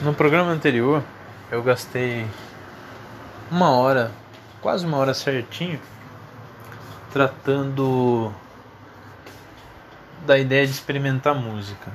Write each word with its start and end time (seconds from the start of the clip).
No 0.00 0.14
programa 0.14 0.52
anterior, 0.52 1.02
eu 1.50 1.60
gastei 1.60 2.24
uma 3.50 3.70
hora, 3.72 4.12
quase 4.60 4.86
uma 4.86 4.96
hora 4.96 5.12
certinho, 5.12 5.80
tratando 7.12 8.32
da 10.24 10.38
ideia 10.38 10.64
de 10.64 10.72
experimentar 10.72 11.34
música. 11.34 11.92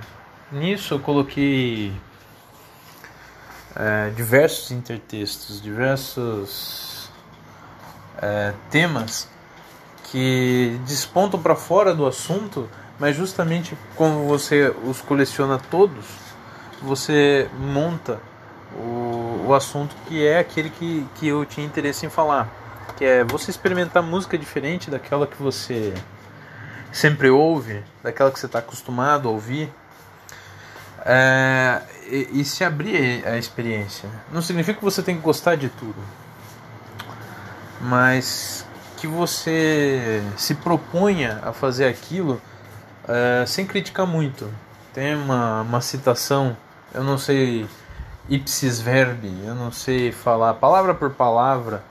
Nisso 0.51 0.95
eu 0.95 0.99
coloquei 0.99 1.93
é, 3.73 4.09
diversos 4.09 4.71
intertextos, 4.71 5.61
diversos 5.61 7.09
é, 8.21 8.53
temas 8.69 9.29
que 10.11 10.77
despontam 10.85 11.41
para 11.41 11.55
fora 11.55 11.95
do 11.95 12.05
assunto, 12.05 12.69
mas 12.99 13.15
justamente 13.15 13.77
como 13.95 14.27
você 14.27 14.75
os 14.83 14.99
coleciona 14.99 15.57
todos, 15.57 16.22
você 16.83 17.49
monta 17.57 18.19
o, 18.75 19.45
o 19.47 19.53
assunto 19.53 19.95
que 20.07 20.25
é 20.25 20.39
aquele 20.39 20.69
que, 20.69 21.07
que 21.15 21.27
eu 21.27 21.45
tinha 21.45 21.65
interesse 21.65 22.05
em 22.05 22.09
falar, 22.09 22.49
que 22.97 23.05
é 23.05 23.23
você 23.23 23.51
experimentar 23.51 24.03
música 24.03 24.37
diferente 24.37 24.89
daquela 24.91 25.25
que 25.25 25.41
você 25.41 25.93
sempre 26.91 27.29
ouve, 27.29 27.83
daquela 28.03 28.31
que 28.31 28.39
você 28.39 28.45
está 28.45 28.59
acostumado 28.59 29.27
a 29.27 29.31
ouvir, 29.31 29.71
é, 31.05 31.81
e, 32.07 32.41
e, 32.41 32.45
se 32.45 32.63
abrir 32.63 33.25
a 33.27 33.37
experiência. 33.37 34.09
Não 34.31 34.41
significa 34.41 34.77
que 34.77 34.85
você 34.85 35.01
tem 35.01 35.15
que 35.15 35.21
gostar 35.21 35.55
de 35.55 35.69
tudo, 35.69 36.01
mas 37.81 38.65
que 38.97 39.07
você 39.07 40.23
se 40.37 40.55
proponha 40.55 41.41
a 41.43 41.51
fazer 41.51 41.87
aquilo 41.87 42.41
é, 43.07 43.43
sem 43.45 43.65
criticar 43.65 44.07
muito. 44.07 44.49
Tem 44.93 45.15
uma, 45.15 45.61
uma 45.61 45.81
citação, 45.81 46.55
eu 46.93 47.03
não 47.03 47.17
sei 47.17 47.65
ipsis 48.29 48.79
verbi, 48.79 49.33
eu 49.45 49.55
não 49.55 49.71
sei 49.71 50.11
falar 50.11 50.53
palavra 50.55 50.93
por 50.93 51.11
palavra 51.11 51.83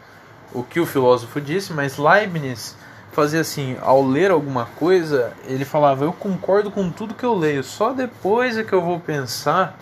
o 0.55 0.63
que 0.63 0.81
o 0.81 0.87
filósofo 0.87 1.41
disse, 1.41 1.73
mas 1.73 1.99
Leibniz 1.99 2.77
fazia 3.13 3.41
assim, 3.41 3.77
ao 3.83 4.05
ler 4.07 4.31
alguma 4.31 4.67
coisa, 4.77 5.33
ele 5.45 5.65
falava, 5.65 6.05
eu 6.05 6.13
concordo 6.13 6.71
com 6.71 6.91
tudo 6.91 7.15
que 7.15 7.25
eu 7.25 7.35
leio, 7.35 7.63
só 7.63 7.93
depois 7.93 8.57
é 8.57 8.65
que 8.65 8.73
eu 8.73 8.81
vou 8.81 8.99
pensar 8.99 9.79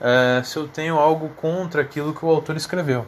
é, 0.00 0.42
se 0.42 0.56
eu 0.56 0.66
tenho 0.66 0.98
algo 0.98 1.28
contra 1.30 1.82
aquilo 1.82 2.14
que 2.14 2.24
o 2.24 2.28
autor 2.28 2.56
escreveu. 2.56 3.06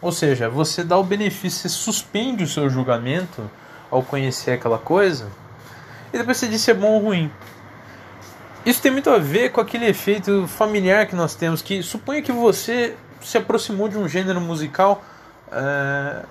Ou 0.00 0.12
seja, 0.12 0.48
você 0.48 0.82
dá 0.82 0.96
o 0.98 1.04
benefício, 1.04 1.60
você 1.60 1.68
suspende 1.68 2.44
o 2.44 2.48
seu 2.48 2.68
julgamento 2.68 3.50
ao 3.90 4.02
conhecer 4.02 4.52
aquela 4.52 4.78
coisa, 4.78 5.28
e 6.12 6.18
depois 6.18 6.36
você 6.36 6.46
diz 6.46 6.60
se 6.60 6.70
é 6.70 6.74
bom 6.74 6.92
ou 6.92 7.00
ruim. 7.00 7.30
Isso 8.64 8.80
tem 8.80 8.90
muito 8.90 9.10
a 9.10 9.18
ver 9.18 9.50
com 9.50 9.60
aquele 9.60 9.86
efeito 9.86 10.46
familiar 10.48 11.06
que 11.06 11.14
nós 11.14 11.34
temos, 11.34 11.60
que 11.60 11.82
suponha 11.82 12.22
que 12.22 12.32
você 12.32 12.96
se 13.20 13.36
aproximou 13.36 13.88
de 13.88 13.98
um 13.98 14.08
gênero 14.08 14.40
musical 14.40 15.02
é, 15.52 16.22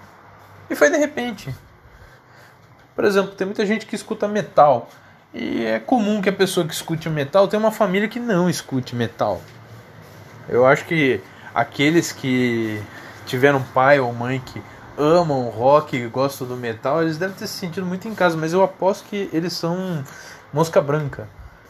e 0.69 0.75
foi 0.75 0.89
de 0.89 0.97
repente. 0.97 1.53
Por 2.95 3.05
exemplo, 3.05 3.31
tem 3.31 3.45
muita 3.45 3.65
gente 3.65 3.85
que 3.85 3.95
escuta 3.95 4.27
metal. 4.27 4.89
E 5.33 5.65
é 5.65 5.79
comum 5.79 6.21
que 6.21 6.29
a 6.29 6.33
pessoa 6.33 6.67
que 6.67 6.73
escute 6.73 7.09
metal 7.09 7.47
tenha 7.47 7.59
uma 7.59 7.71
família 7.71 8.07
que 8.07 8.19
não 8.19 8.49
escute 8.49 8.95
metal. 8.95 9.41
Eu 10.47 10.65
acho 10.65 10.85
que 10.85 11.21
aqueles 11.53 12.11
que 12.11 12.81
tiveram 13.25 13.61
pai 13.73 13.99
ou 13.99 14.13
mãe 14.13 14.39
que 14.45 14.61
amam 14.95 15.49
rock 15.49 15.95
e 15.95 16.07
gostam 16.07 16.47
do 16.47 16.55
metal, 16.55 17.01
eles 17.01 17.17
devem 17.17 17.35
ter 17.35 17.47
se 17.47 17.53
sentido 17.53 17.85
muito 17.85 18.07
em 18.07 18.13
casa, 18.13 18.37
mas 18.37 18.53
eu 18.53 18.63
aposto 18.63 19.05
que 19.05 19.27
eles 19.33 19.53
são 19.53 20.03
mosca 20.51 20.79
branca. 20.79 21.27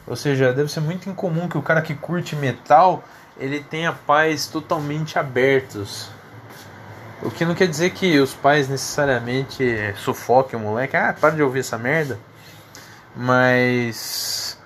Ou 0.08 0.16
seja, 0.16 0.54
deve 0.54 0.72
ser 0.72 0.82
muito 0.82 1.10
incomum 1.10 1.48
que 1.48 1.58
o 1.58 1.62
cara 1.62 1.82
que 1.82 1.96
curte 1.96 2.36
metal, 2.36 3.04
ele 3.38 3.62
tenha 3.62 3.92
pais 3.92 4.48
totalmente 4.48 5.18
abertos 5.18 6.10
o 7.24 7.32
que 7.32 7.46
não 7.46 7.56
quer 7.56 7.68
dizer 7.68 7.92
que 7.92 8.20
os 8.20 8.34
pais 8.34 8.68
necessariamente 8.68 9.64
sufoquem 9.98 10.60
o 10.60 10.62
moleque, 10.62 10.96
ah, 10.96 11.16
para 11.20 11.36
de 11.36 11.42
ouvir 11.42 11.62
essa 11.62 11.78
merda. 11.78 12.20
Mas 13.16 14.58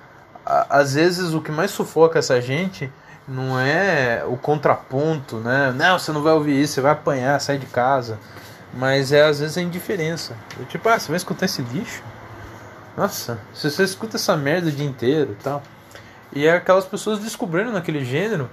a, 0.45 0.79
às 0.79 0.95
vezes 0.95 1.33
o 1.33 1.41
que 1.41 1.51
mais 1.51 1.71
sufoca 1.71 2.17
essa 2.17 2.41
gente 2.41 2.91
não 3.27 3.59
é 3.59 4.23
o 4.25 4.37
contraponto, 4.37 5.37
né? 5.37 5.71
Não, 5.75 5.99
você 5.99 6.11
não 6.11 6.23
vai 6.23 6.33
ouvir 6.33 6.61
isso, 6.61 6.73
você 6.73 6.81
vai 6.81 6.93
apanhar, 6.93 7.39
sai 7.39 7.57
de 7.57 7.67
casa. 7.67 8.17
Mas 8.73 9.11
é 9.11 9.23
às 9.23 9.39
vezes 9.39 9.57
a 9.57 9.61
indiferença. 9.61 10.35
Eu, 10.59 10.65
tipo, 10.65 10.89
ah, 10.89 10.97
você 10.97 11.09
vai 11.09 11.17
escutar 11.17 11.45
esse 11.45 11.61
lixo? 11.61 12.01
Nossa, 12.97 13.39
se 13.53 13.69
você 13.69 13.83
escuta 13.83 14.17
essa 14.17 14.35
merda 14.35 14.69
o 14.69 14.71
dia 14.71 14.87
inteiro 14.87 15.37
e 15.39 15.43
tal. 15.43 15.61
E 16.33 16.47
é 16.47 16.55
aquelas 16.55 16.83
pessoas 16.83 17.19
descobrindo 17.19 17.71
naquele 17.71 18.03
gênero 18.03 18.49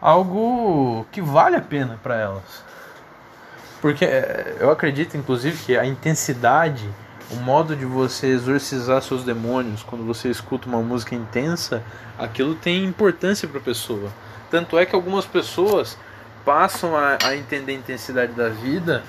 algo 0.00 1.06
que 1.12 1.20
vale 1.20 1.56
a 1.56 1.60
pena 1.60 2.00
para 2.02 2.16
elas. 2.16 2.64
Porque 3.82 4.06
é, 4.06 4.56
eu 4.58 4.70
acredito, 4.70 5.18
inclusive, 5.18 5.62
que 5.62 5.76
a 5.76 5.84
intensidade, 5.84 6.88
o 7.30 7.36
modo 7.36 7.76
de 7.76 7.84
você 7.84 8.28
exorcizar 8.28 9.02
seus 9.02 9.22
demônios 9.22 9.82
quando 9.82 10.02
você 10.02 10.30
escuta 10.30 10.66
uma 10.66 10.80
música 10.80 11.14
intensa, 11.14 11.82
aquilo 12.18 12.54
tem 12.54 12.86
importância 12.86 13.46
para 13.46 13.58
a 13.58 13.62
pessoa. 13.62 14.10
Tanto 14.50 14.78
é 14.78 14.86
que 14.86 14.94
algumas 14.94 15.26
pessoas 15.26 15.98
passam 16.42 16.96
a, 16.96 17.18
a 17.22 17.36
entender 17.36 17.72
a 17.72 17.76
intensidade 17.76 18.32
da 18.32 18.48
vida 18.48 19.02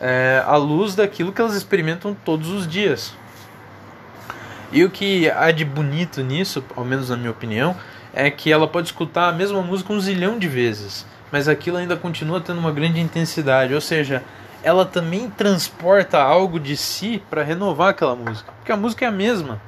é, 0.00 0.42
à 0.46 0.56
luz 0.56 0.94
daquilo 0.94 1.30
que 1.30 1.42
elas 1.42 1.54
experimentam 1.54 2.16
todos 2.24 2.48
os 2.48 2.66
dias. 2.66 3.14
E 4.74 4.84
o 4.84 4.90
que 4.90 5.30
há 5.30 5.50
de 5.50 5.64
bonito 5.64 6.22
nisso, 6.22 6.62
ao 6.76 6.84
menos 6.84 7.08
na 7.08 7.16
minha 7.16 7.30
opinião, 7.30 7.74
é 8.12 8.30
que 8.30 8.52
ela 8.52 8.68
pode 8.68 8.88
escutar 8.88 9.30
a 9.30 9.32
mesma 9.32 9.62
música 9.62 9.90
um 9.90 9.98
zilhão 9.98 10.38
de 10.38 10.48
vezes 10.48 11.06
mas 11.34 11.48
aquilo 11.48 11.78
ainda 11.78 11.96
continua 11.96 12.40
tendo 12.40 12.60
uma 12.60 12.70
grande 12.70 13.00
intensidade, 13.00 13.74
ou 13.74 13.80
seja, 13.80 14.22
ela 14.62 14.86
também 14.86 15.28
transporta 15.28 16.16
algo 16.22 16.60
de 16.60 16.76
si 16.76 17.20
para 17.28 17.42
renovar 17.42 17.88
aquela 17.88 18.14
música, 18.14 18.52
porque 18.52 18.70
a 18.70 18.76
música 18.76 19.04
é 19.04 19.08
a 19.08 19.10
mesma, 19.10 19.60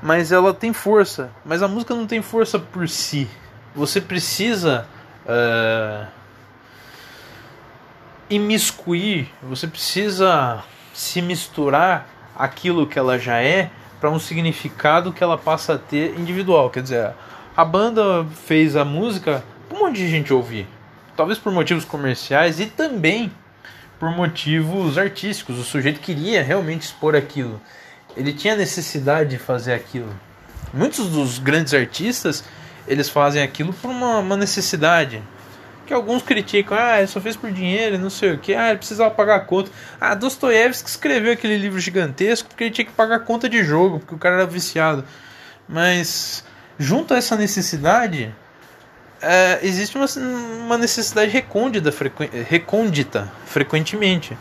mas 0.00 0.30
ela 0.30 0.54
tem 0.54 0.72
força, 0.72 1.32
mas 1.44 1.60
a 1.60 1.66
música 1.66 1.92
não 1.92 2.06
tem 2.06 2.22
força 2.22 2.56
por 2.56 2.88
si. 2.88 3.28
Você 3.74 4.00
precisa 4.00 4.86
uh, 5.26 6.06
imiscuir, 8.30 9.28
você 9.42 9.66
precisa 9.66 10.62
se 10.94 11.20
misturar 11.20 12.06
aquilo 12.38 12.86
que 12.86 12.96
ela 12.96 13.18
já 13.18 13.42
é 13.42 13.72
para 14.00 14.10
um 14.10 14.18
significado 14.18 15.12
que 15.12 15.22
ela 15.22 15.36
passa 15.36 15.74
a 15.74 15.78
ter 15.78 16.18
individual. 16.18 16.70
Quer 16.70 16.82
dizer, 16.82 17.12
a 17.56 17.64
banda 17.64 18.26
fez 18.46 18.74
a 18.74 18.84
música 18.84 19.44
um 19.70 19.78
monte 19.78 19.96
de 19.96 20.08
gente 20.08 20.32
ouvir. 20.32 20.66
Talvez 21.16 21.38
por 21.38 21.52
motivos 21.52 21.84
comerciais 21.84 22.58
e 22.58 22.66
também 22.66 23.30
por 23.98 24.10
motivos 24.10 24.96
artísticos. 24.96 25.58
O 25.58 25.62
sujeito 25.62 26.00
queria 26.00 26.42
realmente 26.42 26.82
expor 26.82 27.14
aquilo. 27.14 27.60
Ele 28.16 28.32
tinha 28.32 28.56
necessidade 28.56 29.30
de 29.30 29.38
fazer 29.38 29.74
aquilo. 29.74 30.12
Muitos 30.72 31.08
dos 31.08 31.38
grandes 31.38 31.74
artistas 31.74 32.42
eles 32.88 33.08
fazem 33.08 33.42
aquilo 33.42 33.72
por 33.72 33.90
uma, 33.90 34.18
uma 34.18 34.36
necessidade. 34.36 35.22
Que 35.90 35.94
alguns 35.94 36.22
criticam, 36.22 36.78
ah, 36.78 36.98
ele 36.98 37.08
só 37.08 37.20
fez 37.20 37.34
por 37.34 37.50
dinheiro, 37.50 37.98
não 37.98 38.10
sei 38.10 38.34
o 38.34 38.38
que, 38.38 38.54
ah, 38.54 38.68
ele 38.68 38.78
precisava 38.78 39.10
pagar 39.10 39.34
a 39.34 39.40
conta. 39.40 39.72
Ah, 40.00 40.14
Dostoiévski 40.14 40.88
escreveu 40.88 41.32
aquele 41.32 41.58
livro 41.58 41.80
gigantesco 41.80 42.48
porque 42.48 42.62
ele 42.62 42.70
tinha 42.70 42.84
que 42.84 42.92
pagar 42.92 43.16
a 43.16 43.18
conta 43.18 43.48
de 43.48 43.64
jogo, 43.64 43.98
porque 43.98 44.14
o 44.14 44.18
cara 44.18 44.36
era 44.36 44.46
viciado. 44.46 45.04
Mas, 45.68 46.44
junto 46.78 47.12
a 47.12 47.16
essa 47.16 47.34
necessidade, 47.34 48.32
é, 49.20 49.58
existe 49.64 49.96
uma, 49.96 50.06
uma 50.64 50.78
necessidade 50.78 51.28
recôndita, 51.32 51.90
frequ, 51.90 52.22
recôndita 52.48 53.28
frequentemente. 53.44 54.38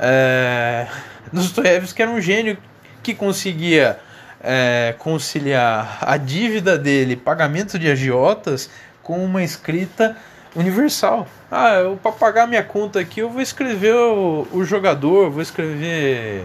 É, 0.00 0.88
Dostoiévski 1.32 2.02
era 2.02 2.10
um 2.10 2.20
gênio 2.20 2.58
que 3.04 3.14
conseguia 3.14 4.00
é, 4.40 4.96
conciliar 4.98 5.98
a 6.00 6.16
dívida 6.16 6.76
dele, 6.76 7.14
pagamento 7.14 7.78
de 7.78 7.88
agiotas, 7.88 8.68
com 9.00 9.24
uma 9.24 9.44
escrita 9.44 10.16
universal. 10.58 11.26
Ah, 11.50 11.94
para 12.02 12.12
pagar 12.12 12.48
minha 12.48 12.62
conta 12.62 12.98
aqui, 12.98 13.20
eu 13.20 13.30
vou 13.30 13.40
escrever 13.40 13.94
o, 13.94 14.46
o 14.52 14.64
jogador, 14.64 15.30
vou 15.30 15.40
escrever, 15.40 16.44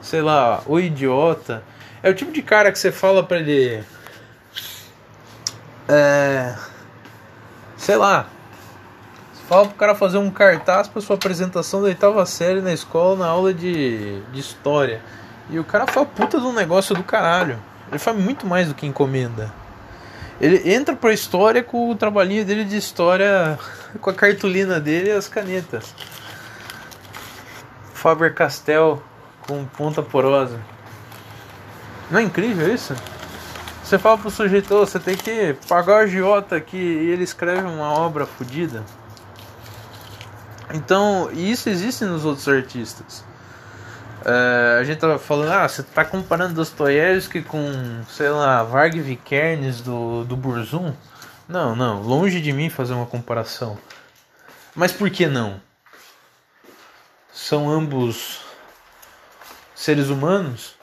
sei 0.00 0.22
lá, 0.22 0.62
o 0.66 0.78
idiota. 0.78 1.62
É 2.02 2.08
o 2.08 2.14
tipo 2.14 2.30
de 2.30 2.40
cara 2.40 2.70
que 2.70 2.78
você 2.78 2.92
fala 2.92 3.22
para 3.22 3.38
ele. 3.38 3.82
É, 5.88 6.54
sei 7.76 7.96
lá. 7.96 8.26
Fala 9.48 9.66
pro 9.66 9.76
cara 9.76 9.94
fazer 9.94 10.18
um 10.18 10.30
cartaz 10.30 10.86
para 10.86 11.00
sua 11.00 11.16
apresentação 11.16 11.80
da 11.80 11.88
oitava 11.88 12.24
série 12.26 12.60
na 12.60 12.72
escola 12.72 13.16
na 13.16 13.26
aula 13.26 13.52
de, 13.52 14.20
de 14.30 14.40
história. 14.40 15.00
E 15.50 15.58
o 15.58 15.64
cara 15.64 15.86
faz 15.86 16.06
puta 16.14 16.38
de 16.38 16.46
um 16.46 16.52
negócio 16.52 16.94
do 16.94 17.02
caralho. 17.02 17.58
Ele 17.88 17.98
faz 17.98 18.16
muito 18.16 18.46
mais 18.46 18.68
do 18.68 18.74
que 18.74 18.86
encomenda. 18.86 19.50
Ele 20.40 20.72
entra 20.72 20.94
pra 20.94 21.12
história 21.12 21.62
com 21.62 21.90
o 21.90 21.96
trabalhinho 21.96 22.44
dele 22.44 22.64
de 22.64 22.76
história, 22.76 23.58
com 24.00 24.10
a 24.10 24.14
cartolina 24.14 24.78
dele 24.78 25.08
e 25.08 25.12
as 25.12 25.28
canetas. 25.28 25.94
Faber 27.92 28.34
Castell 28.34 29.02
com 29.46 29.64
ponta 29.64 30.02
porosa. 30.02 30.60
Não 32.10 32.20
é 32.20 32.22
incrível 32.22 32.72
isso? 32.72 32.94
Você 33.82 33.98
fala 33.98 34.18
pro 34.18 34.30
sujeito, 34.30 34.74
oh, 34.74 34.86
você 34.86 34.98
tem 34.98 35.16
que 35.16 35.56
pagar 35.66 35.92
o 35.92 35.96
agiota 36.04 36.56
aqui 36.56 36.76
e 36.76 37.10
ele 37.10 37.24
escreve 37.24 37.66
uma 37.66 37.90
obra 37.92 38.26
fodida. 38.26 38.84
Então, 40.72 41.30
isso 41.32 41.68
existe 41.70 42.04
nos 42.04 42.24
outros 42.24 42.46
artistas. 42.46 43.24
É, 44.24 44.78
a 44.80 44.84
gente 44.84 44.98
tava 44.98 45.18
falando, 45.18 45.52
ah, 45.52 45.68
você 45.68 45.82
tá 45.82 46.04
comparando 46.04 46.54
Dostoiévski 46.54 47.42
com, 47.42 48.02
sei 48.08 48.28
lá, 48.30 48.62
Varg 48.62 49.00
Vikernes 49.00 49.80
do, 49.80 50.24
do 50.24 50.36
Burzum? 50.36 50.92
Não, 51.48 51.74
não, 51.74 52.02
longe 52.02 52.40
de 52.40 52.52
mim 52.52 52.68
fazer 52.68 52.94
uma 52.94 53.06
comparação. 53.06 53.78
Mas 54.74 54.92
por 54.92 55.10
que 55.10 55.26
não? 55.26 55.60
São 57.32 57.70
ambos 57.70 58.40
seres 59.74 60.08
humanos? 60.08 60.76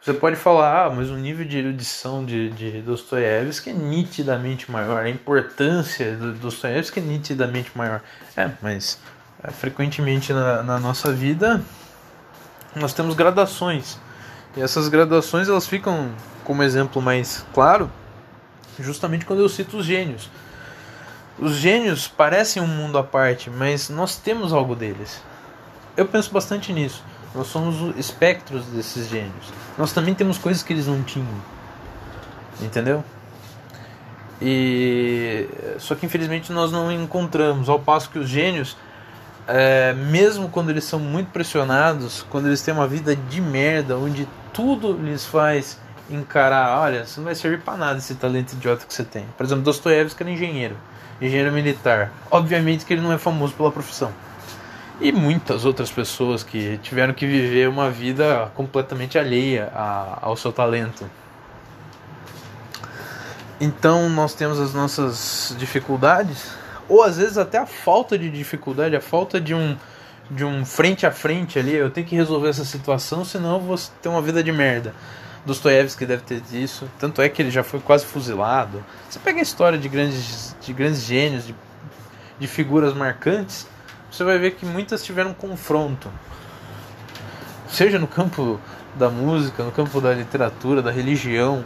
Você 0.00 0.14
pode 0.14 0.36
falar, 0.36 0.86
ah, 0.86 0.90
mas 0.90 1.10
o 1.10 1.16
nível 1.16 1.44
de 1.44 1.58
erudição 1.58 2.24
de, 2.24 2.48
de 2.50 2.80
Dostoiévski 2.80 3.70
é 3.70 3.72
nitidamente 3.74 4.70
maior, 4.70 5.04
a 5.04 5.10
importância 5.10 6.16
do 6.16 6.32
Dostoiévski 6.32 7.00
é 7.00 7.02
nitidamente 7.02 7.76
maior. 7.76 8.00
É, 8.36 8.48
mas 8.62 8.98
é, 9.42 9.50
frequentemente 9.50 10.32
na, 10.32 10.62
na 10.62 10.78
nossa 10.78 11.12
vida 11.12 11.62
nós 12.74 12.92
temos 12.92 13.14
gradações. 13.14 13.98
E 14.56 14.60
essas 14.60 14.88
gradações 14.88 15.48
elas 15.48 15.66
ficam 15.66 16.10
como 16.44 16.62
exemplo 16.62 17.02
mais 17.02 17.44
claro 17.52 17.90
justamente 18.82 19.24
quando 19.24 19.40
eu 19.40 19.48
cito 19.48 19.78
os 19.78 19.86
gênios. 19.86 20.30
Os 21.38 21.54
gênios 21.54 22.08
parecem 22.08 22.62
um 22.62 22.66
mundo 22.66 22.98
à 22.98 23.04
parte, 23.04 23.48
mas 23.50 23.88
nós 23.88 24.16
temos 24.16 24.52
algo 24.52 24.74
deles. 24.74 25.22
Eu 25.96 26.06
penso 26.06 26.32
bastante 26.32 26.72
nisso. 26.72 27.02
Nós 27.34 27.46
somos 27.48 27.96
espectros 27.96 28.64
desses 28.66 29.08
gênios. 29.08 29.52
Nós 29.76 29.92
também 29.92 30.14
temos 30.14 30.38
coisas 30.38 30.62
que 30.62 30.72
eles 30.72 30.86
não 30.86 31.02
tinham. 31.02 31.28
Entendeu? 32.60 33.04
E 34.40 35.48
só 35.78 35.94
que 35.94 36.06
infelizmente 36.06 36.52
nós 36.52 36.72
não 36.72 36.90
encontramos, 36.90 37.68
ao 37.68 37.78
passo 37.78 38.10
que 38.10 38.18
os 38.18 38.28
gênios 38.28 38.76
é, 39.48 39.94
mesmo 39.94 40.50
quando 40.50 40.68
eles 40.68 40.84
são 40.84 41.00
muito 41.00 41.30
pressionados, 41.30 42.24
quando 42.28 42.48
eles 42.48 42.60
têm 42.60 42.74
uma 42.74 42.86
vida 42.86 43.16
de 43.16 43.40
merda, 43.40 43.96
onde 43.96 44.28
tudo 44.52 44.92
lhes 44.92 45.24
faz 45.24 45.80
encarar, 46.10 46.78
olha, 46.80 47.06
você 47.06 47.18
não 47.18 47.24
vai 47.24 47.34
servir 47.34 47.60
para 47.60 47.76
nada 47.78 47.98
esse 47.98 48.14
talento 48.14 48.52
idiota 48.52 48.84
que 48.86 48.92
você 48.92 49.04
tem. 49.04 49.24
Por 49.38 49.46
exemplo, 49.46 49.64
Dostoiévski 49.64 50.22
era 50.22 50.30
engenheiro, 50.30 50.76
engenheiro 51.20 51.50
militar. 51.50 52.12
Obviamente 52.30 52.84
que 52.84 52.92
ele 52.92 53.00
não 53.00 53.10
é 53.10 53.16
famoso 53.16 53.54
pela 53.54 53.72
profissão. 53.72 54.12
E 55.00 55.12
muitas 55.12 55.64
outras 55.64 55.90
pessoas 55.90 56.42
que 56.42 56.78
tiveram 56.82 57.14
que 57.14 57.26
viver 57.26 57.68
uma 57.68 57.90
vida 57.90 58.50
completamente 58.54 59.18
alheia 59.18 59.72
a, 59.74 60.18
ao 60.20 60.36
seu 60.36 60.52
talento. 60.52 61.08
Então 63.60 64.10
nós 64.10 64.34
temos 64.34 64.60
as 64.60 64.74
nossas 64.74 65.54
dificuldades, 65.58 66.50
ou 66.88 67.02
às 67.02 67.18
vezes 67.18 67.38
até 67.38 67.58
a 67.58 67.66
falta 67.66 68.18
de 68.18 68.30
dificuldade, 68.30 68.96
a 68.96 69.00
falta 69.00 69.40
de 69.40 69.54
um 69.54 69.76
de 70.30 70.44
um 70.44 70.64
frente 70.64 71.06
a 71.06 71.10
frente 71.10 71.58
ali, 71.58 71.74
eu 71.74 71.90
tenho 71.90 72.06
que 72.06 72.14
resolver 72.14 72.50
essa 72.50 72.64
situação, 72.64 73.24
senão 73.24 73.54
eu 73.54 73.60
vou 73.60 73.78
ter 74.02 74.08
uma 74.10 74.20
vida 74.20 74.42
de 74.42 74.52
merda. 74.52 74.94
Dostoiévski 75.46 76.04
deve 76.04 76.22
ter 76.22 76.42
isso, 76.52 76.86
tanto 76.98 77.22
é 77.22 77.28
que 77.28 77.40
ele 77.40 77.50
já 77.50 77.62
foi 77.62 77.80
quase 77.80 78.04
fuzilado. 78.04 78.84
Você 79.08 79.18
pega 79.18 79.38
a 79.38 79.42
história 79.42 79.78
de 79.78 79.88
grandes, 79.88 80.54
de 80.60 80.72
grandes 80.74 81.02
gênios, 81.02 81.46
de, 81.46 81.54
de 82.38 82.46
figuras 82.46 82.92
marcantes, 82.92 83.66
você 84.10 84.22
vai 84.24 84.38
ver 84.38 84.52
que 84.52 84.66
muitas 84.66 85.02
tiveram 85.02 85.32
confronto. 85.32 86.10
Seja 87.68 87.98
no 87.98 88.06
campo 88.06 88.60
da 88.94 89.08
música, 89.08 89.62
no 89.62 89.70
campo 89.70 90.00
da 90.00 90.12
literatura, 90.12 90.82
da 90.82 90.90
religião. 90.90 91.64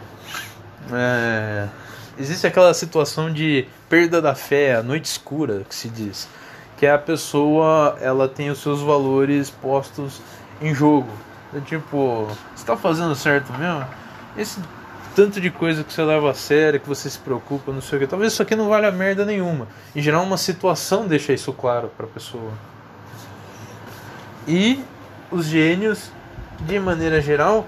É, 0.93 1.69
existe 2.19 2.47
aquela 2.47 2.73
situação 2.75 3.33
de 3.33 3.67
perda 3.89 4.21
da 4.21 4.35
fé, 4.35 4.77
a 4.77 4.83
noite 4.83 5.07
escura, 5.07 5.63
que 5.69 5.75
se 5.75 5.89
diz, 5.89 6.29
que 6.77 6.87
a 6.87 6.99
pessoa, 6.99 7.97
ela 8.01 8.29
tem 8.29 8.51
os 8.51 8.61
seus 8.61 8.81
valores 8.81 9.51
postos 9.51 10.21
em 10.61 10.75
jogo. 10.75 11.11
É 11.55 11.61
tipo, 11.61 12.27
você 12.55 12.65
tá 12.65 12.77
fazendo 12.77 13.15
certo 13.15 13.53
mesmo? 13.53 13.85
Esse 14.37 14.59
tanto 15.15 15.41
de 15.41 15.51
coisa 15.51 15.85
que 15.85 15.93
você 15.93 16.03
leva 16.03 16.31
a 16.31 16.35
sério, 16.35 16.81
que 16.81 16.89
você 16.89 17.09
se 17.11 17.19
preocupa, 17.19 17.71
não 17.71 17.83
sei 17.83 17.99
o 17.99 18.01
que. 18.01 18.07
Talvez 18.07 18.33
isso 18.33 18.43
aqui 18.43 18.57
não 18.57 18.69
valha 18.69 18.91
merda 18.91 19.25
nenhuma. 19.25 19.69
Em 19.95 20.01
geral, 20.01 20.23
uma 20.23 20.39
situação 20.39 21.07
deixa 21.07 21.33
isso 21.33 21.53
claro 21.53 21.91
para 21.97 22.07
a 22.07 22.09
pessoa. 22.09 22.51
E 24.49 24.83
os 25.31 25.47
gênios, 25.47 26.11
de 26.61 26.79
maneira 26.79 27.21
geral, 27.21 27.67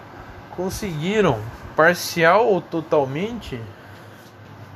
conseguiram, 0.56 1.38
parcial 1.76 2.46
ou 2.46 2.60
totalmente, 2.60 3.60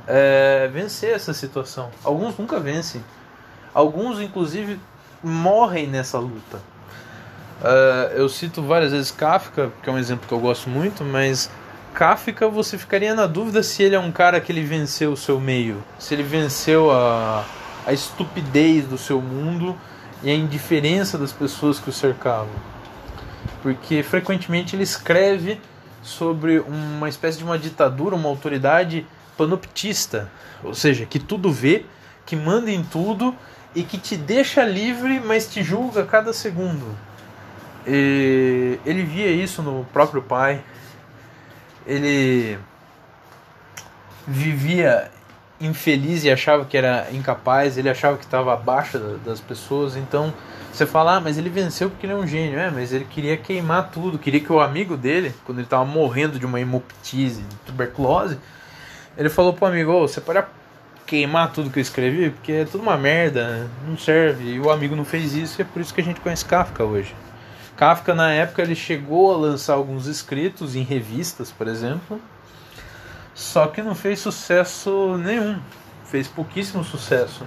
é, 0.09 0.67
vencer 0.73 1.13
essa 1.13 1.33
situação. 1.33 1.91
Alguns 2.03 2.35
nunca 2.35 2.59
vencem. 2.59 3.03
Alguns, 3.71 4.19
inclusive, 4.19 4.79
morrem 5.23 5.85
nessa 5.85 6.17
luta. 6.17 6.57
Uh, 7.61 8.15
eu 8.15 8.27
cito 8.27 8.63
várias 8.63 8.91
vezes 8.91 9.11
Kafka, 9.11 9.71
que 9.83 9.89
é 9.89 9.93
um 9.93 9.97
exemplo 9.99 10.27
que 10.27 10.33
eu 10.33 10.39
gosto 10.39 10.69
muito, 10.69 11.03
mas 11.03 11.51
Kafka 11.93 12.47
você 12.47 12.77
ficaria 12.77 13.13
na 13.13 13.27
dúvida 13.27 13.61
se 13.61 13.83
ele 13.83 13.95
é 13.95 13.99
um 13.99 14.11
cara 14.11 14.39
que 14.39 14.51
ele 14.51 14.63
venceu 14.63 15.11
o 15.11 15.17
seu 15.17 15.39
meio, 15.39 15.83
se 15.99 16.13
ele 16.13 16.23
venceu 16.23 16.89
a, 16.89 17.45
a 17.85 17.93
estupidez 17.93 18.87
do 18.87 18.97
seu 18.97 19.21
mundo 19.21 19.77
e 20.23 20.31
a 20.31 20.33
indiferença 20.33 21.17
das 21.17 21.33
pessoas 21.33 21.79
que 21.79 21.89
o 21.89 21.93
cercavam. 21.93 22.47
Porque 23.61 24.01
frequentemente 24.03 24.75
ele 24.75 24.83
escreve 24.83 25.59
sobre 26.01 26.59
uma 26.59 27.09
espécie 27.09 27.37
de 27.37 27.43
uma 27.43 27.59
ditadura, 27.59 28.15
uma 28.15 28.29
autoridade 28.29 29.05
panoptista, 29.39 30.29
ou 30.61 30.73
seja, 30.73 31.05
que 31.05 31.17
tudo 31.17 31.49
vê, 31.49 31.85
que 32.25 32.35
manda 32.35 32.69
em 32.69 32.83
tudo 32.83 33.33
e 33.73 33.83
que 33.83 33.97
te 33.97 34.17
deixa 34.17 34.65
livre, 34.65 35.21
mas 35.21 35.47
te 35.47 35.63
julga 35.63 36.01
a 36.01 36.05
cada 36.05 36.33
segundo. 36.33 36.85
E 37.87 38.77
ele 38.85 39.03
via 39.03 39.31
isso 39.31 39.63
no 39.63 39.85
próprio 39.93 40.21
pai. 40.21 40.61
Ele 41.87 42.59
vivia 44.27 45.09
infeliz 45.61 46.25
e 46.25 46.31
achava 46.31 46.65
que 46.65 46.77
era 46.77 47.07
incapaz, 47.11 47.77
ele 47.77 47.89
achava 47.89 48.17
que 48.17 48.25
estava 48.25 48.53
abaixo 48.53 48.99
das 49.25 49.39
pessoas. 49.39 49.95
Então 49.95 50.33
você 50.71 50.85
fala, 50.85 51.15
ah, 51.15 51.21
mas 51.21 51.37
ele 51.37 51.49
venceu 51.49 51.89
porque 51.89 52.05
ele 52.05 52.13
é 52.13 52.15
um 52.17 52.27
gênio, 52.27 52.59
é, 52.59 52.69
mas 52.69 52.91
ele 52.91 53.05
queria 53.05 53.37
queimar 53.37 53.89
tudo, 53.89 54.19
queria 54.19 54.41
que 54.41 54.51
o 54.51 54.59
amigo 54.59 54.97
dele, 54.97 55.33
quando 55.45 55.59
ele 55.59 55.65
estava 55.65 55.85
morrendo 55.85 56.37
de 56.37 56.45
uma 56.45 56.59
hemoptise, 56.59 57.43
tuberculose, 57.65 58.37
ele 59.19 59.29
falou 59.29 59.51
pro 59.53 59.65
amigo: 59.65 59.91
oh, 59.91 60.07
você 60.07 60.21
pode 60.21 60.41
queimar 61.05 61.51
tudo 61.51 61.69
que 61.69 61.77
eu 61.77 61.81
escrevi, 61.81 62.29
porque 62.29 62.53
é 62.53 62.65
tudo 62.65 62.81
uma 62.81 62.97
merda, 62.97 63.69
não 63.85 63.97
serve. 63.97 64.53
E 64.53 64.59
o 64.59 64.71
amigo 64.71 64.95
não 64.95 65.03
fez 65.03 65.33
isso, 65.33 65.59
e 65.59 65.63
é 65.63 65.65
por 65.65 65.81
isso 65.81 65.93
que 65.93 65.99
a 65.99 66.03
gente 66.03 66.21
conhece 66.21 66.45
Kafka 66.45 66.83
hoje. 66.85 67.13
Kafka, 67.75 68.15
na 68.15 68.31
época, 68.31 68.61
ele 68.61 68.75
chegou 68.75 69.33
a 69.33 69.37
lançar 69.37 69.73
alguns 69.73 70.07
escritos 70.07 70.75
em 70.75 70.83
revistas, 70.83 71.51
por 71.51 71.67
exemplo, 71.67 72.19
só 73.35 73.67
que 73.67 73.81
não 73.81 73.93
fez 73.93 74.19
sucesso 74.19 75.17
nenhum. 75.17 75.59
Fez 76.05 76.27
pouquíssimo 76.27 76.83
sucesso. 76.83 77.45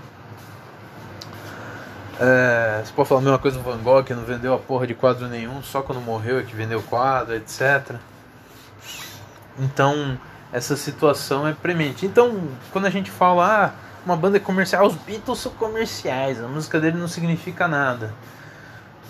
É, 2.21 2.83
você 2.85 2.93
pode 2.93 3.09
falar 3.09 3.21
a 3.21 3.25
mesma 3.25 3.39
coisa 3.39 3.59
do 3.59 3.65
Van 3.65 3.79
Gogh, 3.79 4.05
que 4.05 4.15
não 4.15 4.25
vendeu 4.25 4.55
a 4.55 4.59
porra 4.59 4.87
de 4.87 4.95
quadro 4.95 5.27
nenhum, 5.27 5.63
só 5.63 5.83
quando 5.83 6.01
morreu 6.01 6.39
é 6.39 6.43
que 6.43 6.55
vendeu 6.55 6.83
quadro, 6.83 7.35
etc. 7.35 7.97
Então, 9.59 10.19
essa 10.53 10.77
situação 10.77 11.49
é 11.49 11.53
premente. 11.53 12.05
Então, 12.05 12.49
quando 12.71 12.85
a 12.85 12.91
gente 12.91 13.11
fala, 13.11 13.67
ah, 13.67 13.71
uma 14.05 14.17
banda 14.17 14.37
é 14.37 14.41
comercial, 14.41 14.87
os 14.87 14.95
Beatles 14.95 15.39
são 15.39 15.53
comerciais, 15.53 16.43
a 16.43 16.47
música 16.47 16.79
dele 16.79 16.99
não 16.99 17.09
significa 17.09 17.67
nada. 17.67 18.13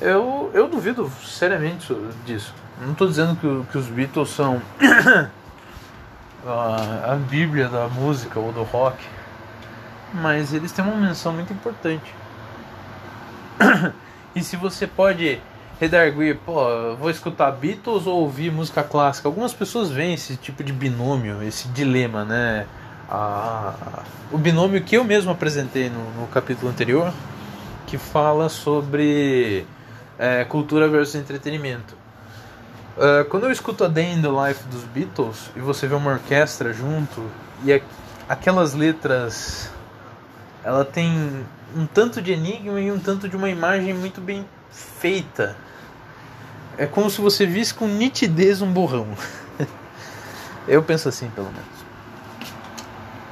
Eu, 0.01 0.51
eu 0.55 0.69
duvido 0.69 1.11
seriamente 1.25 1.95
disso. 2.25 2.55
Não 2.81 2.93
estou 2.93 3.09
dizendo 3.09 3.37
que, 3.37 3.73
que 3.73 3.79
os 3.79 3.87
Beatles 3.87 4.31
são 4.31 4.63
a, 6.47 7.13
a 7.13 7.17
bíblia 7.17 7.69
da 7.69 7.89
música 7.89 8.39
ou 8.39 8.53
do 8.53 8.63
rock, 8.63 8.97
mas 10.15 10.53
eles 10.53 10.71
têm 10.71 10.85
uma 10.85 10.97
menção 10.97 11.33
muito 11.33 11.53
importante. 11.53 12.15
e 14.35 14.43
se 14.43 14.57
você 14.57 14.87
pode 14.87 15.41
redarguir, 15.83 16.39
pô, 16.47 16.95
vou 16.95 17.11
escutar 17.11 17.51
Beatles 17.51 18.07
ou 18.07 18.21
ouvir 18.21 18.53
música 18.53 18.85
clássica. 18.85 19.27
Algumas 19.27 19.53
pessoas 19.53 19.91
veem 19.91 20.15
esse 20.15 20.37
tipo 20.37 20.63
de 20.63 20.73
binômio, 20.73 21.43
esse 21.43 21.67
dilema, 21.71 22.25
né? 22.25 22.69
Ah, 23.11 24.05
o 24.31 24.39
binômio 24.39 24.81
que 24.85 24.97
eu 24.97 25.03
mesmo 25.03 25.33
apresentei 25.33 25.91
no, 25.91 26.21
no 26.21 26.29
capítulo 26.29 26.71
anterior, 26.71 27.13
que 27.85 27.99
fala 27.99 28.49
sobre 28.49 29.67
é, 30.17 30.45
cultura 30.45 30.89
versus 30.89 31.17
entretenimento. 31.17 31.97
Uh, 32.97 33.25
quando 33.29 33.45
eu 33.45 33.51
escuto 33.51 33.83
a 33.83 33.89
Day 33.89 34.13
in 34.13 34.23
the 34.23 34.29
Life 34.29 34.63
dos 34.69 34.85
Beatles 34.85 35.51
e 35.57 35.61
você 35.61 35.89
vê 35.89 35.97
uma 35.97 36.13
orquestra 36.13 36.73
junto 36.73 37.25
e 37.65 37.73
a, 37.73 37.81
aquelas 38.29 38.73
letras, 38.73 39.69
ela 40.63 40.85
tem 40.85 41.45
um 41.75 41.87
tanto 41.87 42.23
de 42.23 42.33
enigma 42.33 42.81
e 42.81 42.93
um 42.93 43.01
tanto 43.01 43.29
de 43.29 43.37
uma 43.37 43.51
imagem 43.51 43.93
muito 43.95 44.21
bem 44.21 44.47
feita 44.71 45.57
é 46.79 46.87
como 46.87 47.11
se 47.11 47.21
você 47.21 47.47
visse 47.47 47.75
com 47.75 47.87
nitidez 47.87 48.63
um 48.63 48.73
borrão. 48.73 49.09
Eu 50.67 50.83
penso 50.83 51.09
assim, 51.09 51.29
pelo 51.31 51.49
menos. 51.49 51.83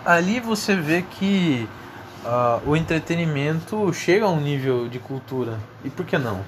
Ali 0.04 0.40
você 0.40 0.74
vê 0.74 1.02
que 1.02 1.68
uh, 2.24 2.68
o 2.68 2.76
entretenimento 2.76 3.92
chega 3.92 4.24
a 4.24 4.28
um 4.28 4.40
nível 4.40 4.88
de 4.88 4.98
cultura. 4.98 5.58
E 5.84 5.90
por 5.90 6.04
que 6.04 6.18
não? 6.18 6.44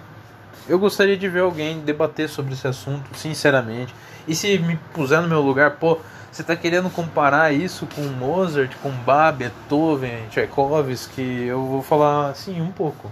Eu 0.69 0.79
gostaria 0.79 1.17
de 1.17 1.29
ver 1.29 1.41
alguém 1.41 1.81
debater 1.81 2.29
sobre 2.29 2.55
esse 2.55 2.67
assunto, 2.67 3.17
sinceramente. 3.17 3.95
E 4.27 4.35
se 4.35 4.59
me 4.59 4.77
puser 4.95 5.21
no 5.21 5.29
meu 5.29 5.41
lugar, 5.41 5.73
pô, 5.73 5.99
você 6.31 6.43
está 6.43 6.55
querendo 6.55 6.89
comparar 6.89 7.53
isso 7.53 7.87
com 7.95 8.03
Mozart, 8.03 8.73
com 8.83 8.91
Bach, 8.91 9.35
Beethoven, 9.35 10.29
Tchaikovsky? 10.31 11.45
Eu 11.47 11.67
vou 11.67 11.83
falar 11.83 12.31
assim 12.31 12.61
um 12.61 12.71
pouco. 12.71 13.11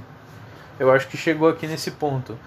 Eu 0.78 0.90
acho 0.90 1.08
que 1.08 1.16
chegou 1.16 1.48
aqui 1.48 1.66
nesse 1.66 1.90
ponto. 1.90 2.38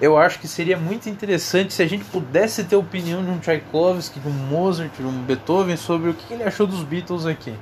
Eu 0.00 0.16
acho 0.16 0.38
que 0.38 0.46
seria 0.46 0.76
muito 0.76 1.08
interessante 1.08 1.74
se 1.74 1.82
a 1.82 1.86
gente 1.86 2.04
pudesse 2.04 2.64
ter 2.64 2.76
a 2.76 2.78
opinião 2.78 3.24
de 3.24 3.30
um 3.30 3.38
Tchaikovsky, 3.38 4.20
de 4.20 4.28
um 4.28 4.32
Mozart, 4.32 4.92
de 4.96 5.04
um 5.04 5.22
Beethoven 5.22 5.76
sobre 5.76 6.10
o 6.10 6.14
que 6.14 6.32
ele 6.32 6.44
achou 6.44 6.66
dos 6.66 6.82
Beatles 6.84 7.26
aqui 7.26 7.54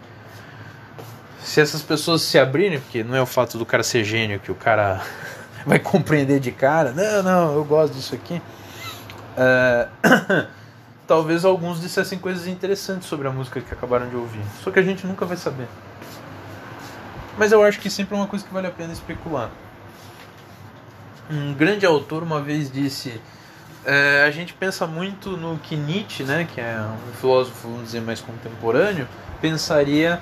se 1.46 1.60
essas 1.60 1.80
pessoas 1.80 2.22
se 2.22 2.36
abrirem, 2.40 2.80
porque 2.80 3.04
não 3.04 3.14
é 3.14 3.22
o 3.22 3.26
fato 3.26 3.56
do 3.56 3.64
cara 3.64 3.84
ser 3.84 4.02
gênio 4.02 4.40
que 4.40 4.50
o 4.50 4.54
cara 4.54 5.00
vai 5.64 5.78
compreender 5.78 6.40
de 6.40 6.50
cara, 6.50 6.90
não, 6.90 7.22
não, 7.22 7.54
eu 7.54 7.64
gosto 7.64 7.94
disso 7.94 8.16
aqui. 8.16 8.42
É, 9.36 9.86
talvez 11.06 11.44
alguns 11.44 11.80
dissessem 11.80 12.18
coisas 12.18 12.48
interessantes 12.48 13.06
sobre 13.06 13.28
a 13.28 13.30
música 13.30 13.60
que 13.60 13.72
acabaram 13.72 14.08
de 14.08 14.16
ouvir, 14.16 14.42
só 14.64 14.72
que 14.72 14.80
a 14.80 14.82
gente 14.82 15.06
nunca 15.06 15.24
vai 15.24 15.36
saber. 15.36 15.68
Mas 17.38 17.52
eu 17.52 17.62
acho 17.62 17.78
que 17.78 17.88
sempre 17.88 18.16
é 18.16 18.18
uma 18.18 18.26
coisa 18.26 18.44
que 18.44 18.52
vale 18.52 18.66
a 18.66 18.72
pena 18.72 18.92
especular. 18.92 19.48
Um 21.30 21.54
grande 21.54 21.84
autor 21.84 22.22
uma 22.22 22.40
vez 22.40 22.70
disse: 22.70 23.20
é, 23.84 24.24
a 24.26 24.30
gente 24.30 24.52
pensa 24.54 24.86
muito 24.86 25.36
no 25.36 25.58
que 25.58 25.76
Nietzsche, 25.76 26.22
né, 26.24 26.46
que 26.52 26.60
é 26.60 26.78
um 26.80 27.12
filósofo, 27.14 27.68
vamos 27.68 27.84
dizer, 27.84 28.00
mais 28.00 28.20
contemporâneo, 28.20 29.08
pensaria 29.40 30.20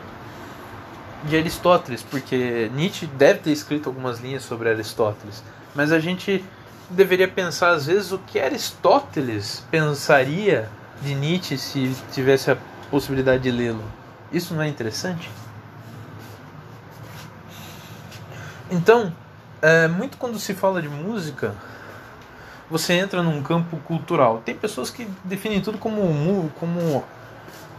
de 1.24 1.36
Aristóteles, 1.36 2.02
porque 2.02 2.70
Nietzsche 2.74 3.06
deve 3.06 3.40
ter 3.40 3.50
escrito 3.50 3.88
algumas 3.88 4.20
linhas 4.20 4.42
sobre 4.42 4.68
Aristóteles, 4.68 5.42
mas 5.74 5.92
a 5.92 5.98
gente 5.98 6.44
deveria 6.90 7.26
pensar 7.26 7.70
às 7.70 7.86
vezes 7.86 8.12
o 8.12 8.18
que 8.18 8.38
Aristóteles 8.38 9.64
pensaria 9.70 10.68
de 11.00 11.14
Nietzsche 11.14 11.56
se 11.56 11.96
tivesse 12.12 12.50
a 12.50 12.58
possibilidade 12.90 13.42
de 13.42 13.50
lê-lo. 13.50 13.82
Isso 14.30 14.54
não 14.54 14.62
é 14.62 14.68
interessante? 14.68 15.30
Então, 18.70 19.12
é, 19.64 19.88
muito 19.88 20.18
quando 20.18 20.38
se 20.38 20.52
fala 20.52 20.82
de 20.82 20.90
música, 20.90 21.54
você 22.68 22.92
entra 22.92 23.22
num 23.22 23.42
campo 23.42 23.78
cultural. 23.78 24.42
Tem 24.44 24.54
pessoas 24.54 24.90
que 24.90 25.08
definem 25.24 25.62
tudo 25.62 25.78
como, 25.78 26.50
como, 26.60 27.02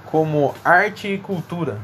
como 0.05 0.55
arte 0.65 1.07
e 1.07 1.19
cultura. 1.19 1.77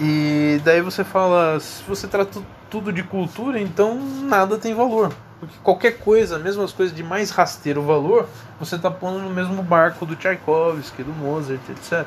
E 0.00 0.60
daí 0.64 0.80
você 0.80 1.02
fala, 1.02 1.58
se 1.58 1.82
você 1.82 2.06
trata 2.06 2.40
tudo 2.70 2.92
de 2.92 3.02
cultura, 3.02 3.58
então 3.58 3.98
nada 3.98 4.56
tem 4.56 4.74
valor. 4.76 5.12
Porque 5.40 5.56
qualquer 5.64 5.98
coisa, 5.98 6.38
mesmo 6.38 6.62
as 6.62 6.72
coisas 6.72 6.94
de 6.94 7.02
mais 7.02 7.30
rasteiro 7.30 7.82
valor, 7.82 8.28
você 8.60 8.76
está 8.76 8.92
pondo 8.92 9.18
no 9.18 9.30
mesmo 9.30 9.60
barco 9.60 10.06
do 10.06 10.14
Tchaikovsky, 10.14 11.02
do 11.02 11.12
Mozart, 11.12 11.60
etc. 11.68 12.06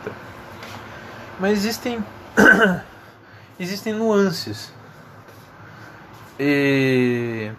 Mas 1.37 1.57
existem 1.57 2.01
existem 3.59 3.91
nuances. 3.91 4.71
E 6.39 7.51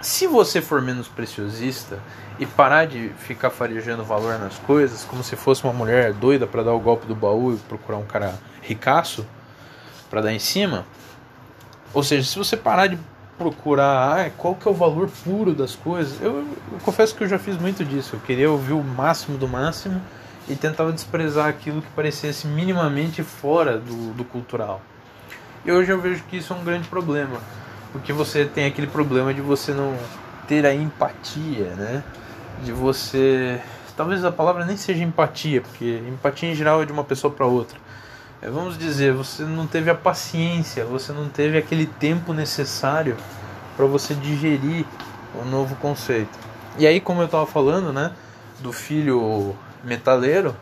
se 0.00 0.26
você 0.26 0.60
for 0.60 0.82
menos 0.82 1.08
preciosista 1.08 1.98
e 2.38 2.46
parar 2.46 2.86
de 2.86 3.08
ficar 3.18 3.50
farejando 3.50 4.04
valor 4.04 4.38
nas 4.38 4.58
coisas, 4.58 5.04
como 5.04 5.24
se 5.24 5.36
fosse 5.36 5.64
uma 5.64 5.72
mulher 5.72 6.12
doida 6.12 6.46
para 6.46 6.62
dar 6.62 6.74
o 6.74 6.80
golpe 6.80 7.06
do 7.06 7.14
baú 7.14 7.54
e 7.54 7.56
procurar 7.56 7.98
um 7.98 8.04
cara 8.04 8.34
ricaço 8.62 9.26
para 10.10 10.20
dar 10.20 10.32
em 10.32 10.38
cima. 10.38 10.86
Ou 11.94 12.02
seja, 12.02 12.28
se 12.28 12.38
você 12.38 12.56
parar 12.56 12.88
de 12.88 12.98
procurar 13.38 14.26
ah, 14.26 14.30
qual 14.36 14.54
que 14.54 14.66
é 14.66 14.70
o 14.70 14.74
valor 14.74 15.10
puro 15.24 15.54
das 15.54 15.74
coisas, 15.74 16.20
eu, 16.20 16.38
eu, 16.72 16.78
confesso 16.82 17.14
que 17.14 17.24
eu 17.24 17.28
já 17.28 17.38
fiz 17.38 17.56
muito 17.58 17.84
disso. 17.84 18.16
Eu 18.16 18.20
queria 18.20 18.50
ouvir 18.50 18.72
o 18.72 18.82
máximo 18.82 19.36
do 19.38 19.48
máximo 19.48 20.00
e 20.48 20.54
tentava 20.54 20.92
desprezar 20.92 21.48
aquilo 21.48 21.82
que 21.82 21.90
parecesse 21.90 22.46
minimamente 22.46 23.22
fora 23.22 23.78
do, 23.78 24.12
do 24.12 24.24
cultural. 24.24 24.80
E 25.66 25.72
hoje 25.72 25.90
eu 25.90 26.00
vejo 26.00 26.22
que 26.24 26.36
isso 26.36 26.52
é 26.52 26.56
um 26.56 26.64
grande 26.64 26.88
problema, 26.88 27.40
porque 27.92 28.12
você 28.12 28.44
tem 28.44 28.66
aquele 28.66 28.86
problema 28.86 29.34
de 29.34 29.40
você 29.40 29.72
não 29.72 29.96
ter 30.46 30.64
a 30.64 30.72
empatia, 30.72 31.74
né? 31.76 32.04
De 32.62 32.72
você, 32.72 33.60
talvez 33.96 34.24
a 34.24 34.30
palavra 34.30 34.64
nem 34.64 34.76
seja 34.76 35.02
empatia, 35.02 35.60
porque 35.60 36.02
empatia 36.08 36.50
em 36.50 36.54
geral 36.54 36.82
é 36.82 36.86
de 36.86 36.92
uma 36.92 37.04
pessoa 37.04 37.32
para 37.32 37.44
outra 37.44 37.78
é, 38.42 38.50
vamos 38.50 38.76
dizer, 38.76 39.12
você 39.12 39.42
não 39.44 39.66
teve 39.66 39.90
a 39.90 39.94
paciência, 39.94 40.84
você 40.84 41.12
não 41.12 41.28
teve 41.28 41.56
aquele 41.56 41.86
tempo 41.86 42.32
necessário 42.32 43.16
para 43.76 43.86
você 43.86 44.14
digerir 44.14 44.84
o 45.34 45.44
novo 45.44 45.74
conceito. 45.76 46.38
E 46.78 46.86
aí, 46.86 47.00
como 47.00 47.22
eu 47.22 47.26
estava 47.26 47.46
falando, 47.46 47.92
né, 47.92 48.12
do 48.60 48.72
filho 48.72 49.56
metaleiro 49.82 50.54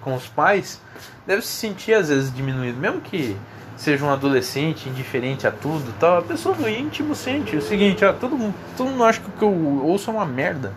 com 0.00 0.14
os 0.14 0.26
pais, 0.26 0.80
deve 1.26 1.42
se 1.42 1.52
sentir 1.52 1.94
às 1.94 2.08
vezes 2.08 2.34
diminuído, 2.34 2.78
mesmo 2.78 3.00
que 3.00 3.36
seja 3.80 4.04
um 4.04 4.10
adolescente 4.10 4.90
indiferente 4.90 5.46
a 5.46 5.50
tudo, 5.50 5.90
tal, 5.98 6.18
a 6.18 6.22
pessoa 6.22 6.54
no 6.54 6.68
íntimo 6.68 7.14
sente 7.14 7.56
o 7.56 7.62
seguinte, 7.62 8.04
ah, 8.04 8.12
todo 8.12 8.36
mundo, 8.36 8.54
todo 8.76 8.90
mundo 8.90 9.02
acha 9.04 9.18
que 9.20 9.28
o 9.28 9.32
que 9.32 9.42
eu 9.42 9.82
ouço 9.82 10.10
é 10.10 10.12
uma 10.12 10.26
merda. 10.26 10.74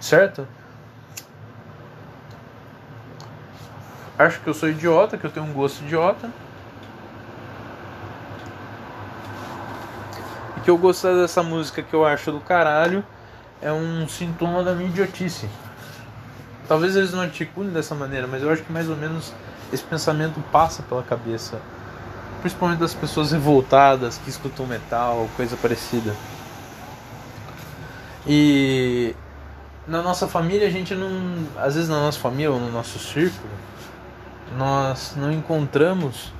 Certo? 0.00 0.48
acho 4.18 4.40
que 4.40 4.48
eu 4.48 4.54
sou 4.54 4.70
idiota, 4.70 5.18
que 5.18 5.26
eu 5.26 5.30
tenho 5.30 5.44
um 5.44 5.52
gosto 5.52 5.84
idiota. 5.84 6.30
E 10.56 10.60
que 10.62 10.70
eu 10.70 10.78
gostar 10.78 11.12
dessa 11.14 11.42
música 11.42 11.82
que 11.82 11.92
eu 11.92 12.06
acho 12.06 12.32
do 12.32 12.40
caralho 12.40 13.04
é 13.60 13.70
um 13.70 14.08
sintoma 14.08 14.62
da 14.62 14.74
minha 14.74 14.88
idiotice. 14.88 15.50
Talvez 16.66 16.96
eles 16.96 17.12
não 17.12 17.20
articulem 17.20 17.72
dessa 17.72 17.94
maneira, 17.94 18.26
mas 18.26 18.42
eu 18.42 18.50
acho 18.50 18.62
que 18.62 18.72
mais 18.72 18.88
ou 18.88 18.96
menos 18.96 19.34
esse 19.72 19.82
pensamento 19.82 20.40
passa 20.52 20.82
pela 20.82 21.02
cabeça. 21.02 21.60
Principalmente 22.40 22.80
das 22.80 22.92
pessoas 22.92 23.32
revoltadas 23.32 24.18
que 24.18 24.28
escutam 24.28 24.66
metal, 24.66 25.28
coisa 25.36 25.56
parecida. 25.56 26.14
E 28.26 29.14
na 29.86 30.02
nossa 30.02 30.26
família 30.26 30.66
a 30.66 30.70
gente 30.70 30.94
não. 30.94 31.46
Às 31.56 31.74
vezes 31.74 31.88
na 31.88 32.00
nossa 32.00 32.18
família 32.18 32.50
ou 32.50 32.60
no 32.60 32.70
nosso 32.70 32.98
círculo, 32.98 33.52
nós 34.56 35.14
não 35.16 35.32
encontramos 35.32 36.32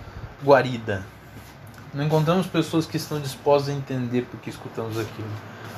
guarida. 0.45 1.03
Não 1.95 2.05
encontramos 2.05 2.47
pessoas 2.47 2.87
que 2.87 2.97
estão 2.97 3.21
dispostas 3.21 3.75
a 3.75 3.77
entender 3.77 4.27
porque 4.31 4.51
escutamos 4.51 4.99
aquilo. 4.99 5.29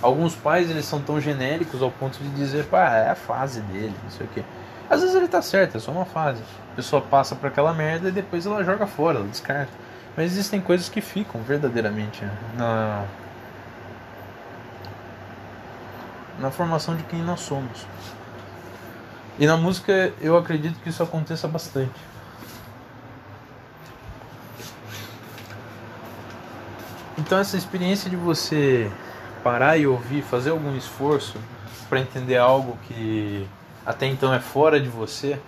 Alguns 0.01 0.35
pais 0.35 0.71
eles 0.71 0.85
são 0.85 1.01
tão 1.01 1.21
genéricos 1.21 1.83
ao 1.83 1.91
ponto 1.91 2.19
de 2.19 2.29
dizer, 2.31 2.67
pá, 2.67 2.91
é 2.95 3.11
a 3.11 3.15
fase 3.15 3.61
dele, 3.63 3.95
não 4.03 4.11
sei 4.11 4.27
o 4.27 4.29
quê. 4.29 4.45
Às 4.89 5.01
vezes 5.01 5.17
ele 5.17 5.27
tá 5.27 5.43
certo, 5.43 5.77
é 5.77 5.81
só 5.81 5.91
uma 5.91 6.05
fase. 6.05 6.43
A 6.75 6.77
pessoa 6.77 7.01
passa 7.01 7.37
por 7.37 7.47
aquela 7.47 7.73
merda 7.73 8.09
e 8.09 8.13
depois 8.13 8.47
ela 8.47 8.65
joga 8.65 8.85
fora, 8.85 9.19
ela 9.19 9.29
descarta. 9.29 9.71
Mas 10.17 10.33
existem 10.33 10.61
coisas 10.61 10.89
que 10.89 11.01
ficam 11.01 11.41
verdadeiramente 11.41 12.25
na 12.57 13.05
na 16.37 16.51
formação 16.51 16.97
de 16.97 17.05
quem 17.05 17.23
nós 17.23 17.39
somos. 17.39 17.87
E 19.39 19.47
na 19.47 19.57
música 19.57 20.13
eu 20.21 20.37
acredito 20.37 20.81
que 20.81 20.89
isso 20.89 21.01
aconteça 21.01 21.47
bastante. 21.47 22.01
Então 27.17 27.39
essa 27.39 27.57
experiência 27.57 28.11
de 28.11 28.17
você 28.17 28.91
parar 29.45 29.77
e 29.77 29.87
ouvir, 29.87 30.23
fazer 30.23 30.51
algum 30.51 30.77
esforço 30.77 31.39
para 31.89 32.01
entender 32.01 32.37
algo 32.37 32.77
que 32.89 33.49
até 33.87 34.07
então 34.07 34.35
é 34.35 34.41
fora 34.41 34.81
de 34.81 34.89
você, 34.89 35.39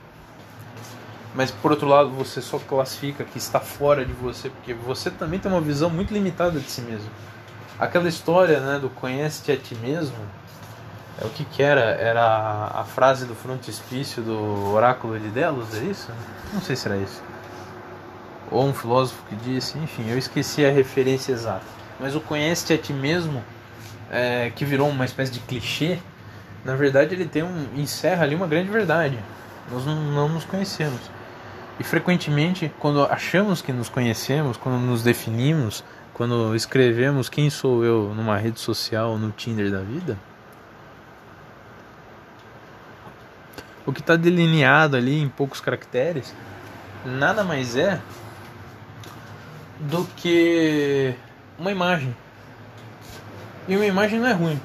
mas 1.37 1.53
por 1.53 1.71
outro 1.71 1.87
lado 1.87 2.11
você 2.11 2.41
só 2.41 2.59
classifica 2.59 3.23
que 3.23 3.39
está 3.39 3.61
fora 3.61 4.05
de 4.05 4.13
você, 4.13 4.51
porque 4.51 4.75
você 4.75 5.11
também 5.11 5.39
tem 5.39 5.51
uma 5.51 5.61
visão 5.61 5.89
muito 5.89 6.13
limitada 6.13 6.59
de 6.59 6.69
si 6.69 6.81
mesmo. 6.81 7.11
Aquela 7.79 8.09
história, 8.09 8.59
né, 8.59 8.79
do 8.81 8.89
conhece-te 8.91 9.53
a 9.53 9.57
ti 9.57 9.77
mesmo, 9.77 10.17
é 11.21 11.25
o 11.25 11.31
que 11.31 11.45
que 11.45 11.63
era? 11.63 11.81
Era 11.81 12.73
a 12.75 12.85
frase 12.85 13.27
do 13.27 13.35
frontispício 13.35 14.23
do 14.23 14.73
oráculo 14.73 15.19
de 15.19 15.29
Delos, 15.29 15.73
é 15.75 15.85
isso? 15.85 16.11
Não 16.53 16.61
sei 16.61 16.75
se 16.75 16.89
era 16.89 16.97
isso 16.97 17.23
ou 18.51 18.65
um 18.65 18.75
filósofo 18.75 19.23
que 19.29 19.37
disse, 19.37 19.79
enfim, 19.79 20.09
eu 20.09 20.19
esqueci 20.19 20.65
a 20.65 20.71
referência 20.71 21.33
exata. 21.33 21.65
Mas 21.99 22.15
o 22.15 22.21
conhece-te 22.21 22.73
a 22.73 22.79
ti 22.79 22.93
mesmo, 22.93 23.43
é, 24.11 24.51
que 24.55 24.65
virou 24.65 24.89
uma 24.89 25.05
espécie 25.05 25.33
de 25.33 25.41
clichê, 25.41 25.99
na 26.65 26.75
verdade 26.75 27.15
ele 27.15 27.27
tem 27.27 27.43
um 27.43 27.69
encerra 27.77 28.25
ali 28.25 28.35
uma 28.35 28.47
grande 28.47 28.71
verdade. 28.71 29.19
Nós 29.71 29.85
não, 29.85 29.97
não 29.97 30.29
nos 30.29 30.45
conhecemos. 30.45 31.01
E 31.79 31.85
frequentemente, 31.85 32.73
quando 32.79 33.05
achamos 33.05 33.61
que 33.61 33.73
nos 33.73 33.89
conhecemos, 33.89 34.57
quando 34.57 34.79
nos 34.79 35.03
definimos, 35.03 35.85
quando 36.15 36.55
escrevemos 36.57 37.29
quem 37.29 37.51
sou 37.51 37.85
eu 37.85 38.15
numa 38.15 38.39
rede 38.39 38.59
social, 38.59 39.19
no 39.19 39.31
Tinder 39.31 39.71
da 39.71 39.81
vida, 39.81 40.17
o 43.85 43.93
que 43.93 44.01
está 44.01 44.17
delineado 44.17 44.97
ali 44.97 45.21
em 45.21 45.29
poucos 45.29 45.61
caracteres, 45.61 46.35
nada 47.05 47.45
mais 47.45 47.77
é 47.77 48.01
do 49.79 50.05
que 50.17 51.15
uma 51.59 51.71
imagem. 51.71 52.17
E 53.69 53.77
uma 53.77 53.87
imagem 53.87 54.19
não 54.19 54.27
é 54.27 54.33
ruim, 54.33 54.61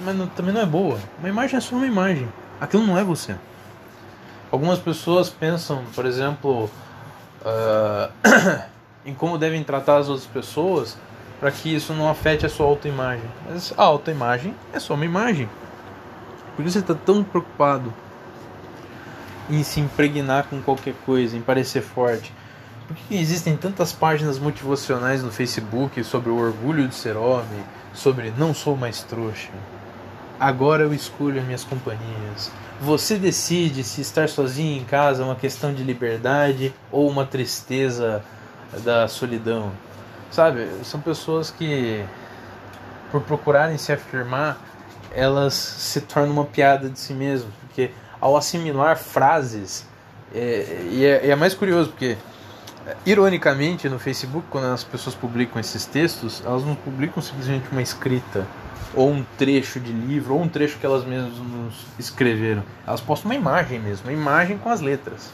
mas 0.00 0.16
não, 0.16 0.26
também 0.26 0.54
não 0.54 0.60
é 0.62 0.66
boa. 0.66 0.98
Uma 1.18 1.28
imagem 1.28 1.56
é 1.56 1.60
só 1.60 1.76
uma 1.76 1.86
imagem. 1.86 2.28
Aquilo 2.60 2.86
não 2.86 2.96
é 2.96 3.04
você. 3.04 3.36
Algumas 4.50 4.78
pessoas 4.78 5.28
pensam, 5.28 5.84
por 5.94 6.06
exemplo, 6.06 6.70
uh, 7.42 8.12
em 9.04 9.14
como 9.14 9.36
devem 9.36 9.62
tratar 9.62 9.98
as 9.98 10.08
outras 10.08 10.26
pessoas 10.26 10.96
para 11.38 11.50
que 11.50 11.74
isso 11.74 11.92
não 11.92 12.08
afete 12.08 12.46
a 12.46 12.48
sua 12.48 12.66
autoimagem. 12.66 13.28
Mas 13.48 13.72
a 13.76 13.82
autoimagem 13.82 14.54
é 14.72 14.80
só 14.80 14.94
uma 14.94 15.04
imagem. 15.04 15.48
Por 16.56 16.64
que 16.64 16.70
você 16.70 16.80
está 16.80 16.94
tão 16.94 17.22
preocupado 17.22 17.92
em 19.48 19.62
se 19.62 19.80
impregnar 19.80 20.44
com 20.44 20.60
qualquer 20.60 20.94
coisa, 21.06 21.36
em 21.36 21.40
parecer 21.40 21.82
forte? 21.82 22.32
Por 22.88 22.96
que 22.96 23.16
existem 23.16 23.56
tantas 23.56 23.92
páginas 23.92 24.38
motivacionais 24.38 25.22
no 25.22 25.30
Facebook 25.30 26.02
sobre 26.02 26.30
o 26.30 26.38
orgulho 26.38 26.88
de 26.88 26.94
ser 26.94 27.16
homem, 27.16 27.62
sobre 27.92 28.32
não 28.36 28.54
sou 28.54 28.76
mais 28.76 29.02
trouxa? 29.02 29.50
Agora 30.40 30.84
eu 30.84 30.94
escolho 30.94 31.38
as 31.38 31.46
minhas 31.46 31.64
companhias. 31.64 32.50
Você 32.80 33.16
decide 33.16 33.82
se 33.82 34.00
estar 34.00 34.28
sozinho 34.28 34.80
em 34.80 34.84
casa 34.84 35.22
é 35.22 35.24
uma 35.24 35.34
questão 35.34 35.74
de 35.74 35.82
liberdade 35.82 36.72
ou 36.92 37.08
uma 37.08 37.26
tristeza 37.26 38.22
da 38.84 39.08
solidão. 39.08 39.72
Sabe, 40.30 40.68
são 40.84 41.00
pessoas 41.00 41.50
que, 41.50 42.04
por 43.10 43.20
procurarem 43.22 43.76
se 43.78 43.92
afirmar, 43.92 44.60
elas 45.12 45.54
se 45.54 46.02
tornam 46.02 46.32
uma 46.32 46.44
piada 46.44 46.88
de 46.88 46.98
si 46.98 47.12
mesmas, 47.14 47.52
porque 47.60 47.90
ao 48.20 48.36
assimilar 48.36 48.96
frases, 48.96 49.84
é, 50.32 50.86
e, 50.90 51.04
é, 51.04 51.26
e 51.26 51.30
é 51.30 51.34
mais 51.34 51.54
curioso, 51.54 51.90
porque 51.90 52.16
ironicamente 53.04 53.88
no 53.88 53.98
Facebook, 53.98 54.46
quando 54.50 54.66
as 54.66 54.84
pessoas 54.84 55.16
publicam 55.16 55.58
esses 55.58 55.84
textos, 55.84 56.42
elas 56.44 56.64
não 56.64 56.76
publicam 56.76 57.20
simplesmente 57.20 57.68
uma 57.72 57.82
escrita 57.82 58.46
ou 58.98 59.12
um 59.12 59.24
trecho 59.38 59.78
de 59.78 59.92
livro 59.92 60.34
ou 60.34 60.42
um 60.42 60.48
trecho 60.48 60.76
que 60.76 60.84
elas 60.84 61.04
mesmas 61.04 61.38
nos 61.38 61.86
escreveram. 62.00 62.64
Elas 62.84 63.00
postam 63.00 63.30
uma 63.30 63.36
imagem 63.36 63.78
mesmo, 63.78 64.10
uma 64.10 64.12
imagem 64.12 64.58
com 64.58 64.68
as 64.68 64.80
letras, 64.80 65.30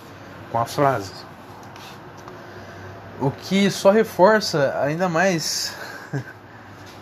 com 0.53 0.59
as 0.59 0.75
frases. 0.75 1.25
O 3.19 3.31
que 3.31 3.71
só 3.71 3.91
reforça 3.91 4.79
ainda 4.83 5.09
mais 5.09 5.75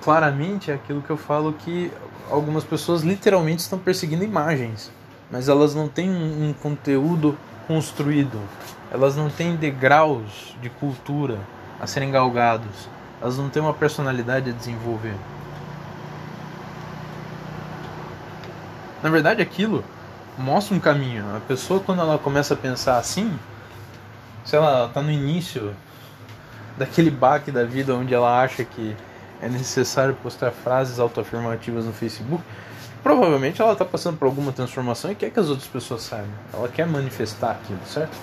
claramente 0.05 0.71
aquilo 0.71 1.03
que 1.03 1.11
eu 1.11 1.17
falo 1.17 1.53
que 1.53 1.91
algumas 2.31 2.63
pessoas 2.63 3.03
literalmente 3.03 3.63
estão 3.63 3.79
perseguindo 3.79 4.23
imagens, 4.23 4.89
mas 5.33 5.49
elas 5.49 5.75
não 5.75 5.89
têm 5.89 6.09
um 6.09 6.55
conteúdo 6.63 7.37
construído, 7.67 8.41
elas 8.93 9.17
não 9.17 9.29
têm 9.29 9.57
degraus 9.57 10.57
de 10.63 10.71
cultura 10.71 11.41
a 11.81 11.89
serem 11.89 12.13
galgados, 12.13 12.89
elas 13.21 13.37
não 13.37 13.49
têm 13.49 13.61
uma 13.61 13.75
personalidade 13.75 14.51
a 14.51 14.53
desenvolver. 14.53 15.17
Na 19.03 19.11
verdade, 19.11 19.43
aquilo 19.43 19.85
mostra 20.39 20.75
um 20.75 20.81
caminho. 20.81 21.25
A 21.37 21.41
pessoa, 21.41 21.81
quando 21.81 22.01
ela 22.01 22.19
começa 22.19 22.55
a 22.55 22.57
pensar 22.57 22.99
assim, 22.99 23.37
lá, 24.53 24.59
ela 24.59 24.87
está 24.87 25.03
no 25.03 25.11
início 25.11 25.75
daquele 26.77 27.11
baque 27.11 27.51
da 27.51 27.65
vida 27.65 27.95
onde 27.95 28.15
ela 28.15 28.41
acha 28.41 28.65
que 28.65 28.97
é 29.41 29.49
necessário 29.49 30.15
postar 30.23 30.53
frases 30.53 30.99
autoafirmativas 30.99 31.85
no 31.85 31.93
Facebook, 31.93 32.43
provavelmente 33.03 33.61
ela 33.61 33.73
está 33.73 33.85
passando 33.85 34.17
por 34.17 34.27
alguma 34.27 34.53
transformação 34.53 35.11
e 35.11 35.15
quer 35.15 35.31
que 35.31 35.41
as 35.41 35.49
outras 35.49 35.67
pessoas 35.67 36.03
saibam. 36.03 36.31
Ela 36.53 36.69
quer 36.69 36.87
manifestar 36.87 37.51
aquilo, 37.51 37.81
certo? 37.85 38.17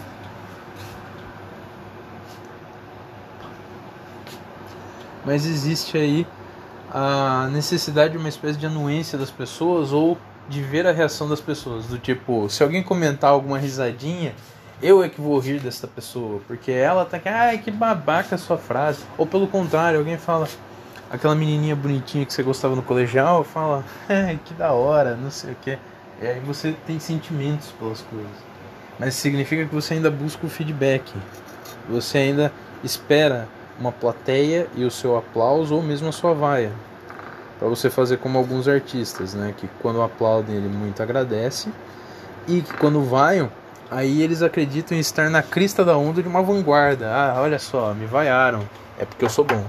Mas 5.26 5.46
existe 5.46 5.98
aí 5.98 6.26
a 6.92 7.50
necessidade 7.52 8.14
de 8.14 8.18
uma 8.18 8.30
espécie 8.30 8.58
de 8.58 8.66
anuência 8.66 9.18
das 9.18 9.30
pessoas 9.30 9.92
ou 9.92 10.18
de 10.50 10.62
ver 10.62 10.88
a 10.88 10.92
reação 10.92 11.30
das 11.30 11.40
pessoas. 11.40 11.86
Do 11.86 11.98
tipo, 11.98 12.50
se 12.50 12.64
alguém 12.64 12.82
comentar 12.82 13.32
alguma 13.32 13.58
risadinha, 13.58 14.34
eu 14.82 15.04
é 15.04 15.10
que 15.10 15.22
vou 15.22 15.38
rir 15.40 15.60
dessa 15.60 15.88
pessoa, 15.88 16.42
porque 16.48 16.72
ela 16.72 17.06
tá 17.06 17.18
aqui, 17.18 17.30
ai 17.30 17.58
que 17.58 17.70
babaca 17.70 18.36
a 18.36 18.38
sua 18.38 18.58
frase. 18.58 19.04
Ou 19.18 19.26
pelo 19.26 19.48
contrário, 19.48 20.00
alguém 20.00 20.18
fala, 20.18 20.48
aquela 21.10 21.36
menininha 21.36 21.76
bonitinha 21.76 22.26
que 22.26 22.34
você 22.34 22.42
gostava 22.42 22.76
no 22.76 22.82
colegial, 22.82 23.44
fala, 23.44 23.84
ai 24.08 24.40
que 24.44 24.54
da 24.54 24.72
hora, 24.72 25.16
não 25.16 25.30
sei 25.30 25.52
o 25.52 25.56
que. 25.56 25.78
E 26.22 26.28
aí 26.28 26.40
você 26.40 26.76
tem 26.86 27.00
sentimentos 27.00 27.72
pelas 27.80 28.02
coisas. 28.02 28.50
Mas 28.98 29.16
significa 29.16 29.66
que 29.66 29.74
você 29.74 29.94
ainda 29.94 30.12
busca 30.12 30.46
o 30.46 30.50
feedback. 30.50 31.14
Você 31.90 32.18
ainda 32.18 32.52
espera 32.84 33.48
uma 33.80 33.92
plateia 33.92 34.68
e 34.76 34.84
o 34.84 34.92
seu 34.92 35.18
aplauso 35.18 35.76
ou 35.76 35.82
mesmo 35.82 36.10
a 36.10 36.12
sua 36.12 36.34
vaia. 36.34 36.72
Para 37.60 37.68
você 37.68 37.90
fazer 37.90 38.18
como 38.18 38.38
alguns 38.38 38.68
artistas, 38.68 39.34
né, 39.34 39.54
que 39.56 39.68
quando 39.82 40.02
aplaudem 40.02 40.56
ele 40.56 40.70
muito 40.70 41.04
agradece 41.04 41.70
e 42.48 42.62
que 42.62 42.74
quando 42.74 43.04
vaiam 43.04 43.52
Aí 43.92 44.22
eles 44.22 44.44
acreditam 44.44 44.96
em 44.96 45.00
estar 45.02 45.32
na 45.32 45.42
crista 45.42 45.84
da 45.84 45.98
onda 45.98 46.22
de 46.22 46.28
uma 46.28 46.44
vanguarda. 46.44 47.12
Ah, 47.12 47.42
olha 47.42 47.58
só, 47.58 47.92
me 47.94 48.06
vaiaram. 48.06 48.68
É 49.00 49.06
porque 49.06 49.26
eu 49.26 49.30
sou 49.30 49.44
bom. 49.44 49.66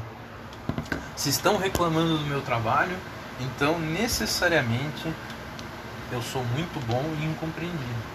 Se 1.17 1.31
estão 1.31 1.57
reclamando 1.57 2.19
do 2.19 2.27
meu 2.27 2.43
trabalho, 2.43 2.95
então 3.41 3.79
necessariamente 3.79 5.11
eu 6.13 6.21
sou 6.21 6.45
muito 6.55 6.79
bom 6.87 7.03
e 7.21 7.25
incompreendido. 7.25 8.11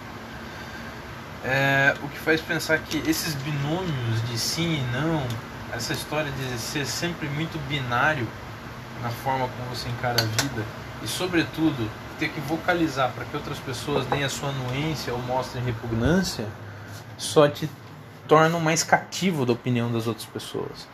É, 1.44 1.94
o 2.02 2.08
que 2.08 2.18
faz 2.18 2.40
pensar 2.40 2.78
que 2.78 2.98
esses 3.08 3.34
binômios 3.34 4.28
de 4.28 4.38
sim 4.38 4.76
e 4.76 4.96
não, 4.96 5.22
essa 5.72 5.92
história 5.92 6.30
de 6.30 6.58
ser 6.58 6.86
sempre 6.86 7.28
muito 7.28 7.58
binário 7.68 8.26
na 9.06 9.10
forma 9.10 9.48
como 9.48 9.70
você 9.70 9.88
encara 9.88 10.16
a 10.20 10.42
vida 10.42 10.64
e, 11.00 11.06
sobretudo, 11.06 11.88
ter 12.18 12.28
que 12.28 12.40
vocalizar 12.40 13.12
para 13.12 13.24
que 13.24 13.36
outras 13.36 13.58
pessoas 13.58 14.04
deem 14.06 14.24
a 14.24 14.28
sua 14.28 14.48
anuência 14.48 15.12
ou 15.12 15.22
mostrem 15.22 15.62
repugnância, 15.62 16.46
só 17.16 17.48
te 17.48 17.70
torna 18.26 18.58
mais 18.58 18.82
cativo 18.82 19.46
da 19.46 19.52
opinião 19.52 19.92
das 19.92 20.08
outras 20.08 20.26
pessoas. 20.26 20.88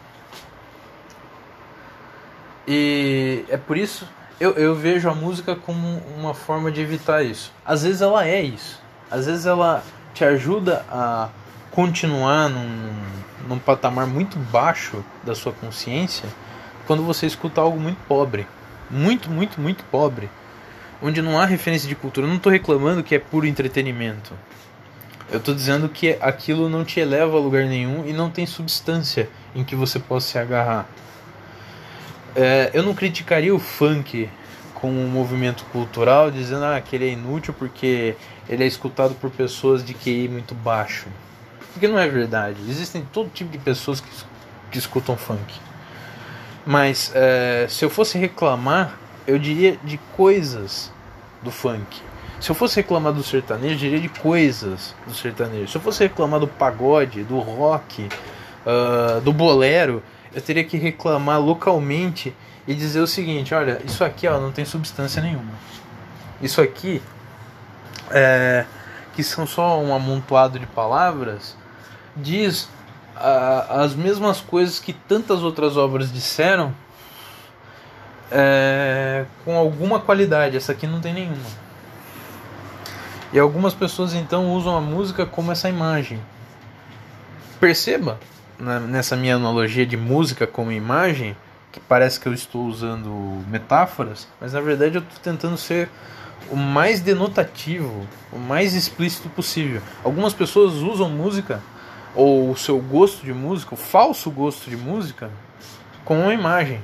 E 2.68 3.46
é 3.48 3.57
por 3.57 3.79
isso 3.79 4.07
eu, 4.38 4.53
eu 4.53 4.75
vejo 4.75 5.09
a 5.09 5.14
música 5.14 5.57
como 5.57 6.03
uma 6.18 6.35
forma 6.35 6.70
de 6.70 6.81
evitar 6.81 7.22
isso. 7.25 7.51
Às 7.64 7.83
vezes 7.83 8.03
ela 8.03 8.27
é 8.27 8.42
isso. 8.42 8.79
Às 9.11 9.27
vezes 9.27 9.46
ela 9.46 9.83
te 10.12 10.25
ajuda 10.25 10.85
a 10.90 11.29
continuar 11.70 12.51
num, 12.51 12.92
num 13.48 13.59
patamar 13.59 14.07
muito 14.07 14.38
baixo 14.38 15.03
da 15.25 15.35
sua 15.35 15.53
consciência 15.53 16.29
quando 16.92 17.05
você 17.05 17.24
escuta 17.24 17.59
algo 17.59 17.81
muito 17.81 17.96
pobre. 18.07 18.46
Muito, 18.90 19.31
muito, 19.31 19.59
muito 19.59 19.83
pobre 19.85 20.28
onde 21.00 21.22
não 21.22 21.40
há 21.40 21.46
referência 21.46 21.88
de 21.88 21.94
cultura. 21.94 22.26
Eu 22.26 22.28
não 22.28 22.37
estou 22.37 22.52
reclamando 22.52 23.02
que 23.02 23.14
é 23.14 23.18
puro 23.18 23.46
entretenimento. 23.46 24.35
Eu 25.31 25.38
estou 25.38 25.55
dizendo 25.55 25.88
que 25.88 26.18
aquilo 26.20 26.68
não 26.68 26.85
te 26.85 27.00
eleva 27.00 27.38
a 27.38 27.40
lugar 27.40 27.64
nenhum 27.64 28.07
e 28.07 28.12
não 28.12 28.28
tem 28.28 28.44
substância 28.44 29.26
em 29.55 29.64
que 29.64 29.74
você 29.74 29.98
possa 29.98 30.28
se 30.28 30.38
agarrar. 30.38 30.87
É, 32.37 32.70
eu 32.74 32.83
não 32.83 32.92
criticaria 32.92 33.55
o 33.55 33.59
funk 33.59 34.28
como 34.74 35.00
um 35.00 35.09
movimento 35.09 35.64
cultural, 35.72 36.31
dizendo 36.31 36.66
ah, 36.66 36.78
que 36.78 36.94
ele 36.94 37.07
é 37.07 37.12
inútil 37.12 37.55
porque 37.55 38.16
ele 38.46 38.64
é 38.64 38.66
escutado 38.66 39.14
por 39.14 39.31
pessoas 39.31 39.83
de 39.83 39.94
QI 39.94 40.28
muito 40.28 40.55
baixo. 40.55 41.07
Porque 41.72 41.88
não 41.88 41.98
é 41.98 42.07
verdade. 42.07 42.59
Existem 42.68 43.02
todo 43.11 43.31
tipo 43.31 43.50
de 43.50 43.59
pessoas 43.59 43.98
que, 43.98 44.11
que 44.70 44.76
escutam 44.76 45.16
funk. 45.16 45.71
Mas 46.64 47.11
é, 47.14 47.66
se 47.68 47.85
eu 47.85 47.90
fosse 47.90 48.18
reclamar, 48.18 48.98
eu 49.27 49.38
diria 49.38 49.77
de 49.83 49.98
coisas 50.16 50.92
do 51.42 51.51
funk. 51.51 52.01
Se 52.40 52.51
eu 52.51 52.55
fosse 52.55 52.77
reclamar 52.77 53.12
do 53.12 53.22
sertanejo, 53.22 53.75
eu 53.75 53.79
diria 53.79 54.01
de 54.01 54.09
coisas 54.09 54.94
do 55.07 55.14
sertanejo. 55.14 55.68
Se 55.68 55.77
eu 55.77 55.81
fosse 55.81 56.03
reclamar 56.03 56.40
do 56.40 56.48
pagode, 56.48 57.22
do 57.22 57.38
rock, 57.38 58.09
uh, 58.66 59.20
do 59.20 59.33
bolero, 59.33 60.03
eu 60.35 60.40
teria 60.40 60.64
que 60.64 60.77
reclamar 60.77 61.40
localmente 61.40 62.35
e 62.66 62.75
dizer 62.75 63.01
o 63.01 63.07
seguinte: 63.07 63.55
olha, 63.55 63.81
isso 63.85 64.05
aqui 64.05 64.27
ó, 64.27 64.40
não 64.40 64.51
tem 64.51 64.64
substância 64.64 65.22
nenhuma. 65.22 65.53
Isso 66.40 66.61
aqui, 66.61 67.01
é, 68.11 68.64
que 69.14 69.22
são 69.22 69.46
só 69.46 69.81
um 69.81 69.94
amontoado 69.94 70.59
de 70.59 70.66
palavras, 70.66 71.57
diz 72.16 72.68
as 73.16 73.94
mesmas 73.94 74.40
coisas 74.40 74.79
que 74.79 74.92
tantas 74.92 75.42
outras 75.42 75.77
obras 75.77 76.12
disseram 76.12 76.75
é, 78.31 79.25
com 79.44 79.57
alguma 79.57 80.01
qualidade. 80.01 80.57
Essa 80.57 80.72
aqui 80.72 80.87
não 80.87 81.01
tem 81.01 81.12
nenhuma. 81.12 81.62
E 83.33 83.38
algumas 83.38 83.75
pessoas 83.75 84.14
então 84.14 84.53
usam 84.53 84.77
a 84.77 84.81
música 84.81 85.25
como 85.25 85.53
essa 85.53 85.68
imagem. 85.68 86.20
Perceba 87.61 88.18
né, 88.59 88.79
nessa 88.81 89.16
minha 89.16 89.37
analogia 89.37 89.87
de 89.87 89.96
música 89.96 90.46
como 90.46 90.72
imagem 90.72 91.37
que 91.70 91.81
parece 91.81 92.20
que 92.20 92.29
eu 92.29 92.35
estou 92.35 92.66
usando 92.66 93.42
metáforas, 93.48 94.29
mas 94.38 94.53
na 94.53 94.61
verdade 94.61 94.96
eu 94.96 95.03
estou 95.03 95.18
tentando 95.22 95.57
ser 95.57 95.88
o 96.51 96.57
mais 96.57 97.01
denotativo, 97.01 98.07
o 98.31 98.38
mais 98.38 98.75
explícito 98.75 99.31
possível. 99.31 99.81
Algumas 100.05 100.35
pessoas 100.35 100.75
usam 100.75 101.09
música 101.09 101.62
ou 102.14 102.51
o 102.51 102.57
seu 102.57 102.79
gosto 102.79 103.25
de 103.25 103.33
música, 103.33 103.75
o 103.75 103.77
falso 103.77 104.31
gosto 104.31 104.68
de 104.68 104.77
música, 104.77 105.31
com 106.05 106.20
uma 106.20 106.35
imagem. 106.35 106.81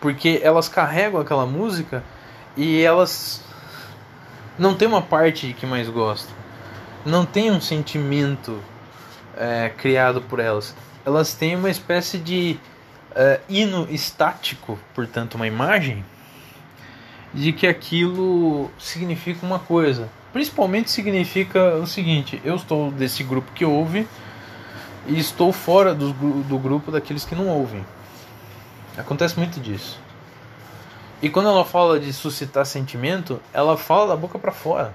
Porque 0.00 0.40
elas 0.42 0.68
carregam 0.68 1.20
aquela 1.20 1.46
música 1.46 2.04
e 2.56 2.82
elas 2.82 3.42
não 4.58 4.74
tem 4.74 4.86
uma 4.86 5.02
parte 5.02 5.52
que 5.54 5.66
mais 5.66 5.88
gostam. 5.88 6.34
Não 7.04 7.26
tem 7.26 7.50
um 7.50 7.60
sentimento 7.60 8.60
é, 9.36 9.70
criado 9.76 10.20
por 10.22 10.38
elas. 10.38 10.74
Elas 11.04 11.34
têm 11.34 11.56
uma 11.56 11.70
espécie 11.70 12.18
de 12.18 12.58
é, 13.14 13.40
hino 13.48 13.86
estático, 13.90 14.78
portanto, 14.94 15.34
uma 15.34 15.46
imagem 15.46 16.04
de 17.32 17.52
que 17.52 17.66
aquilo 17.66 18.70
significa 18.78 19.44
uma 19.44 19.58
coisa. 19.58 20.08
Principalmente 20.34 20.90
significa 20.90 21.76
o 21.76 21.86
seguinte: 21.86 22.42
eu 22.44 22.56
estou 22.56 22.90
desse 22.90 23.22
grupo 23.22 23.52
que 23.52 23.64
ouve 23.64 24.04
e 25.06 25.16
estou 25.16 25.52
fora 25.52 25.94
do, 25.94 26.12
do 26.12 26.58
grupo 26.58 26.90
daqueles 26.90 27.24
que 27.24 27.36
não 27.36 27.46
ouvem. 27.46 27.86
Acontece 28.98 29.38
muito 29.38 29.60
disso. 29.60 29.96
E 31.22 31.30
quando 31.30 31.48
ela 31.48 31.64
fala 31.64 32.00
de 32.00 32.12
suscitar 32.12 32.66
sentimento, 32.66 33.40
ela 33.52 33.76
fala 33.76 34.08
da 34.08 34.16
boca 34.16 34.36
para 34.36 34.50
fora. 34.50 34.92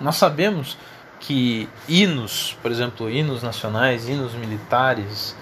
Nós 0.00 0.16
sabemos 0.16 0.76
que 1.20 1.68
hinos, 1.88 2.58
por 2.60 2.72
exemplo, 2.72 3.08
hinos 3.08 3.40
nacionais, 3.40 4.08
hinos 4.08 4.34
militares, 4.34 5.36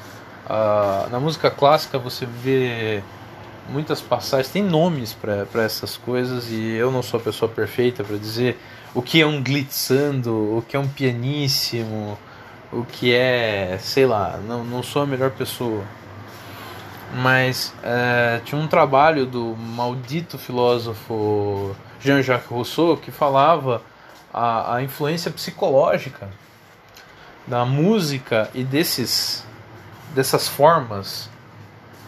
uh, 0.44 1.08
na 1.08 1.18
música 1.18 1.50
clássica 1.50 1.98
você 1.98 2.26
vê 2.26 3.02
muitas 3.70 4.00
passagens, 4.00 4.52
tem 4.52 4.62
nomes 4.62 5.14
para 5.14 5.62
essas 5.62 5.96
coisas 5.96 6.50
e 6.50 6.72
eu 6.72 6.90
não 6.90 7.02
sou 7.02 7.20
a 7.20 7.22
pessoa 7.22 7.50
perfeita 7.50 8.02
para 8.02 8.16
dizer 8.16 8.58
o 8.94 9.00
que 9.00 9.20
é 9.20 9.26
um 9.26 9.42
glitzando, 9.42 10.58
o 10.58 10.64
que 10.66 10.76
é 10.76 10.78
um 10.78 10.88
pianíssimo, 10.88 12.18
o 12.72 12.84
que 12.84 13.14
é, 13.14 13.78
sei 13.80 14.06
lá, 14.06 14.38
não, 14.46 14.64
não 14.64 14.82
sou 14.82 15.02
a 15.02 15.06
melhor 15.06 15.30
pessoa. 15.30 15.84
Mas 17.14 17.72
é, 17.82 18.40
tinha 18.44 18.60
um 18.60 18.68
trabalho 18.68 19.26
do 19.26 19.56
maldito 19.56 20.38
filósofo 20.38 21.74
Jean-Jacques 22.00 22.48
Rousseau 22.48 22.96
que 22.96 23.10
falava 23.10 23.82
a, 24.32 24.76
a 24.76 24.82
influência 24.82 25.30
psicológica 25.30 26.28
da 27.46 27.64
música 27.64 28.48
e 28.54 28.62
desses 28.62 29.44
dessas 30.14 30.48
formas 30.48 31.28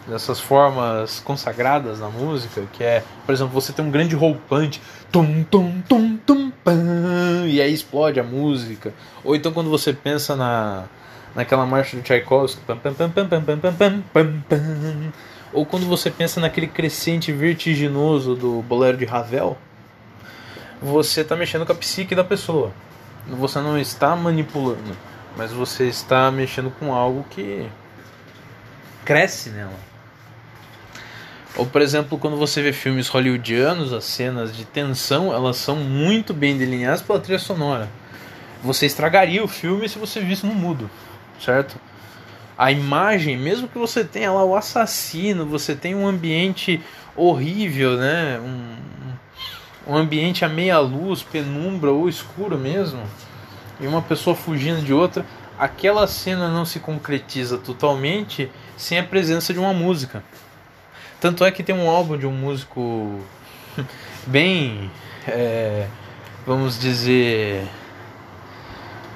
dessas 0.07 0.39
formas 0.39 1.19
consagradas 1.19 1.99
na 1.99 2.09
música, 2.09 2.63
que 2.73 2.83
é, 2.83 3.03
por 3.25 3.33
exemplo, 3.33 3.53
você 3.53 3.71
tem 3.71 3.85
um 3.85 3.91
grande 3.91 4.15
roupante, 4.15 4.81
tum, 5.11 5.43
tum, 5.43 5.81
tum, 5.87 6.17
tum, 6.17 6.51
pam, 6.63 7.45
e 7.47 7.61
aí 7.61 7.73
explode 7.73 8.19
a 8.19 8.23
música. 8.23 8.93
Ou 9.23 9.35
então 9.35 9.51
quando 9.51 9.69
você 9.69 9.93
pensa 9.93 10.35
na 10.35 10.85
naquela 11.35 11.65
marcha 11.65 11.97
do 11.97 12.03
Tchaikovsky, 12.03 12.61
pam, 12.61 12.77
pam, 12.77 12.93
pam, 12.93 13.09
pam, 13.09 13.27
pam, 13.27 13.41
pam, 13.41 13.73
pam, 13.73 14.03
pam, 14.13 14.43
pam, 14.47 15.13
ou 15.51 15.65
quando 15.65 15.85
você 15.85 16.09
pensa 16.11 16.39
naquele 16.39 16.67
crescente 16.67 17.31
vertiginoso 17.31 18.35
do 18.35 18.61
bolero 18.61 18.97
de 18.97 19.05
Ravel, 19.05 19.57
você 20.81 21.21
está 21.21 21.35
mexendo 21.35 21.65
com 21.65 21.71
a 21.71 21.75
psique 21.75 22.13
da 22.13 22.23
pessoa. 22.23 22.71
Você 23.27 23.59
não 23.59 23.79
está 23.79 24.15
manipulando, 24.15 24.97
mas 25.37 25.51
você 25.51 25.87
está 25.87 26.29
mexendo 26.29 26.71
com 26.77 26.93
algo 26.93 27.25
que 27.29 27.69
cresce 29.05 29.49
nela. 29.49 29.92
Ou, 31.55 31.67
por 31.67 31.81
exemplo, 31.81 32.17
quando 32.17 32.35
você 32.35 32.61
vê 32.63 32.73
filmes 32.73 33.07
hollywoodianos, 33.07 33.93
as 33.93 34.05
cenas 34.05 34.55
de 34.55 34.65
tensão, 34.65 35.31
elas 35.31 35.57
são 35.57 35.75
muito 35.75 36.33
bem 36.33 36.57
delineadas 36.57 37.01
pela 37.01 37.19
trilha 37.19 37.37
sonora. 37.37 37.89
Você 38.63 38.87
estragaria 38.87 39.43
o 39.43 39.47
filme 39.47 39.87
se 39.87 39.99
você 39.99 40.19
visse 40.19 40.45
no 40.45 40.55
mudo, 40.55 40.89
certo? 41.39 41.75
A 42.57 42.71
imagem, 42.71 43.37
mesmo 43.37 43.67
que 43.67 43.77
você 43.77 44.03
tenha 44.03 44.31
lá 44.31 44.43
o 44.43 44.55
assassino, 44.55 45.45
você 45.45 45.75
tem 45.75 45.93
um 45.93 46.07
ambiente 46.07 46.81
horrível, 47.15 47.97
né? 47.97 48.39
Um, 48.39 49.91
um 49.93 49.95
ambiente 49.95 50.43
a 50.43 50.49
meia 50.49 50.79
luz, 50.79 51.21
penumbra 51.21 51.91
ou 51.91 52.09
escuro 52.09 52.57
mesmo, 52.57 53.03
e 53.79 53.85
uma 53.85 54.01
pessoa 54.01 54.35
fugindo 54.35 54.81
de 54.81 54.93
outra, 54.93 55.25
aquela 55.59 56.07
cena 56.07 56.49
não 56.49 56.65
se 56.65 56.79
concretiza 56.79 57.57
totalmente 57.57 58.49
sem 58.75 58.97
a 58.97 59.03
presença 59.03 59.53
de 59.53 59.59
uma 59.59 59.73
música. 59.73 60.23
Tanto 61.23 61.45
é 61.45 61.51
que 61.51 61.63
tem 61.63 61.73
um 61.73 61.89
álbum 61.89 62.17
de 62.17 62.27
um 62.27 62.33
músico 62.33 63.21
bem, 64.27 64.91
é, 65.25 65.87
vamos 66.45 66.77
dizer, 66.77 67.65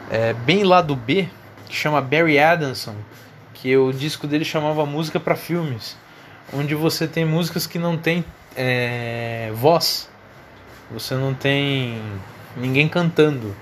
é, 0.09 0.31
bem 0.31 0.63
lado 0.63 0.95
B, 0.95 1.27
que 1.67 1.75
chama 1.75 1.99
Barry 1.99 2.39
Adamson, 2.39 2.95
que 3.53 3.75
o 3.75 3.91
disco 3.91 4.25
dele 4.25 4.45
chamava 4.45 4.85
Música 4.85 5.19
para 5.19 5.35
Filmes, 5.35 5.97
onde 6.53 6.73
você 6.73 7.09
tem 7.09 7.25
músicas 7.25 7.67
que 7.67 7.77
não 7.77 7.97
tem 7.97 8.23
é, 8.55 9.51
voz, 9.53 10.09
você 10.89 11.13
não 11.13 11.33
tem 11.33 12.01
ninguém 12.55 12.87
cantando, 12.87 13.53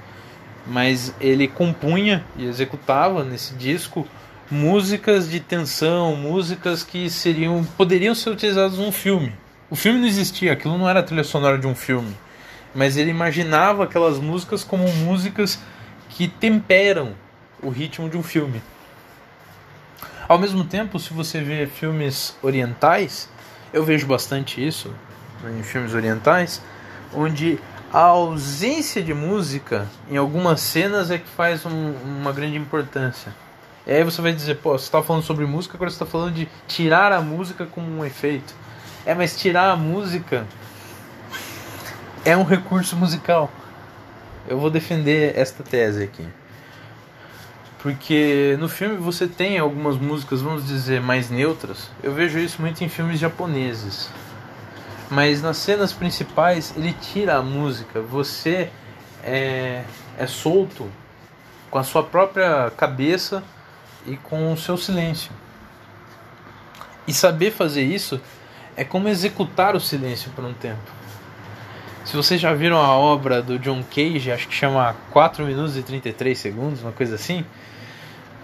mas 0.67 1.15
ele 1.19 1.47
compunha 1.47 2.23
e 2.38 2.45
executava 2.45 3.23
nesse 3.23 3.55
disco 3.55 4.08
músicas 4.49 5.29
de 5.29 5.39
tensão, 5.39 6.15
músicas 6.15 6.84
que 6.84 7.10
seriam 7.10 7.63
poderiam 7.77 8.13
ser 8.13 8.29
utilizadas 8.29 8.77
num 8.77 8.91
filme. 8.91 9.34
O 9.69 9.75
filme 9.75 9.99
não 9.99 10.08
existia, 10.08 10.53
aquilo 10.53 10.77
não 10.77 10.88
era 10.88 10.99
a 10.99 11.03
trilha 11.03 11.23
sonora 11.23 11.58
de 11.58 11.65
um 11.65 11.73
filme, 11.73 12.15
mas 12.73 12.97
ele 12.97 13.10
imaginava 13.10 13.84
aquelas 13.84 14.19
músicas 14.19 14.63
como 14.63 14.88
músicas 14.88 15.60
que 16.10 16.27
temperam 16.27 17.13
o 17.62 17.69
ritmo 17.69 18.08
de 18.08 18.17
um 18.17 18.23
filme. 18.23 18.62
Ao 20.27 20.38
mesmo 20.38 20.63
tempo, 20.63 20.99
se 20.99 21.13
você 21.13 21.41
vê 21.41 21.65
filmes 21.65 22.36
orientais, 22.41 23.29
eu 23.73 23.84
vejo 23.84 24.05
bastante 24.05 24.65
isso 24.65 24.93
em 25.58 25.63
filmes 25.63 25.93
orientais, 25.93 26.62
onde 27.13 27.60
a 27.91 27.99
ausência 27.99 29.01
de 29.01 29.13
música 29.13 29.88
em 30.10 30.17
algumas 30.17 30.62
cenas 30.62 31.12
é 31.12 31.17
que 31.17 31.29
faz 31.29 31.65
um, 31.65 31.91
uma 31.91 32.31
grande 32.31 32.58
importância. 32.58 33.44
E 33.85 33.91
aí 33.91 34.03
você 34.03 34.21
vai 34.21 34.33
dizer, 34.33 34.55
pô, 34.55 34.71
você 34.71 34.85
está 34.85 35.01
falando 35.03 35.23
sobre 35.23 35.45
música, 35.45 35.77
agora 35.77 35.91
você 35.91 35.95
está 35.95 36.05
falando 36.05 36.33
de 36.33 36.47
tirar 36.67 37.11
a 37.11 37.21
música 37.21 37.65
como 37.65 37.87
um 37.87 38.03
efeito. 38.03 38.53
É, 39.05 39.13
mas 39.13 39.37
tirar 39.37 39.69
a 39.69 39.75
música 39.75 40.47
é 42.23 42.35
um 42.35 42.43
recurso 42.43 42.95
musical. 42.95 43.51
Eu 44.47 44.59
vou 44.59 44.71
defender 44.71 45.37
esta 45.37 45.63
tese 45.63 46.03
aqui. 46.03 46.27
Porque 47.79 48.57
no 48.59 48.67
filme 48.67 48.95
você 48.97 49.27
tem 49.27 49.59
algumas 49.59 49.97
músicas, 49.97 50.41
vamos 50.41 50.65
dizer, 50.65 50.99
mais 50.99 51.29
neutras. 51.29 51.91
Eu 52.01 52.11
vejo 52.11 52.39
isso 52.39 52.59
muito 52.59 52.83
em 52.83 52.89
filmes 52.89 53.19
japoneses. 53.19 54.09
Mas 55.11 55.43
nas 55.43 55.57
cenas 55.57 55.93
principais 55.93 56.73
ele 56.75 56.93
tira 56.93 57.35
a 57.35 57.43
música. 57.43 58.01
Você 58.01 58.71
é, 59.23 59.83
é 60.17 60.25
solto 60.25 60.89
com 61.69 61.77
a 61.77 61.83
sua 61.83 62.01
própria 62.01 62.71
cabeça 62.75 63.43
e 64.05 64.17
com 64.17 64.51
o 64.51 64.57
seu 64.57 64.77
silêncio. 64.77 65.31
E 67.07 67.13
saber 67.13 67.51
fazer 67.51 67.83
isso 67.83 68.19
é 68.75 68.83
como 68.83 69.07
executar 69.07 69.75
o 69.75 69.79
silêncio 69.79 70.31
por 70.31 70.43
um 70.43 70.53
tempo. 70.53 70.91
Se 72.03 72.15
vocês 72.15 72.39
já 72.39 72.53
viram 72.53 72.77
a 72.77 72.95
obra 72.95 73.41
do 73.41 73.57
John 73.57 73.83
Cage, 73.83 74.31
acho 74.31 74.47
que 74.47 74.53
chama 74.53 74.95
4 75.11 75.43
minutos 75.43 75.75
e 75.75 75.81
33 75.81 76.37
segundos, 76.37 76.81
uma 76.83 76.91
coisa 76.91 77.15
assim. 77.15 77.43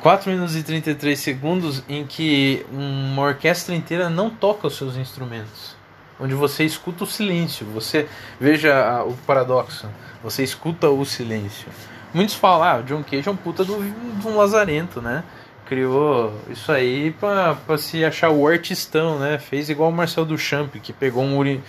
4 0.02 0.32
minutos 0.32 0.56
e 0.56 0.64
33 0.64 1.20
segundos 1.20 1.84
em 1.88 2.06
que 2.06 2.66
uma 2.72 3.22
orquestra 3.22 3.76
inteira 3.76 4.10
não 4.10 4.32
toca 4.32 4.66
os 4.66 4.76
seus 4.76 4.96
instrumentos. 4.96 5.76
Onde 6.20 6.34
você 6.34 6.64
escuta 6.64 7.04
o 7.04 7.08
silêncio. 7.08 7.66
Você 7.68 8.08
veja 8.40 9.04
o 9.04 9.14
paradoxo. 9.28 9.88
Você 10.24 10.44
escuta 10.44 10.90
o 10.90 11.06
silêncio. 11.06 11.68
Muitos 12.14 12.34
falam, 12.34 12.64
ah, 12.64 12.82
John 12.82 13.04
Cage 13.04 13.30
é 13.30 13.32
um 13.32 13.36
puta 13.36 13.64
de 13.64 13.72
um 13.72 14.36
lazarento, 14.36 15.02
né? 15.02 15.24
Criou 15.72 16.34
isso 16.50 16.70
aí 16.70 17.12
pra 17.18 17.78
se 17.78 18.04
achar 18.04 18.30
o 18.30 18.46
artistão, 18.46 19.18
né? 19.18 19.38
Fez 19.38 19.70
igual 19.70 19.90
o 19.90 19.94
Marcel 19.94 20.26
Duchamp, 20.26 20.76
que 20.76 20.92
pegou 20.92 21.24
um, 21.24 21.38
uri, 21.38 21.64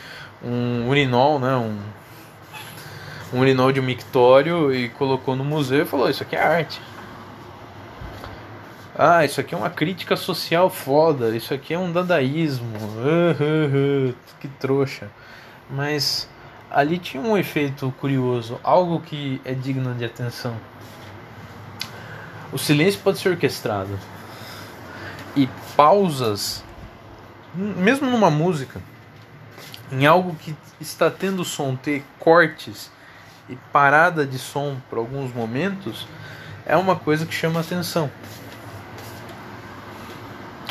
um 0.44 0.88
urinol, 0.88 1.38
né? 1.38 1.54
Um, 1.54 1.78
um 3.32 3.38
urinol 3.38 3.70
de 3.70 3.80
mictório 3.80 4.74
e 4.74 4.88
colocou 4.88 5.36
no 5.36 5.44
museu 5.44 5.82
e 5.82 5.84
falou: 5.84 6.10
Isso 6.10 6.24
aqui 6.24 6.34
é 6.34 6.42
arte. 6.42 6.82
Ah, 8.98 9.24
isso 9.24 9.40
aqui 9.40 9.54
é 9.54 9.56
uma 9.56 9.70
crítica 9.70 10.16
social 10.16 10.68
foda. 10.68 11.36
Isso 11.36 11.54
aqui 11.54 11.72
é 11.72 11.78
um 11.78 11.92
dadaísmo. 11.92 12.66
Que 14.40 14.48
trouxa. 14.48 15.08
Mas 15.70 16.28
ali 16.68 16.98
tinha 16.98 17.22
um 17.22 17.38
efeito 17.38 17.94
curioso, 18.00 18.58
algo 18.64 19.00
que 19.00 19.40
é 19.44 19.54
digno 19.54 19.94
de 19.94 20.04
atenção. 20.04 20.56
O 22.52 22.58
silêncio 22.58 23.00
pode 23.00 23.18
ser 23.18 23.30
orquestrado. 23.30 23.98
E 25.34 25.48
pausas 25.76 26.62
mesmo 27.54 28.10
numa 28.10 28.30
música, 28.30 28.80
em 29.90 30.06
algo 30.06 30.34
que 30.36 30.56
está 30.80 31.10
tendo 31.10 31.44
som, 31.44 31.76
ter 31.76 32.02
cortes 32.18 32.90
e 33.48 33.56
parada 33.72 34.26
de 34.26 34.38
som 34.38 34.76
por 34.88 34.98
alguns 34.98 35.32
momentos, 35.34 36.06
é 36.64 36.76
uma 36.76 36.96
coisa 36.96 37.26
que 37.26 37.34
chama 37.34 37.60
atenção. 37.60 38.10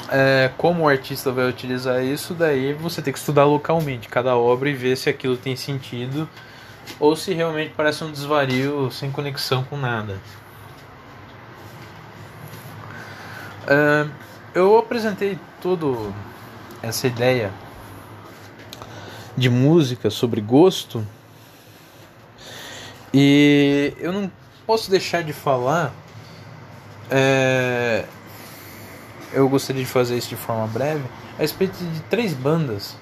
É, 0.09 0.51
como 0.57 0.83
o 0.83 0.89
artista 0.89 1.31
vai 1.31 1.47
utilizar 1.47 2.03
isso, 2.03 2.33
daí 2.33 2.73
você 2.73 3.01
tem 3.01 3.13
que 3.13 3.19
estudar 3.19 3.45
localmente 3.45 4.09
cada 4.09 4.35
obra 4.35 4.69
e 4.69 4.73
ver 4.73 4.97
se 4.97 5.09
aquilo 5.09 5.37
tem 5.37 5.55
sentido 5.55 6.27
ou 6.99 7.15
se 7.15 7.33
realmente 7.33 7.73
parece 7.77 8.03
um 8.03 8.11
desvario 8.11 8.91
sem 8.91 9.11
conexão 9.11 9.63
com 9.63 9.77
nada. 9.77 10.19
Eu 14.53 14.77
apresentei 14.77 15.39
toda 15.61 15.87
essa 16.81 17.07
ideia 17.07 17.51
de 19.37 19.49
música 19.49 20.09
sobre 20.09 20.41
gosto 20.41 21.05
e 23.13 23.93
eu 23.97 24.13
não 24.13 24.31
posso 24.65 24.89
deixar 24.89 25.23
de 25.23 25.33
falar. 25.33 25.93
É, 27.09 28.05
eu 29.33 29.47
gostaria 29.49 29.83
de 29.83 29.89
fazer 29.89 30.17
isso 30.17 30.29
de 30.29 30.35
forma 30.35 30.65
breve 30.67 31.03
a 31.37 31.41
respeito 31.41 31.77
de 31.77 31.99
três 32.03 32.33
bandas 32.33 32.95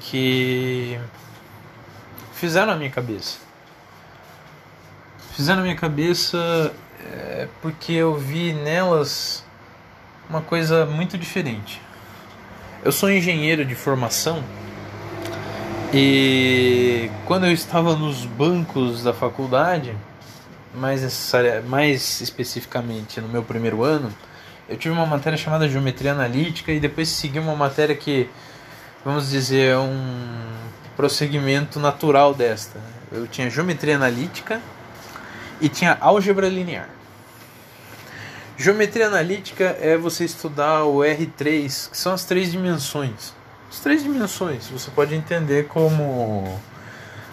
que 0.00 0.98
fizeram 2.32 2.72
a 2.72 2.76
minha 2.76 2.90
cabeça. 2.90 3.38
Fizeram 5.32 5.60
a 5.60 5.62
minha 5.62 5.76
cabeça 5.76 6.72
é, 7.00 7.48
porque 7.60 7.92
eu 7.92 8.16
vi 8.16 8.52
nelas 8.52 9.44
uma 10.28 10.40
coisa 10.40 10.86
muito 10.86 11.16
diferente. 11.18 11.80
Eu 12.84 12.92
sou 12.92 13.10
engenheiro 13.10 13.64
de 13.64 13.74
formação 13.74 14.42
e 15.92 17.08
quando 17.24 17.46
eu 17.46 17.52
estava 17.52 17.94
nos 17.94 18.26
bancos 18.26 19.02
da 19.02 19.14
faculdade, 19.14 19.94
mais, 20.74 21.02
necessária, 21.02 21.62
mais 21.62 22.20
especificamente 22.20 23.20
no 23.20 23.28
meu 23.28 23.42
primeiro 23.42 23.82
ano, 23.84 24.12
eu 24.68 24.76
tive 24.76 24.94
uma 24.94 25.06
matéria 25.06 25.38
chamada 25.38 25.68
Geometria 25.68 26.12
Analítica 26.12 26.72
e 26.72 26.80
depois 26.80 27.08
segui 27.08 27.38
uma 27.38 27.54
matéria 27.54 27.94
que, 27.94 28.28
vamos 29.04 29.30
dizer, 29.30 29.72
é 29.72 29.78
um 29.78 30.42
prosseguimento 30.96 31.78
natural 31.78 32.34
desta. 32.34 32.80
Eu 33.12 33.26
tinha 33.26 33.48
Geometria 33.48 33.96
Analítica 33.96 34.60
e 35.60 35.68
tinha 35.68 35.96
Álgebra 36.00 36.48
Linear. 36.48 36.88
Geometria 38.56 39.08
analítica 39.08 39.76
é 39.80 39.96
você 39.96 40.24
estudar 40.24 40.84
o 40.84 40.98
R3, 40.98 41.90
que 41.90 41.96
são 41.96 42.12
as 42.12 42.24
três 42.24 42.52
dimensões. 42.52 43.34
As 43.68 43.80
três 43.80 44.04
dimensões 44.04 44.68
você 44.68 44.92
pode 44.92 45.12
entender 45.12 45.66
como 45.66 46.60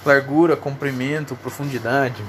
largura, 0.03 0.57
comprimento, 0.57 1.35
profundidade. 1.35 2.23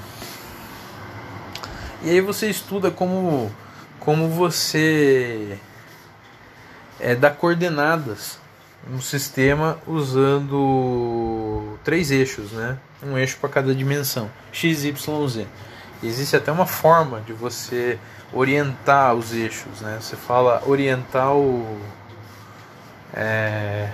E 2.03 2.11
aí 2.11 2.21
você 2.21 2.47
estuda 2.47 2.91
como, 2.91 3.51
como 3.99 4.29
você 4.29 5.57
é, 6.99 7.15
dá 7.15 7.31
coordenadas 7.31 8.37
no 8.87 9.01
sistema 9.01 9.79
usando 9.87 11.79
três 11.83 12.11
eixos, 12.11 12.51
né? 12.51 12.77
Um 13.01 13.17
eixo 13.17 13.37
para 13.37 13.49
cada 13.49 13.73
dimensão, 13.73 14.29
x, 14.51 14.83
y, 14.83 15.27
z. 15.27 15.47
Existe 16.03 16.35
até 16.35 16.51
uma 16.51 16.67
forma 16.67 17.21
de 17.21 17.33
você 17.33 17.97
orientar 18.33 19.13
os 19.13 19.33
eixos, 19.33 19.81
né? 19.81 19.97
Você 20.01 20.15
fala 20.15 20.61
orientar 20.65 21.33
o 21.35 21.79
é, 23.13 23.89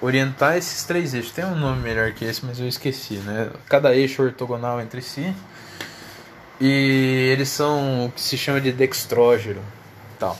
orientar 0.00 0.56
esses 0.56 0.84
três 0.84 1.14
eixos. 1.14 1.32
Tem 1.32 1.44
um 1.44 1.54
nome 1.54 1.82
melhor 1.82 2.12
que 2.12 2.24
esse, 2.24 2.44
mas 2.44 2.60
eu 2.60 2.68
esqueci, 2.68 3.14
né? 3.14 3.50
Cada 3.68 3.94
eixo 3.94 4.22
ortogonal 4.22 4.80
entre 4.80 5.00
si. 5.00 5.34
E 6.60 7.30
eles 7.32 7.48
são 7.48 8.06
o 8.06 8.12
que 8.12 8.20
se 8.20 8.36
chama 8.36 8.60
de 8.60 8.70
dextrógero, 8.70 9.62
tal. 10.18 10.36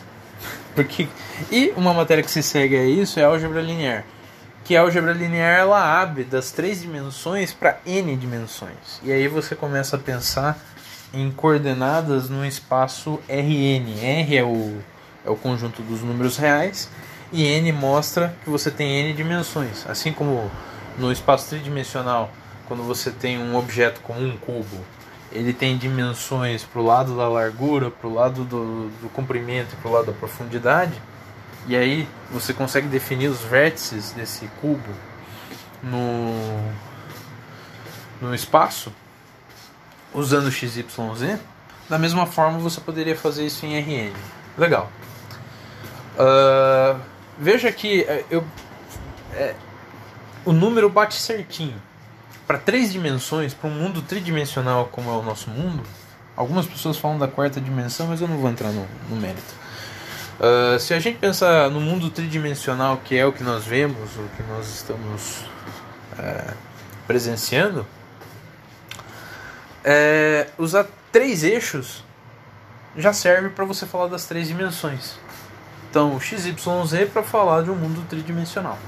Porque 0.74 1.08
e 1.50 1.72
uma 1.76 1.94
matéria 1.94 2.22
que 2.22 2.30
se 2.30 2.42
segue 2.42 2.76
a 2.76 2.84
isso 2.84 3.18
é 3.18 3.24
álgebra 3.24 3.62
linear 3.62 4.04
que 4.70 4.76
a 4.76 4.82
álgebra 4.82 5.12
linear 5.12 5.58
ela 5.58 6.00
abre 6.00 6.22
das 6.22 6.52
três 6.52 6.80
dimensões 6.80 7.52
para 7.52 7.80
n 7.84 8.16
dimensões. 8.16 9.00
E 9.02 9.10
aí 9.10 9.26
você 9.26 9.56
começa 9.56 9.96
a 9.96 9.98
pensar 9.98 10.56
em 11.12 11.30
coordenadas 11.30 12.28
num 12.28 12.44
espaço 12.44 13.20
Rn. 13.28 14.00
R 14.00 14.36
é 14.36 14.44
o, 14.44 14.78
é 15.24 15.30
o 15.30 15.36
conjunto 15.36 15.82
dos 15.82 16.02
números 16.02 16.36
reais 16.36 16.88
e 17.32 17.44
n 17.44 17.72
mostra 17.72 18.34
que 18.44 18.50
você 18.50 18.70
tem 18.70 19.00
n 19.00 19.12
dimensões. 19.12 19.86
Assim 19.88 20.12
como 20.12 20.50
no 20.98 21.10
espaço 21.12 21.48
tridimensional, 21.48 22.30
quando 22.66 22.82
você 22.82 23.10
tem 23.10 23.38
um 23.38 23.56
objeto 23.56 24.00
como 24.00 24.20
um 24.20 24.36
cubo, 24.36 24.84
ele 25.32 25.52
tem 25.52 25.76
dimensões 25.76 26.64
para 26.64 26.80
o 26.80 26.84
lado 26.84 27.16
da 27.16 27.28
largura, 27.28 27.90
para 27.90 28.08
o 28.08 28.14
lado 28.14 28.44
do, 28.44 28.88
do 29.02 29.08
comprimento 29.10 29.74
e 29.74 29.76
para 29.76 29.90
o 29.90 29.92
lado 29.92 30.06
da 30.06 30.12
profundidade 30.12 31.00
e 31.66 31.76
aí 31.76 32.08
você 32.30 32.52
consegue 32.52 32.88
definir 32.88 33.28
os 33.28 33.40
vértices 33.40 34.12
desse 34.12 34.46
cubo 34.60 34.92
no, 35.82 36.72
no 38.20 38.34
espaço 38.34 38.92
usando 40.14 40.50
XYZ. 40.50 41.38
Da 41.88 41.98
mesma 41.98 42.26
forma 42.26 42.58
você 42.58 42.80
poderia 42.80 43.16
fazer 43.16 43.46
isso 43.46 43.66
em 43.66 43.78
RN. 43.78 44.12
Legal. 44.56 44.90
Uh, 46.14 47.00
veja 47.38 47.72
que 47.72 48.02
é, 48.02 48.24
eu, 48.30 48.44
é, 49.32 49.54
o 50.44 50.52
número 50.52 50.88
bate 50.88 51.14
certinho. 51.14 51.80
Para 52.46 52.58
três 52.58 52.92
dimensões, 52.92 53.54
para 53.54 53.68
um 53.68 53.74
mundo 53.74 54.02
tridimensional 54.02 54.88
como 54.90 55.08
é 55.10 55.12
o 55.14 55.22
nosso 55.22 55.50
mundo, 55.50 55.82
algumas 56.36 56.66
pessoas 56.66 56.96
falam 56.96 57.18
da 57.18 57.28
quarta 57.28 57.60
dimensão, 57.60 58.08
mas 58.08 58.20
eu 58.20 58.26
não 58.26 58.38
vou 58.38 58.50
entrar 58.50 58.70
no, 58.72 58.86
no 59.08 59.16
mérito. 59.16 59.54
Uh, 60.40 60.78
se 60.78 60.94
a 60.94 60.98
gente 60.98 61.18
pensar 61.18 61.70
no 61.70 61.80
mundo 61.80 62.10
tridimensional, 62.10 62.96
que 63.04 63.16
é 63.16 63.26
o 63.26 63.32
que 63.32 63.44
nós 63.44 63.64
vemos, 63.64 64.10
o 64.16 64.28
que 64.36 64.42
nós 64.44 64.66
estamos 64.68 65.44
uh, 66.18 66.56
presenciando, 67.06 67.86
é, 69.84 70.48
usar 70.58 70.86
três 71.10 71.44
eixos 71.44 72.04
já 72.96 73.12
serve 73.12 73.50
para 73.50 73.64
você 73.64 73.86
falar 73.86 74.08
das 74.08 74.26
três 74.26 74.48
dimensões. 74.48 75.14
Então, 75.90 76.20
XYZ 76.20 76.54
para 77.12 77.22
falar 77.22 77.62
de 77.62 77.70
um 77.70 77.74
mundo 77.74 78.04
tridimensional. 78.08 78.78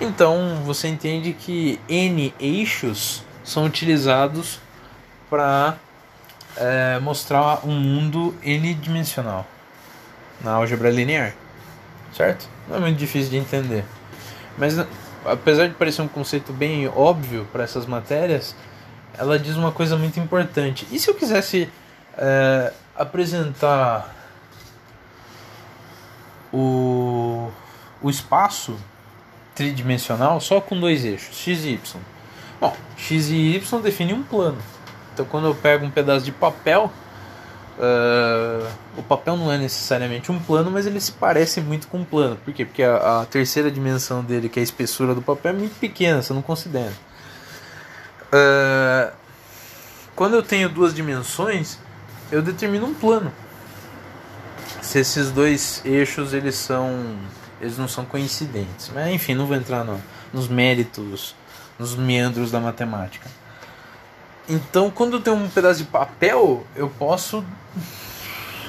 Então, 0.00 0.62
você 0.64 0.88
entende 0.88 1.32
que 1.32 1.80
N 1.88 2.32
eixos 2.38 3.22
são 3.44 3.64
utilizados 3.64 4.60
para 5.28 5.76
é, 6.56 6.98
mostrar 7.00 7.66
um 7.66 7.72
mundo 7.72 8.34
n-dimensional 8.42 9.46
na 10.42 10.52
álgebra 10.52 10.90
linear, 10.90 11.34
certo? 12.16 12.48
Não 12.68 12.76
é 12.76 12.80
muito 12.80 12.96
difícil 12.96 13.30
de 13.30 13.36
entender. 13.36 13.84
Mas 14.56 14.74
apesar 15.24 15.68
de 15.68 15.74
parecer 15.74 16.02
um 16.02 16.08
conceito 16.08 16.52
bem 16.52 16.88
óbvio 16.88 17.46
para 17.52 17.62
essas 17.62 17.86
matérias, 17.86 18.54
ela 19.16 19.38
diz 19.38 19.56
uma 19.56 19.72
coisa 19.72 19.96
muito 19.96 20.18
importante. 20.18 20.86
E 20.90 20.98
se 20.98 21.08
eu 21.08 21.14
quisesse 21.14 21.68
é, 22.16 22.72
apresentar 22.94 24.14
o, 26.52 27.50
o 28.02 28.10
espaço 28.10 28.76
tridimensional 29.54 30.40
só 30.40 30.60
com 30.60 30.78
dois 30.78 31.04
eixos, 31.04 31.36
x 31.36 31.64
e 31.64 31.70
y? 31.70 32.00
Bom, 32.60 32.76
x 32.96 33.28
e 33.28 33.56
y 33.56 33.80
definem 33.80 34.14
um 34.14 34.22
plano. 34.22 34.58
Então 35.12 35.24
quando 35.26 35.46
eu 35.46 35.54
pego 35.54 35.84
um 35.84 35.90
pedaço 35.90 36.24
de 36.24 36.32
papel 36.32 36.90
Uh, 37.80 38.68
o 38.98 39.02
papel 39.02 39.38
não 39.38 39.50
é 39.50 39.56
necessariamente 39.56 40.30
um 40.30 40.38
plano, 40.38 40.70
mas 40.70 40.86
ele 40.86 41.00
se 41.00 41.12
parece 41.12 41.62
muito 41.62 41.88
com 41.88 42.00
um 42.00 42.04
plano. 42.04 42.36
Por 42.36 42.52
quê? 42.52 42.66
Porque 42.66 42.82
a, 42.82 43.22
a, 43.22 43.24
terceira 43.24 43.70
dimensão 43.70 44.22
dele, 44.22 44.50
que 44.50 44.58
é 44.58 44.60
a 44.60 44.62
espessura 44.62 45.14
do 45.14 45.22
papel, 45.22 45.52
é 45.52 45.54
muito 45.54 45.80
pequena, 45.80 46.20
você 46.20 46.34
não 46.34 46.42
considera. 46.42 46.92
Uh, 48.32 49.12
quando 50.14 50.34
eu 50.34 50.42
tenho 50.42 50.68
duas 50.68 50.94
dimensões, 50.94 51.78
eu 52.30 52.42
determino 52.42 52.86
um 52.86 52.94
plano. 52.94 53.32
Se 54.82 54.98
esses 54.98 55.30
dois 55.30 55.82
eixos 55.84 56.32
eles 56.32 56.54
são, 56.54 57.16
eles 57.60 57.76
não 57.76 57.88
são 57.88 58.04
coincidentes. 58.04 58.90
Mas 58.94 59.12
enfim, 59.12 59.34
não 59.34 59.46
vou 59.46 59.56
entrar 59.56 59.84
no, 59.84 60.00
nos 60.32 60.48
méritos, 60.48 61.34
nos 61.78 61.96
meandros 61.96 62.50
da 62.50 62.60
matemática. 62.60 63.28
Então, 64.48 64.90
quando 64.90 65.14
eu 65.14 65.20
tenho 65.20 65.36
um 65.36 65.48
pedaço 65.48 65.78
de 65.78 65.84
papel, 65.84 66.66
eu 66.74 66.88
posso 66.88 67.44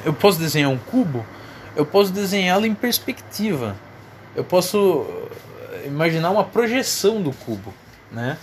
eu 0.03 0.13
posso 0.13 0.39
desenhar 0.39 0.69
um 0.69 0.77
cubo, 0.77 1.25
eu 1.75 1.85
posso 1.85 2.11
desenhá-lo 2.11 2.65
em 2.65 2.73
perspectiva. 2.73 3.75
Eu 4.35 4.43
posso 4.43 5.05
eh, 5.73 5.87
imaginar 5.87 6.29
uma 6.29 6.43
projeção 6.43 7.21
do 7.21 7.31
cubo, 7.31 7.73
né? 8.11 8.37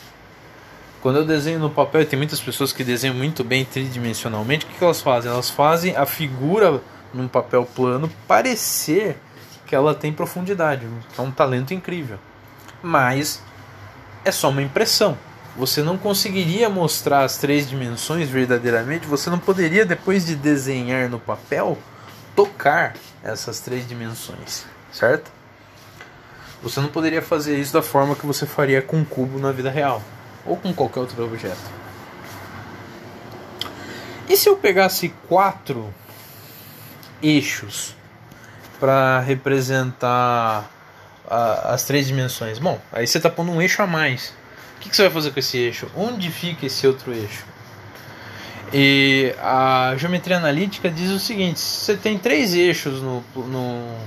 Quando 1.00 1.16
eu 1.16 1.24
desenho 1.24 1.60
no 1.60 1.70
papel, 1.70 2.04
tem 2.04 2.16
muitas 2.16 2.40
pessoas 2.40 2.72
que 2.72 2.82
desenham 2.82 3.14
muito 3.14 3.44
bem 3.44 3.64
tridimensionalmente, 3.64 4.66
o 4.66 4.68
que, 4.68 4.82
elas 4.82 5.00
fazem? 5.00 5.30
Elas 5.30 5.48
fazem 5.48 5.96
a 5.96 6.04
figura 6.04 6.82
num 7.14 7.28
papel 7.28 7.64
plano 7.64 8.10
parecer 8.26 9.16
que 9.64 9.76
ela 9.76 9.94
tem 9.94 10.12
profundidade, 10.12 10.86
é 11.16 11.20
um 11.20 11.30
talento 11.30 11.72
incrível. 11.72 12.18
Mas 12.82 13.40
é 14.24 14.32
só 14.32 14.48
uma 14.48 14.62
impressão. 14.62 15.16
Você 15.56 15.82
não 15.82 15.96
conseguiria 15.96 16.68
mostrar 16.68 17.22
as 17.22 17.36
três 17.36 17.68
dimensões 17.68 18.28
verdadeiramente, 18.28 19.06
você 19.06 19.30
não 19.30 19.38
poderia, 19.38 19.86
depois 19.86 20.26
de 20.26 20.34
desenhar 20.34 21.08
no 21.08 21.20
papel, 21.20 21.78
tocar 22.34 22.94
essas 23.22 23.60
três 23.60 23.86
dimensões, 23.86 24.64
certo? 24.92 25.30
Você 26.60 26.80
não 26.80 26.88
poderia 26.88 27.22
fazer 27.22 27.56
isso 27.56 27.72
da 27.72 27.82
forma 27.82 28.16
que 28.16 28.26
você 28.26 28.46
faria 28.46 28.82
com 28.82 28.96
um 28.96 29.04
cubo 29.04 29.38
na 29.38 29.52
vida 29.52 29.70
real 29.70 30.02
ou 30.44 30.56
com 30.56 30.72
qualquer 30.72 31.00
outro 31.00 31.24
objeto. 31.24 31.78
E 34.28 34.36
se 34.36 34.48
eu 34.48 34.56
pegasse 34.56 35.08
quatro 35.28 35.92
eixos 37.22 37.94
para 38.78 39.20
representar 39.20 40.70
as 41.28 41.84
três 41.84 42.06
dimensões? 42.06 42.58
Bom, 42.58 42.80
aí 42.92 43.06
você 43.06 43.18
está 43.18 43.30
pondo 43.30 43.52
um 43.52 43.60
eixo 43.60 43.82
a 43.82 43.86
mais. 43.86 44.34
O 44.76 44.80
que, 44.80 44.90
que 44.90 44.96
você 44.96 45.02
vai 45.02 45.10
fazer 45.10 45.30
com 45.32 45.40
esse 45.40 45.58
eixo? 45.58 45.90
Onde 45.96 46.30
fica 46.30 46.66
esse 46.66 46.86
outro 46.86 47.12
eixo? 47.12 47.44
E 48.72 49.34
a 49.40 49.94
geometria 49.96 50.36
analítica 50.36 50.90
diz 50.90 51.10
o 51.10 51.18
seguinte: 51.18 51.58
você 51.58 51.96
tem 51.96 52.18
três 52.18 52.54
eixos 52.54 53.00
no, 53.00 53.24
no, 53.34 53.98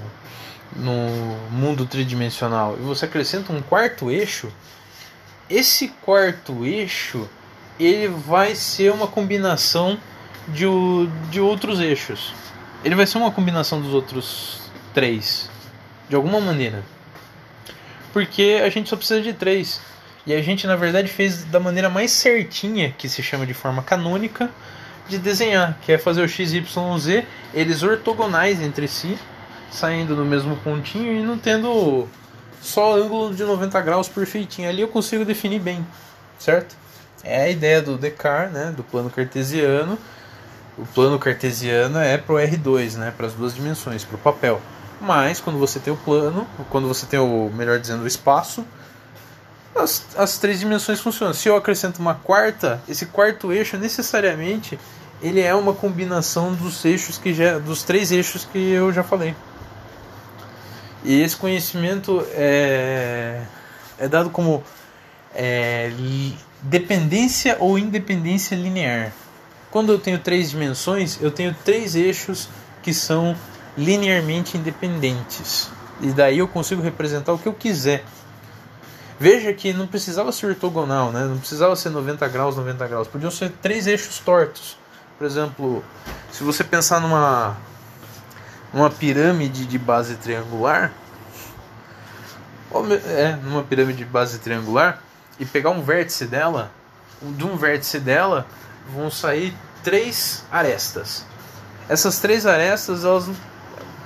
no 0.76 1.50
mundo 1.50 1.86
tridimensional 1.86 2.78
e 2.80 2.82
você 2.82 3.06
acrescenta 3.06 3.52
um 3.52 3.62
quarto 3.62 4.12
eixo, 4.12 4.52
esse 5.52 5.90
quarto 6.02 6.66
eixo 6.66 7.30
ele 7.80 8.08
vai 8.08 8.56
ser 8.56 8.92
uma 8.92 9.08
combinação 9.08 9.98
de, 10.48 10.66
de 11.30 11.40
outros 11.40 11.80
eixos. 11.80 12.34
Ele 12.84 12.96
vai 12.96 13.06
ser 13.06 13.18
uma 13.18 13.32
combinação 13.32 13.82
dos 13.82 13.94
outros 13.94 14.62
três, 14.94 15.50
de 16.10 16.16
alguma 16.16 16.40
maneira. 16.40 16.84
Porque 18.14 18.62
a 18.64 18.70
gente 18.70 18.90
só 18.90 18.96
precisa 18.96 19.22
de 19.22 19.34
três. 19.34 19.82
E 20.26 20.34
a 20.34 20.42
gente, 20.42 20.68
na 20.68 20.76
verdade, 20.76 21.08
fez 21.08 21.44
da 21.46 21.60
maneira 21.60 21.90
mais 21.90 22.12
certinha, 22.12 22.94
que 22.96 23.10
se 23.10 23.24
chama 23.24 23.46
de 23.46 23.54
forma 23.54 23.82
canônica, 23.82 24.50
de 25.08 25.18
desenhar, 25.18 25.78
que 25.82 25.92
é 25.92 25.98
fazer 25.98 26.22
o 26.22 26.28
x, 26.28 26.54
y, 26.54 26.98
z, 27.00 27.26
eles 27.54 27.82
ortogonais 27.82 28.62
entre 28.62 28.88
si, 28.88 29.18
saindo 29.72 30.16
do 30.16 30.24
mesmo 30.24 30.56
pontinho 30.58 31.14
e 31.14 31.24
não 31.24 31.38
tendo 31.38 32.08
só 32.62 32.96
ângulo 32.96 33.34
de 33.34 33.44
90 33.44 33.80
graus 33.82 34.08
perfeitinho. 34.08 34.70
Ali 34.70 34.82
eu 34.82 34.88
consigo 34.88 35.26
definir 35.26 35.60
bem, 35.60 35.86
certo? 36.40 36.76
É 37.24 37.44
a 37.44 37.50
ideia 37.50 37.82
do 37.82 37.98
Descartes, 37.98 38.54
né, 38.54 38.74
do 38.76 38.84
plano 38.84 39.10
cartesiano. 39.10 39.98
O 40.78 40.86
plano 40.86 41.20
cartesiano 41.20 42.00
é 42.00 42.18
para 42.18 42.34
o 42.34 42.38
R2, 42.38 42.96
né, 42.96 43.14
para 43.16 43.28
as 43.28 43.34
duas 43.34 43.54
dimensões, 43.54 44.04
para 44.04 44.16
o 44.16 44.20
papel. 44.20 44.62
Mas 45.00 45.40
quando 45.40 45.60
você 45.60 45.80
tem 45.80 45.92
o 45.92 45.98
plano, 45.98 46.48
quando 46.70 46.88
você 46.88 47.06
tem 47.06 47.20
o, 47.20 47.52
melhor 47.54 47.80
dizendo, 47.80 48.04
o 48.04 48.08
espaço, 48.08 48.66
as, 49.76 50.06
as 50.16 50.38
três 50.38 50.60
dimensões 50.60 51.00
funcionam. 51.00 51.34
Se 51.34 51.50
eu 51.50 51.56
acrescento 51.56 52.00
uma 52.00 52.16
quarta, 52.16 52.82
esse 52.88 53.08
quarto 53.08 53.52
eixo 53.52 53.78
necessariamente 53.78 54.78
ele 55.22 55.40
é 55.40 55.54
uma 55.54 55.74
combinação 55.74 56.54
dos 56.54 56.84
eixos 56.84 57.18
que 57.18 57.34
já, 57.34 57.60
dos 57.60 57.84
três 57.84 58.12
eixos 58.12 58.46
que 58.46 58.72
eu 58.72 58.92
já 58.92 59.04
falei. 59.04 59.36
E 61.04 61.22
esse 61.22 61.36
conhecimento 61.36 62.26
é, 62.32 63.42
é 63.98 64.08
dado 64.08 64.30
como 64.30 64.64
é, 65.34 65.92
dependência 66.62 67.58
ou 67.60 67.78
independência 67.78 68.56
linear. 68.56 69.12
Quando 69.72 69.92
eu 69.92 70.00
tenho 70.00 70.20
três 70.20 70.52
dimensões, 70.52 71.18
eu 71.22 71.32
tenho 71.32 71.56
três 71.64 71.96
eixos 71.96 72.50
que 72.84 72.94
são 72.94 73.36
linearmente 73.78 74.58
independentes. 74.58 75.70
E 76.02 76.10
daí 76.12 76.40
eu 76.40 76.48
consigo 76.48 76.82
representar 76.82 77.32
o 77.34 77.38
que 77.38 77.48
eu 77.48 77.54
quiser. 77.54 78.04
Veja 79.20 79.54
que 79.54 79.72
não 79.72 79.86
precisava 79.86 80.32
ser 80.32 80.48
ortogonal, 80.48 81.12
né? 81.12 81.26
não 81.26 81.38
precisava 81.38 81.76
ser 81.76 81.90
90 81.90 82.28
graus, 82.28 82.58
90 82.58 82.88
graus. 82.88 83.08
Podiam 83.08 83.32
ser 83.32 83.52
três 83.62 83.88
eixos 83.88 84.20
tortos. 84.20 84.78
Por 85.18 85.26
exemplo, 85.26 85.84
se 86.32 86.44
você 86.44 86.64
pensar 86.64 87.00
numa 87.00 87.56
uma 88.74 88.90
pirâmide 88.90 89.66
de 89.66 89.78
base 89.78 90.16
triangular, 90.16 90.92
é, 93.08 93.36
numa 93.44 93.64
pirâmide 93.64 94.00
de 94.00 94.06
base 94.06 94.40
triangular, 94.40 95.02
e 95.40 95.46
pegar 95.46 95.72
um 95.72 95.82
vértice 95.82 96.26
dela, 96.26 96.72
de 97.22 97.44
um 97.46 97.56
vértice 97.56 98.00
dela 98.00 98.46
vão 98.94 99.10
sair 99.10 99.54
três 99.84 100.46
arestas. 100.52 101.26
Essas 101.90 102.20
três 102.20 102.46
arestas 102.46 103.04
elas 103.04 103.30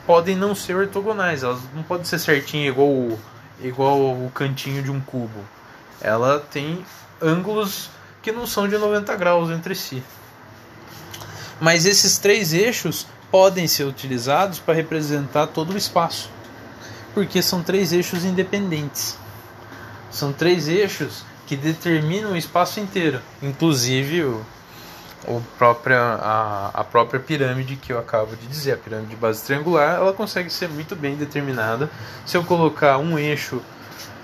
podem 0.05 0.35
não 0.35 0.55
ser 0.55 0.75
ortogonais, 0.75 1.43
elas 1.43 1.59
não 1.73 1.83
podem 1.83 2.05
ser 2.05 2.19
certinhas 2.19 2.73
igual 2.73 3.17
igual 3.61 3.99
o 3.99 4.31
cantinho 4.33 4.83
de 4.83 4.91
um 4.91 4.99
cubo. 4.99 5.45
Ela 6.01 6.39
tem 6.39 6.85
ângulos 7.21 7.89
que 8.21 8.31
não 8.31 8.45
são 8.45 8.67
de 8.67 8.77
90 8.77 9.15
graus 9.15 9.49
entre 9.49 9.75
si. 9.75 10.03
Mas 11.59 11.85
esses 11.85 12.17
três 12.17 12.53
eixos 12.53 13.07
podem 13.35 13.67
ser 13.67 13.83
utilizados 13.83 14.59
para 14.59 14.73
representar 14.73 15.47
todo 15.47 15.73
o 15.73 15.77
espaço, 15.77 16.29
porque 17.13 17.41
são 17.41 17.61
três 17.61 17.91
eixos 17.91 18.23
independentes. 18.23 19.17
São 20.09 20.31
três 20.31 20.69
eixos 20.69 21.25
que 21.45 21.57
determinam 21.57 22.31
o 22.31 22.37
espaço 22.37 22.79
inteiro, 22.79 23.19
inclusive 23.43 24.23
o, 24.23 24.45
o 25.27 25.41
própria, 25.57 25.99
a, 25.99 26.71
a 26.75 26.83
própria 26.85 27.19
pirâmide 27.19 27.75
que 27.75 27.91
eu 27.91 27.99
acabo 27.99 28.37
de 28.37 28.47
dizer, 28.47 28.71
a 28.71 28.77
pirâmide 28.77 29.09
de 29.09 29.15
base 29.17 29.43
triangular, 29.43 29.95
ela 29.95 30.13
consegue 30.13 30.49
ser 30.49 30.69
muito 30.69 30.95
bem 30.95 31.17
determinada 31.17 31.89
se 32.25 32.37
eu 32.37 32.43
colocar 32.45 32.99
um 32.99 33.19
eixo 33.19 33.61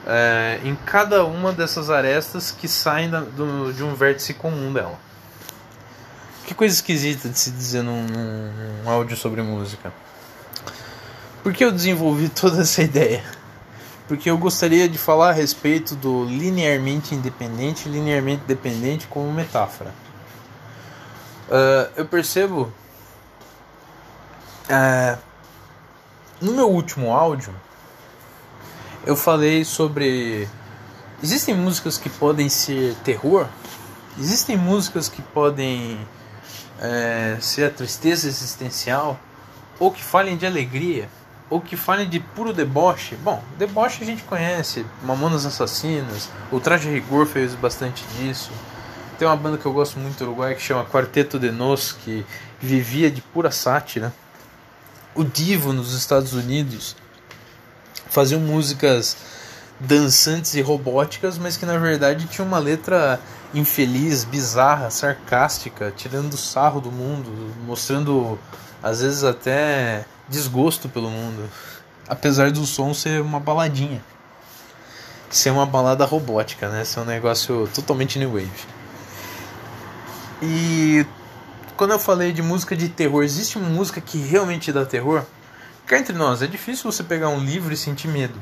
é, 0.08 0.62
em 0.64 0.74
cada 0.86 1.26
uma 1.26 1.52
dessas 1.52 1.90
arestas 1.90 2.50
que 2.50 2.66
saem 2.66 3.10
da, 3.10 3.20
do, 3.20 3.74
de 3.74 3.84
um 3.84 3.94
vértice 3.94 4.34
comum 4.34 4.72
dela. 4.72 5.11
Que 6.52 6.56
coisa 6.56 6.76
esquisita 6.76 7.30
de 7.30 7.40
se 7.40 7.50
dizer 7.50 7.82
num, 7.82 8.06
num 8.06 8.90
áudio 8.90 9.16
sobre 9.16 9.42
música. 9.42 9.94
Por 11.42 11.54
que 11.54 11.64
eu 11.64 11.72
desenvolvi 11.72 12.28
toda 12.36 12.64
essa 12.64 12.82
ideia? 12.84 13.24
Porque 14.06 14.30
eu 14.30 14.38
gostaria 14.38 14.90
de 14.90 14.98
falar 14.98 15.30
a 15.30 15.32
respeito 15.32 15.96
do 15.96 16.26
linearmente 16.26 17.16
independente 17.16 17.88
linearmente 17.88 18.44
dependente 18.46 19.08
como 19.08 19.32
metáfora. 19.32 19.94
Uh, 21.48 21.90
eu 21.96 22.06
percebo. 22.06 22.64
Uh, 24.70 25.18
no 26.42 26.52
meu 26.52 26.70
último 26.70 27.14
áudio, 27.14 27.56
eu 29.06 29.16
falei 29.16 29.64
sobre. 29.64 30.50
Existem 31.24 31.56
músicas 31.56 31.98
que 31.98 32.10
podem 32.10 32.50
ser 32.50 32.94
terror, 33.06 33.48
existem 34.20 34.58
músicas 34.58 35.08
que 35.08 35.22
podem 35.22 35.98
é, 36.82 37.38
ser 37.40 37.66
a 37.66 37.70
tristeza 37.70 38.28
existencial, 38.28 39.20
ou 39.80 39.92
que 39.92 40.04
falem 40.04 40.36
de 40.36 40.46
alegria, 40.46 41.08
ou 41.50 41.62
que 41.62 41.78
falem 41.78 42.10
de 42.10 42.20
puro 42.20 42.54
deboche. 42.54 43.16
Bom, 43.18 43.44
deboche 43.58 44.04
a 44.04 44.06
gente 44.06 44.24
conhece, 44.24 44.86
Mamonas 45.04 45.46
Assassinas, 45.46 46.30
o 46.52 46.60
Traje 46.60 46.90
Rigor 46.90 47.26
fez 47.26 47.54
bastante 47.54 48.04
disso. 48.18 48.52
Tem 49.20 49.28
uma 49.28 49.38
banda 49.38 49.58
que 49.58 49.66
eu 49.66 49.74
gosto 49.74 50.00
muito 50.00 50.18
do 50.18 50.26
Uruguai 50.26 50.56
que 50.56 50.62
chama 50.62 50.84
Quarteto 50.86 51.38
de 51.38 51.52
Nos, 51.52 51.92
que 51.92 52.26
vivia 52.60 53.12
de 53.12 53.22
pura 53.22 53.52
sátira. 53.52 54.12
O 55.14 55.24
Divo 55.24 55.74
nos 55.74 55.94
Estados 55.94 56.34
Unidos 56.34 56.96
faziam 58.10 58.42
músicas 58.42 59.16
dançantes 59.80 60.56
e 60.56 60.62
robóticas, 60.62 61.38
mas 61.38 61.58
que 61.58 61.66
na 61.66 61.78
verdade 61.78 62.28
tinha 62.28 62.46
uma 62.46 62.60
letra 62.60 63.20
infeliz, 63.54 64.24
bizarra, 64.24 64.90
sarcástica, 64.90 65.94
tirando 65.96 66.38
sarro 66.38 66.80
do 66.80 66.92
mundo, 66.92 67.30
mostrando 67.66 68.40
às 68.82 69.02
vezes 69.02 69.24
até 69.24 70.06
desgosto 70.28 70.88
pelo 70.88 71.10
mundo, 71.10 71.50
apesar 72.08 72.52
do 72.52 72.66
som 72.66 72.94
ser 72.94 73.22
uma 73.22 73.40
baladinha, 73.40 74.04
ser 75.30 75.50
uma 75.52 75.66
balada 75.66 76.06
robótica, 76.06 76.70
né? 76.70 76.84
Ser 76.86 77.02
um 77.02 77.06
negócio 77.06 77.70
totalmente 77.74 78.18
new 78.18 78.32
wave. 78.32 78.50
E 80.42 81.06
quando 81.76 81.92
eu 81.92 82.00
falei 82.00 82.32
de 82.32 82.42
música 82.42 82.76
de 82.76 82.90
terror, 82.90 83.24
existe 83.24 83.58
uma 83.58 83.70
música 83.70 84.00
que 84.02 84.18
realmente 84.18 84.72
dá 84.72 84.86
terror? 84.86 85.24
Cá 85.86 86.00
entre 86.00 86.16
nós, 86.16 86.42
é 86.42 86.48
difícil 86.48 86.92
você 86.92 87.04
pegar 87.04 87.30
um 87.30 87.44
livro 87.44 87.74
e 87.74 87.78
sentir 87.78 88.08
medo. 88.08 88.40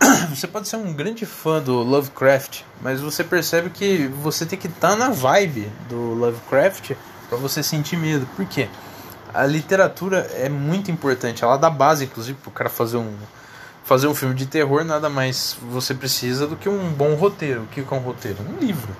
Você 0.30 0.46
pode 0.46 0.68
ser 0.68 0.76
um 0.76 0.92
grande 0.92 1.26
fã 1.26 1.60
do 1.60 1.74
Lovecraft, 1.82 2.62
mas 2.80 3.00
você 3.00 3.22
percebe 3.22 3.70
que 3.70 4.06
você 4.06 4.46
tem 4.46 4.58
que 4.58 4.66
estar 4.66 4.90
tá 4.90 4.96
na 4.96 5.10
vibe 5.10 5.70
do 5.88 6.14
Lovecraft 6.14 6.92
para 7.28 7.36
você 7.36 7.62
sentir 7.62 7.96
medo. 7.96 8.26
Por 8.36 8.46
quê? 8.46 8.68
A 9.34 9.44
literatura 9.44 10.30
é 10.34 10.48
muito 10.48 10.90
importante, 10.90 11.44
ela 11.44 11.56
dá 11.56 11.68
base, 11.68 12.04
inclusive, 12.04 12.38
para 12.40 12.48
o 12.48 12.52
cara 12.52 12.70
fazer 12.70 12.96
um, 12.96 13.12
fazer 13.84 14.06
um 14.06 14.14
filme 14.14 14.34
de 14.34 14.46
terror. 14.46 14.84
Nada 14.84 15.08
mais 15.08 15.56
você 15.70 15.94
precisa 15.94 16.46
do 16.46 16.56
que 16.56 16.68
um 16.68 16.90
bom 16.92 17.14
roteiro. 17.14 17.62
O 17.62 17.66
que 17.66 17.80
é 17.80 17.94
um 17.94 17.98
roteiro? 17.98 18.38
Um 18.42 18.58
livro 18.58 18.94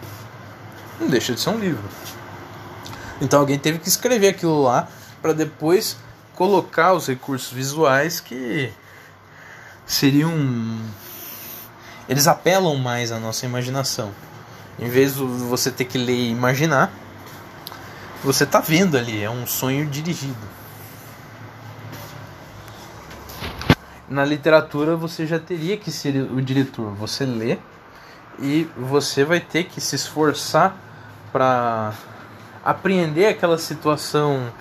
não 1.01 1.09
deixa 1.09 1.33
de 1.33 1.41
ser 1.41 1.51
um 1.51 1.59
livro. 1.59 1.83
Então 3.21 3.41
alguém 3.41 3.59
teve 3.59 3.79
que 3.79 3.89
escrever 3.89 4.29
aquilo 4.29 4.63
lá 4.63 4.89
para 5.21 5.33
depois 5.33 5.97
colocar 6.35 6.93
os 6.93 7.07
recursos 7.07 7.51
visuais 7.51 8.21
que 8.21 8.73
seriam. 9.91 10.33
Eles 12.09 12.27
apelam 12.27 12.77
mais 12.77 13.13
à 13.13 13.19
nossa 13.19 13.45
imaginação. 13.45 14.13
Em 14.79 14.89
vez 14.89 15.17
de 15.17 15.23
você 15.23 15.71
ter 15.71 15.85
que 15.85 15.99
ler 15.99 16.15
e 16.15 16.31
imaginar, 16.31 16.91
você 18.25 18.45
está 18.45 18.61
vendo 18.61 18.97
ali, 18.97 19.23
é 19.23 19.29
um 19.29 19.47
sonho 19.47 19.87
dirigido. 19.87 20.61
Na 24.09 24.25
literatura 24.25 24.97
você 24.97 25.27
já 25.27 25.39
teria 25.39 25.77
que 25.77 25.91
ser 25.91 26.17
o 26.17 26.41
diretor. 26.41 26.93
Você 26.95 27.25
lê 27.25 27.59
e 28.41 28.69
você 28.77 29.25
vai 29.25 29.41
ter 29.41 29.65
que 29.65 29.81
se 29.81 29.97
esforçar 29.97 30.77
para 31.33 31.93
apreender 32.65 33.29
aquela 33.29 33.59
situação 33.59 34.53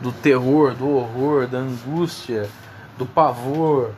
do 0.00 0.12
terror, 0.12 0.74
do 0.74 0.88
horror, 0.88 1.46
da 1.46 1.58
angústia, 1.58 2.48
do 2.98 3.06
pavor, 3.06 3.92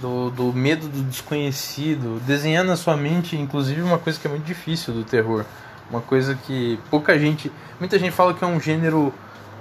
do, 0.00 0.30
do 0.30 0.52
medo 0.52 0.88
do 0.88 1.02
desconhecido, 1.02 2.20
desenhar 2.26 2.64
na 2.64 2.76
sua 2.76 2.96
mente, 2.96 3.36
inclusive, 3.36 3.82
uma 3.82 3.98
coisa 3.98 4.18
que 4.18 4.26
é 4.26 4.30
muito 4.30 4.44
difícil 4.44 4.92
do 4.92 5.04
terror. 5.04 5.44
Uma 5.90 6.00
coisa 6.00 6.34
que 6.34 6.78
pouca 6.90 7.18
gente. 7.18 7.50
Muita 7.78 7.98
gente 7.98 8.12
fala 8.12 8.34
que 8.34 8.42
é 8.42 8.46
um 8.46 8.60
gênero 8.60 9.14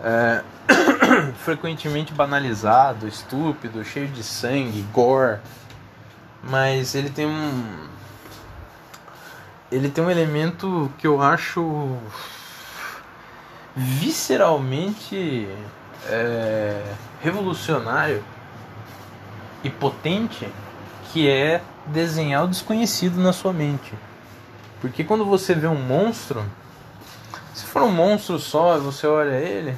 é, 0.04 0.44
frequentemente 1.38 2.14
banalizado, 2.14 3.08
estúpido, 3.08 3.84
cheio 3.84 4.08
de 4.08 4.24
sangue, 4.24 4.82
gore. 4.92 5.40
Mas 6.44 6.96
ele 6.96 7.10
tem 7.10 7.26
um. 7.26 7.88
Ele 9.72 9.90
tem 9.90 10.04
um 10.04 10.10
elemento 10.10 10.92
que 10.98 11.08
eu 11.08 11.22
acho 11.22 11.98
visceralmente 13.76 15.48
é, 16.08 16.82
revolucionário 17.22 18.24
e 19.66 19.70
potente 19.72 20.48
que 21.12 21.28
é 21.28 21.60
desenhar 21.88 22.44
o 22.44 22.48
desconhecido 22.48 23.20
na 23.20 23.34
sua 23.34 23.52
mente. 23.52 23.94
Porque 24.80 25.04
quando 25.04 25.26
você 25.26 25.56
vê 25.56 25.68
um 25.68 25.82
monstro, 25.82 26.46
se 27.54 27.66
for 27.66 27.82
um 27.82 27.92
monstro 27.92 28.38
só, 28.38 28.78
você 28.78 29.08
olha 29.08 29.34
ele, 29.34 29.76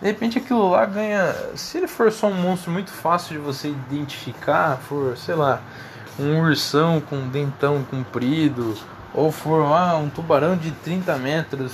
de 0.00 0.06
repente 0.06 0.38
aquilo 0.38 0.70
lá 0.70 0.84
ganha. 0.84 1.34
Se 1.54 1.78
ele 1.78 1.86
for 1.88 2.12
só 2.12 2.26
um 2.26 2.34
monstro 2.34 2.70
muito 2.70 2.90
fácil 2.90 3.38
de 3.38 3.38
você 3.38 3.68
identificar, 3.68 4.76
for, 4.76 5.16
sei 5.16 5.34
lá, 5.34 5.62
um 6.18 6.38
ursão 6.40 7.00
com 7.00 7.16
um 7.16 7.28
dentão 7.28 7.82
comprido, 7.84 8.76
ou 9.14 9.32
for 9.32 9.64
ah, 9.72 9.96
um 9.96 10.10
tubarão 10.10 10.56
de 10.56 10.72
30 10.72 11.16
metros, 11.16 11.72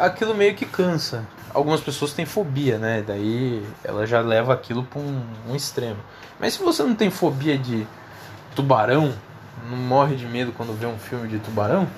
aquilo 0.00 0.34
meio 0.34 0.54
que 0.54 0.66
cansa. 0.66 1.26
Algumas 1.52 1.80
pessoas 1.80 2.12
têm 2.12 2.24
fobia, 2.24 2.78
né? 2.78 3.02
Daí 3.06 3.64
ela 3.82 4.06
já 4.06 4.20
leva 4.20 4.52
aquilo 4.52 4.84
para 4.84 5.00
um, 5.00 5.22
um 5.48 5.56
extremo. 5.56 5.98
Mas 6.38 6.54
se 6.54 6.62
você 6.62 6.82
não 6.82 6.94
tem 6.94 7.10
fobia 7.10 7.58
de 7.58 7.86
tubarão, 8.54 9.12
não 9.68 9.76
morre 9.76 10.16
de 10.16 10.26
medo 10.26 10.52
quando 10.52 10.78
vê 10.78 10.86
um 10.86 10.98
filme 10.98 11.28
de 11.28 11.38
tubarão, 11.38 11.88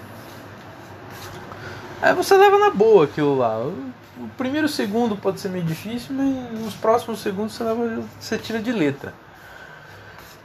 aí 2.01 2.15
você 2.15 2.37
leva 2.37 2.59
na 2.59 2.71
boa 2.71 3.05
aquilo 3.05 3.37
lá. 3.37 3.59
O 3.59 4.29
primeiro 4.37 4.69
segundo 4.69 5.17
pode 5.17 5.41
ser 5.41 5.49
meio 5.49 5.65
difícil, 5.65 6.15
mas 6.15 6.61
nos 6.61 6.75
próximos 6.75 7.21
segundos 7.21 7.55
você, 7.55 7.65
leva, 7.65 8.03
você 8.19 8.39
tira 8.39 8.61
de 8.61 8.73
letra. 8.73 9.15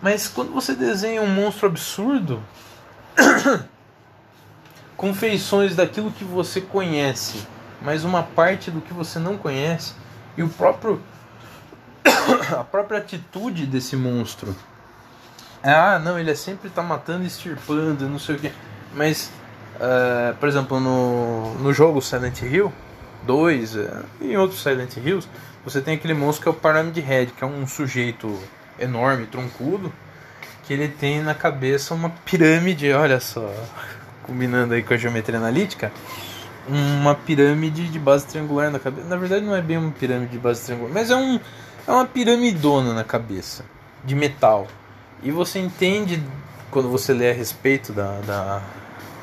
Mas 0.02 0.28
quando 0.28 0.52
você 0.52 0.74
desenha 0.74 1.22
um 1.22 1.28
monstro 1.28 1.68
absurdo, 1.68 2.42
com 4.98 5.14
feições 5.14 5.76
daquilo 5.76 6.12
que 6.12 6.24
você 6.24 6.60
conhece, 6.60 7.48
mas 7.82 8.04
uma 8.04 8.24
parte 8.24 8.72
do 8.72 8.82
que 8.82 8.92
você 8.92 9.20
não 9.20 9.38
conhece, 9.38 9.94
e 10.36 10.42
o 10.42 10.50
próprio 10.50 11.02
a 12.58 12.64
própria 12.64 13.00
atitude 13.00 13.66
desse 13.68 13.96
monstro. 13.96 14.56
Ah, 15.64 16.00
não, 16.00 16.20
ele 16.20 16.32
é 16.32 16.36
sempre 16.36 16.70
tá 16.70 16.82
matando 16.82 17.26
extirpando, 17.26 18.10
não 18.10 18.20
sei 18.20 18.36
o 18.36 18.40
que. 18.40 18.52
Mas, 18.94 19.32
uh, 19.76 20.36
por 20.36 20.50
exemplo, 20.50 20.80
no, 20.80 21.54
no 21.56 21.74
jogo 21.74 22.02
Silent 22.02 22.42
Hill 22.42 22.72
2 23.24 23.76
uh, 23.76 24.06
e 24.22 24.32
em 24.32 24.38
outros 24.38 24.62
Silent 24.62 24.96
Hills, 24.98 25.28
você 25.64 25.82
tem 25.82 25.96
aquele 25.96 26.14
monstro 26.14 26.44
que 26.44 26.50
é 26.50 26.52
o 26.52 26.56
Pyramid 26.56 27.00
Head, 27.00 27.34
que 27.34 27.44
é 27.44 27.48
um 27.48 27.68
sujeito 27.68 28.40
enorme, 28.80 29.26
troncudo, 29.26 29.92
que 30.64 30.74
ele 30.74 30.88
tem 30.88 31.22
na 31.22 31.34
cabeça 31.34 31.94
uma 31.94 32.10
pirâmide, 32.10 32.92
olha 32.94 33.20
só, 33.20 33.52
combinando 34.28 34.74
aí 34.74 34.84
com 34.84 34.94
a 34.94 34.98
geometria 34.98 35.40
analítica, 35.40 35.92
uma 36.68 37.16
pirâmide 37.16 37.88
de 37.88 37.98
base 37.98 38.28
triangular 38.28 38.70
na 38.70 38.78
cabeça. 38.78 39.08
Na 39.08 39.16
verdade 39.16 39.46
não 39.46 39.56
é 39.56 39.62
bem 39.62 39.78
uma 39.78 39.92
pirâmide 39.92 40.34
de 40.34 40.38
base 40.38 40.66
triangular, 40.66 40.94
mas 40.94 41.10
é 41.10 41.16
um 41.16 41.40
é 41.88 41.92
uma 41.92 42.06
piramidona 42.06 42.94
na 42.94 43.04
cabeça 43.04 43.64
de 44.04 44.14
metal. 44.14 44.68
E 45.24 45.32
você 45.32 45.58
entende 45.58 46.22
quando 46.70 46.90
você 46.90 47.14
lê 47.14 47.32
a 47.32 47.34
respeito 47.34 47.94
da, 47.94 48.20
da 48.20 48.62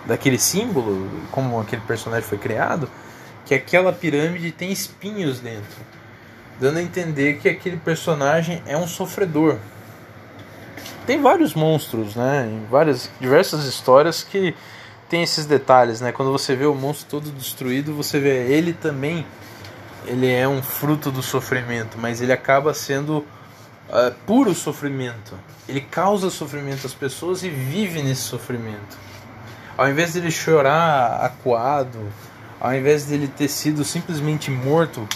daquele 0.07 0.39
símbolo, 0.39 1.09
como 1.31 1.61
aquele 1.61 1.83
personagem 1.83 2.29
foi 2.29 2.39
criado, 2.39 2.91
que 3.45 3.55
aquela 3.55 3.93
pirâmide 3.93 4.53
tem 4.53 4.71
espinhos 4.71 5.41
dentro, 5.41 5.81
dando 6.61 6.79
a 6.79 6.83
entender 6.83 7.39
que 7.39 7.49
aquele 7.49 7.77
personagem 7.77 8.63
é 8.67 8.77
um 8.77 8.87
sofredor. 8.87 9.59
Tem 11.07 11.21
vários 11.21 11.55
monstros, 11.55 12.15
né, 12.15 12.49
em 12.51 12.67
várias 12.71 13.11
diversas 13.21 13.65
histórias 13.65 14.23
que 14.23 14.55
tem 15.09 15.23
esses 15.23 15.47
detalhes, 15.47 16.01
né? 16.01 16.13
Quando 16.13 16.33
você 16.33 16.57
vê 16.57 16.67
o 16.67 16.75
monstro 16.75 17.07
todo 17.09 17.31
destruído, 17.31 17.95
você 17.95 18.19
vê 18.19 18.47
ele 18.49 18.73
também. 18.73 19.27
Ele 20.07 20.31
é 20.31 20.47
um 20.47 20.63
fruto 20.63 21.11
do 21.11 21.23
sofrimento, 21.23 21.97
mas 21.99 22.21
ele 22.21 22.33
acaba 22.33 22.75
sendo 22.75 23.19
uh, 23.19 24.15
puro 24.27 24.55
sofrimento. 24.55 25.39
Ele 25.69 25.81
causa 25.81 26.29
sofrimento 26.29 26.87
às 26.87 26.93
pessoas 26.93 27.43
e 27.43 27.49
vive 27.49 28.03
nesse 28.03 28.23
sofrimento. 28.23 28.99
Ao 29.77 29.89
invés 29.89 30.13
dele 30.13 30.31
chorar 30.31 31.25
acuado, 31.25 31.99
ao 32.61 32.75
invés 32.75 33.07
dele 33.07 33.29
ter 33.29 33.49
sido 33.49 33.83
simplesmente 33.83 34.51
morto, 34.51 35.09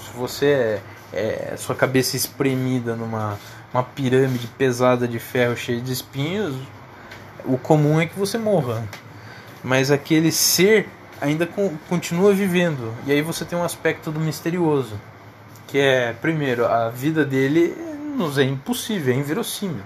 se 0.00 0.16
você 0.16 0.80
é, 1.12 1.52
é 1.52 1.56
sua 1.56 1.74
cabeça 1.74 2.16
espremida 2.16 2.94
numa 2.94 3.38
uma 3.72 3.84
pirâmide 3.84 4.48
pesada 4.48 5.06
de 5.06 5.20
ferro 5.20 5.56
cheia 5.56 5.80
de 5.80 5.92
espinhos, 5.92 6.56
o 7.44 7.56
comum 7.56 8.00
é 8.00 8.06
que 8.06 8.18
você 8.18 8.36
morra 8.36 8.84
mas 9.62 9.90
aquele 9.90 10.32
ser 10.32 10.88
ainda 11.20 11.48
continua 11.88 12.32
vivendo. 12.32 12.94
E 13.06 13.12
aí 13.12 13.22
você 13.22 13.44
tem 13.44 13.58
um 13.58 13.64
aspecto 13.64 14.10
do 14.10 14.18
misterioso, 14.18 14.98
que 15.66 15.78
é, 15.78 16.12
primeiro, 16.14 16.66
a 16.66 16.88
vida 16.88 17.24
dele 17.24 17.76
nos 18.16 18.38
é 18.38 18.42
impossível, 18.42 19.14
é 19.14 19.16
inverossímil. 19.16 19.82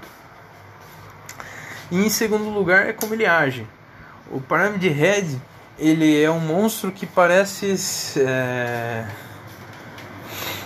E 1.90 1.98
em 1.98 2.08
segundo 2.08 2.48
lugar, 2.48 2.88
é 2.88 2.92
como 2.92 3.14
ele 3.14 3.26
age. 3.26 3.66
O 4.30 4.40
Pyramid 4.40 4.88
Head, 4.88 5.40
ele 5.78 6.22
é 6.22 6.30
um 6.30 6.40
monstro 6.40 6.90
que 6.90 7.04
parece 7.04 7.76
é, 8.18 9.06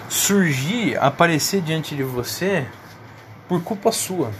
surgir, 0.08 0.96
aparecer 0.98 1.60
diante 1.60 1.96
de 1.96 2.02
você 2.02 2.66
por 3.48 3.62
culpa 3.62 3.90
sua. 3.90 4.30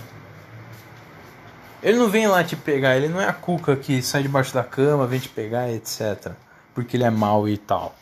Ele 1.83 1.97
não 1.97 2.09
vem 2.09 2.27
lá 2.27 2.43
te 2.43 2.57
pegar, 2.57 2.97
ele 2.97 3.09
não 3.09 3.21
é 3.21 3.29
a 3.29 3.33
cuca 3.33 3.77
que 3.77 4.03
sai 4.03 4.23
debaixo 4.23 4.53
da 4.53 4.65
cama, 4.65 5.07
vem 5.07 5.21
te 5.21 5.29
pegar, 5.29 5.71
etc. 5.71 6.33
Porque 6.75 6.97
ele 6.97 7.05
é 7.05 7.11
mau 7.11 7.49
e 7.49 7.57
tal. 7.57 7.95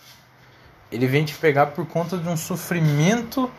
Ele 0.91 1.07
vem 1.07 1.25
te 1.25 1.35
pegar 1.35 1.67
por 1.67 1.85
conta 1.87 2.17
de 2.17 2.27
um 2.29 2.37
sofrimento, 2.37 3.51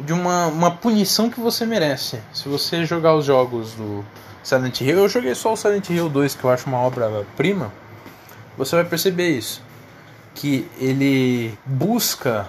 de 0.00 0.12
uma, 0.12 0.46
uma 0.46 0.70
punição 0.70 1.28
que 1.28 1.38
você 1.38 1.66
merece. 1.66 2.20
Se 2.32 2.48
você 2.48 2.86
jogar 2.86 3.14
os 3.14 3.26
jogos 3.26 3.72
do 3.72 4.02
Silent 4.42 4.80
Hill, 4.80 4.98
eu 4.98 5.08
joguei 5.08 5.34
só 5.34 5.52
o 5.52 5.56
Silent 5.56 5.90
Hill 5.90 6.08
2, 6.08 6.34
que 6.34 6.44
eu 6.44 6.50
acho 6.50 6.66
uma 6.68 6.78
obra-prima, 6.78 7.70
você 8.56 8.76
vai 8.76 8.84
perceber 8.84 9.28
isso. 9.28 9.62
Que 10.34 10.66
ele 10.78 11.58
busca 11.66 12.48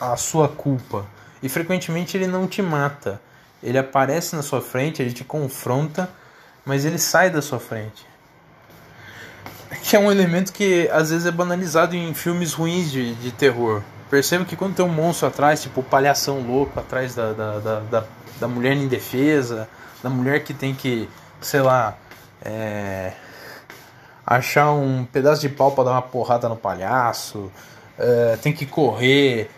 a 0.00 0.16
sua 0.16 0.48
culpa. 0.48 1.04
E 1.42 1.48
frequentemente 1.48 2.16
ele 2.16 2.26
não 2.26 2.46
te 2.46 2.62
mata. 2.62 3.20
Ele 3.62 3.76
aparece 3.76 4.34
na 4.34 4.42
sua 4.42 4.62
frente, 4.62 5.02
ele 5.02 5.12
te 5.12 5.24
confronta 5.24 6.08
mas 6.64 6.84
ele 6.84 6.98
sai 6.98 7.30
da 7.30 7.42
sua 7.42 7.58
frente. 7.58 8.06
Que 9.82 9.96
é 9.96 9.98
um 9.98 10.10
elemento 10.10 10.52
que 10.52 10.88
às 10.92 11.10
vezes 11.10 11.26
é 11.26 11.30
banalizado 11.30 11.96
em 11.96 12.12
filmes 12.14 12.52
ruins 12.52 12.90
de, 12.90 13.14
de 13.14 13.32
terror. 13.32 13.82
Perceba 14.10 14.44
que 14.44 14.54
quando 14.54 14.74
tem 14.74 14.84
um 14.84 14.88
monstro 14.88 15.26
atrás, 15.26 15.62
tipo 15.62 15.82
palhação 15.82 16.40
louco 16.40 16.78
atrás 16.78 17.14
da, 17.14 17.32
da, 17.32 17.58
da, 17.58 17.80
da, 17.80 18.04
da 18.38 18.48
mulher 18.48 18.76
indefesa, 18.76 19.68
da 20.02 20.10
mulher 20.10 20.44
que 20.44 20.52
tem 20.52 20.74
que, 20.74 21.08
sei 21.40 21.62
lá, 21.62 21.96
é, 22.44 23.12
achar 24.26 24.72
um 24.72 25.04
pedaço 25.04 25.40
de 25.40 25.48
pau 25.48 25.72
para 25.72 25.84
dar 25.84 25.90
uma 25.92 26.02
porrada 26.02 26.48
no 26.48 26.56
palhaço, 26.56 27.50
é, 27.98 28.36
tem 28.36 28.52
que 28.52 28.66
correr, 28.66 29.50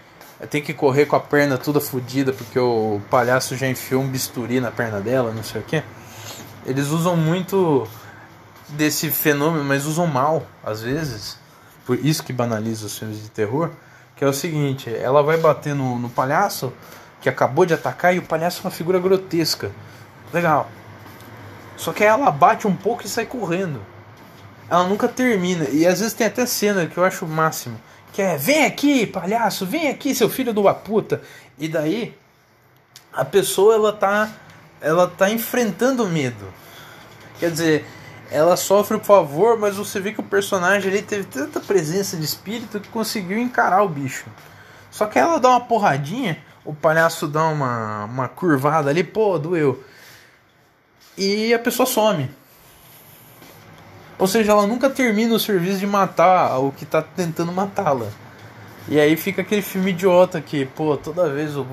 tem 0.51 0.63
que 0.63 0.73
correr 0.73 1.07
com 1.07 1.17
a 1.17 1.21
perna 1.21 1.59
toda 1.59 1.81
fodida 1.81 2.33
porque 2.33 2.59
o 2.59 3.01
palhaço 3.11 3.57
já 3.57 3.67
enfiou 3.67 4.03
um 4.03 4.09
bisturi 4.09 4.61
na 4.61 4.71
perna 4.71 5.01
dela, 5.01 5.33
não 5.33 5.43
sei 5.43 5.61
o 5.61 5.65
que. 5.65 5.83
Eles 6.67 6.89
usam 6.89 7.17
muito 7.17 7.87
desse 8.69 9.11
fenômeno, 9.11 9.65
mas 9.65 9.87
usam 9.87 10.07
mal, 10.07 10.47
às 10.65 10.83
vezes. 10.83 11.39
Por 11.85 11.99
isso 11.99 12.23
que 12.23 12.33
banaliza 12.33 12.87
os 12.87 12.99
filmes 12.99 13.23
de 13.23 13.29
terror. 13.29 13.71
Que 14.17 14.25
é 14.25 14.29
o 14.29 14.33
seguinte, 14.33 14.95
ela 14.95 15.23
vai 15.23 15.37
bater 15.37 15.75
no, 15.75 15.99
no 15.99 16.09
palhaço 16.09 16.73
que 17.21 17.29
acabou 17.29 17.65
de 17.65 17.73
atacar 17.73 18.15
e 18.15 18.19
o 18.19 18.23
palhaço 18.23 18.61
é 18.61 18.65
uma 18.65 18.71
figura 18.71 18.99
grotesca. 18.99 19.73
Legal. 20.33 20.71
Só 21.77 21.93
que 21.93 22.05
ela 22.05 22.31
bate 22.31 22.67
um 22.67 22.77
pouco 22.77 23.05
e 23.05 23.09
sai 23.09 23.27
correndo. 23.27 23.81
Ela 24.69 24.85
nunca 24.85 25.09
termina. 25.09 25.69
E 25.71 25.87
às 25.87 26.01
vezes 26.01 26.15
tem 26.15 26.27
até 26.27 26.45
cena 26.47 26.87
que 26.87 26.99
eu 26.99 27.05
acho 27.05 27.25
o 27.25 27.29
máximo. 27.29 27.81
Que 28.13 28.23
é, 28.23 28.37
vem 28.37 28.65
aqui, 28.65 29.07
palhaço, 29.07 29.67
vem 29.67 29.89
aqui, 29.89 30.15
seu 30.15 30.29
filho 30.29 30.53
de 30.53 30.61
uma 30.61 30.75
puta. 30.75 31.23
E 31.59 31.67
daí, 31.67 32.15
a 33.13 33.25
pessoa, 33.25 33.75
ela 33.75 33.93
tá, 33.93 34.31
ela 34.85 35.09
tá 35.09 35.31
enfrentando 35.31 36.05
o 36.05 36.09
medo. 36.09 36.47
Quer 37.41 37.51
dizer, 37.51 37.87
ela 38.31 38.57
sofre 38.57 38.99
por 38.99 39.07
favor, 39.07 39.59
mas 39.59 39.77
você 39.77 39.99
vê 39.99 40.13
que 40.13 40.21
o 40.21 40.25
personagem 40.25 40.91
ali 40.91 41.03
teve 41.03 41.25
tanta 41.25 41.59
presença 41.59 42.17
de 42.17 42.25
espírito 42.25 42.79
que 42.79 42.89
conseguiu 42.89 43.39
encarar 43.39 43.83
o 43.83 43.89
bicho. 43.89 44.27
Só 44.91 45.07
que 45.07 45.19
ela 45.19 45.41
dá 45.41 45.51
uma 45.51 45.61
porradinha, 45.61 46.39
o 46.65 46.75
palhaço 46.75 47.27
dá 47.27 47.45
uma, 47.45 48.05
uma 48.05 48.29
curvada 48.29 48.91
ali, 48.91 49.03
pô, 49.03 49.39
doeu. 49.39 49.83
E 51.17 51.55
a 51.55 51.59
pessoa 51.59 51.87
some. 51.87 52.31
Ou 54.19 54.29
seja, 54.29 54.53
ela 54.53 54.67
nunca 54.67 54.89
termina 54.91 55.35
o 55.35 55.41
serviço 55.41 55.79
de 55.79 55.87
matar 55.87 56.59
o 56.59 56.71
que 56.71 56.85
tá 56.85 57.03
tentando 57.03 57.51
matá-la. 57.51 58.09
E 58.87 59.01
aí 59.01 59.17
fica 59.17 59.43
aquele 59.43 59.63
filme 59.63 59.91
idiota 59.91 60.41
que, 60.41 60.67
pô, 60.67 60.97
toda 60.97 61.31
vez 61.31 61.57
o, 61.57 61.67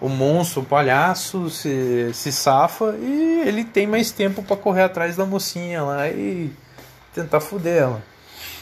o 0.00 0.08
monstro, 0.08 0.62
o 0.62 0.64
palhaço 0.64 1.48
se, 1.48 2.12
se 2.12 2.30
safa 2.30 2.94
e 3.00 3.42
ele 3.46 3.64
tem 3.64 3.86
mais 3.86 4.10
tempo 4.10 4.42
para 4.42 4.56
correr 4.56 4.82
atrás 4.82 5.16
da 5.16 5.24
mocinha 5.24 5.82
lá 5.82 6.08
e 6.08 6.52
tentar 7.14 7.40
foder 7.40 7.82
ela. 7.82 8.02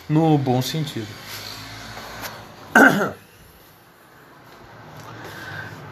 No 0.08 0.36
bom 0.38 0.60
sentido. 0.62 1.08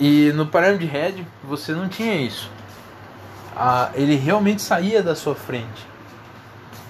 E 0.01 0.33
no 0.33 0.47
Pyramid 0.47 0.85
Head 0.85 1.27
você 1.45 1.73
não 1.73 1.89
tinha 1.89 2.17
isso. 2.17 2.51
Ah, 3.55 3.91
ele 3.95 4.17
realmente 4.17 4.61
saía 4.61 5.01
da 5.01 5.15
sua 5.15 5.35
frente. 5.35 5.87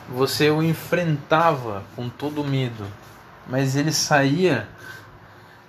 Você 0.09 0.51
o 0.51 0.63
enfrentava 0.63 1.83
com 1.95 2.09
todo 2.09 2.43
medo, 2.43 2.87
mas 3.47 3.77
ele 3.77 3.93
saía 3.93 4.67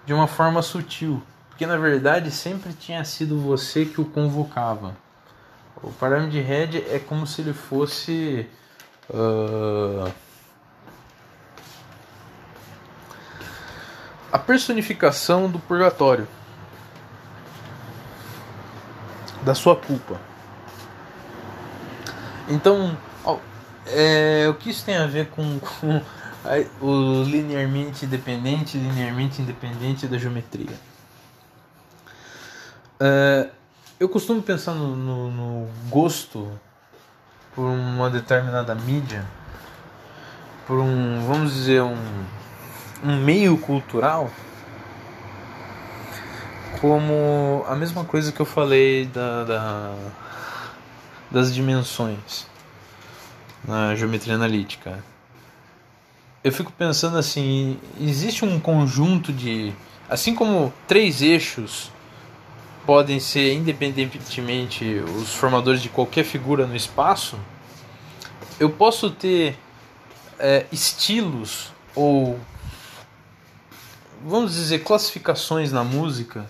de 0.05 0.13
uma 0.13 0.25
forma 0.25 0.61
sutil, 0.61 1.21
porque 1.54 1.68
na 1.68 1.78
verdade 1.78 2.32
sempre 2.32 2.74
tinha 2.74 3.06
sido 3.06 3.39
você 3.39 3.86
que 3.86 4.01
o 4.01 4.06
convocava. 4.06 4.97
O 5.84 5.91
Pyramid 5.91 6.36
Head 6.41 6.84
é 6.89 6.97
como 6.97 7.28
se 7.28 7.41
ele 7.41 7.54
fosse 7.54 8.49
uh, 9.08 10.12
a 14.32 14.39
personificação 14.39 15.47
do 15.47 15.60
purgatório 15.60 16.28
da 19.43 19.54
sua 19.54 19.76
culpa. 19.76 20.20
Então, 22.49 22.97
ó, 23.24 23.38
é, 23.86 24.47
o 24.49 24.56
que 24.56 24.72
isso 24.72 24.84
tem 24.84 24.95
a 24.95 25.06
ver 25.06 25.28
com, 25.28 25.60
com 25.60 25.97
a, 26.43 26.84
o 26.84 27.24
linearmente 27.24 28.06
independente, 28.06 28.76
linearmente 28.76 29.39
independente 29.39 30.08
da 30.08 30.18
geometria? 30.18 30.93
É, 33.06 33.49
eu 33.99 34.08
costumo 34.08 34.41
pensar 34.41 34.74
no, 34.74 34.95
no, 34.95 35.30
no 35.30 35.70
gosto 35.89 36.49
por 37.54 37.66
uma 37.66 38.10
determinada 38.10 38.74
mídia, 38.74 39.26
por 40.66 40.80
um, 40.80 41.22
vamos 41.28 41.54
dizer, 41.54 41.82
um, 41.82 42.24
um 43.04 43.18
meio 43.18 43.58
cultural 43.58 44.32
como 46.80 47.66
a 47.68 47.76
mesma 47.76 48.06
coisa 48.06 48.32
que 48.32 48.39
eu 48.39 48.45
falei 48.45 49.06
da, 49.08 49.43
da 49.43 49.95
das 51.30 51.54
dimensões 51.54 52.47
na 53.68 53.95
geometria 53.95 54.36
analítica. 54.36 55.04
Eu 56.41 56.54
fico 56.54 56.72
pensando 56.72 57.18
assim, 57.18 57.78
existe 57.99 58.45
um 58.45 58.62
conjunto 58.62 59.34
de, 59.34 59.74
assim 60.10 60.34
como 60.34 60.74
três 60.88 61.22
eixos 61.22 61.91
podem 62.86 63.19
ser 63.19 63.53
independentemente 63.53 64.86
os 65.19 65.34
formadores 65.34 65.81
de 65.81 65.89
qualquer 65.89 66.23
figura 66.23 66.65
no 66.67 66.75
espaço, 66.75 67.38
eu 68.59 68.69
posso 68.69 69.09
ter 69.09 69.57
é, 70.39 70.65
estilos 70.71 71.71
ou 71.95 72.39
vamos 74.25 74.53
dizer 74.53 74.79
classificações 74.79 75.71
na 75.71 75.84
música 75.84 76.45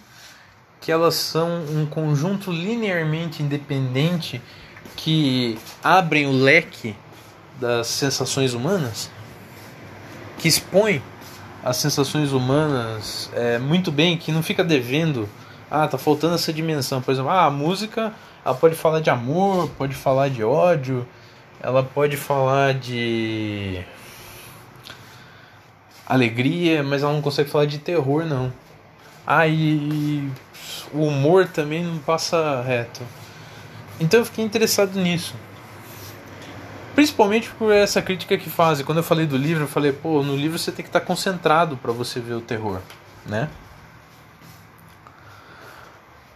que 0.79 0.91
elas 0.91 1.15
são 1.15 1.63
um 1.69 1.85
conjunto 1.85 2.51
linearmente 2.51 3.41
independente 3.41 4.41
que 4.95 5.57
abrem 5.81 6.27
o 6.27 6.31
leque 6.31 6.95
das 7.59 7.87
sensações 7.87 8.53
humanas, 8.53 9.09
que 10.37 10.47
expõe 10.47 11.01
as 11.63 11.77
sensações 11.77 12.33
humanas 12.33 13.29
é, 13.33 13.57
muito 13.57 13.91
bem, 13.91 14.17
que 14.17 14.31
não 14.31 14.43
fica 14.43 14.63
devendo. 14.63 15.29
Ah, 15.75 15.87
tá 15.87 15.97
faltando 15.97 16.35
essa 16.35 16.53
dimensão. 16.53 17.01
Por 17.01 17.09
exemplo, 17.09 17.31
ah, 17.31 17.45
a 17.45 17.49
música 17.49 18.13
ela 18.45 18.53
pode 18.53 18.75
falar 18.75 18.99
de 18.99 19.09
amor, 19.09 19.67
pode 19.69 19.95
falar 19.95 20.29
de 20.29 20.43
ódio, 20.43 21.03
ela 21.59 21.81
pode 21.81 22.15
falar 22.15 22.75
de 22.75 23.83
alegria, 26.05 26.83
mas 26.83 27.01
ela 27.01 27.11
não 27.11 27.23
consegue 27.23 27.49
falar 27.49 27.65
de 27.65 27.79
terror, 27.79 28.23
não. 28.23 28.53
Ah, 29.25 29.47
e 29.47 30.29
o 30.93 31.07
humor 31.07 31.47
também 31.47 31.83
não 31.83 31.97
passa 31.97 32.61
reto. 32.61 33.01
Então 33.99 34.19
eu 34.19 34.25
fiquei 34.27 34.45
interessado 34.45 34.99
nisso. 34.99 35.33
Principalmente 36.93 37.49
por 37.49 37.73
essa 37.73 37.99
crítica 37.99 38.37
que 38.37 38.47
fazem. 38.47 38.85
Quando 38.85 38.99
eu 38.99 39.03
falei 39.03 39.25
do 39.25 39.37
livro, 39.37 39.63
eu 39.63 39.67
falei, 39.67 39.91
pô, 39.91 40.21
no 40.21 40.35
livro 40.35 40.59
você 40.59 40.71
tem 40.71 40.83
que 40.83 40.89
estar 40.89 41.01
concentrado 41.01 41.77
para 41.77 41.91
você 41.91 42.19
ver 42.19 42.35
o 42.35 42.41
terror, 42.41 42.79
né? 43.25 43.49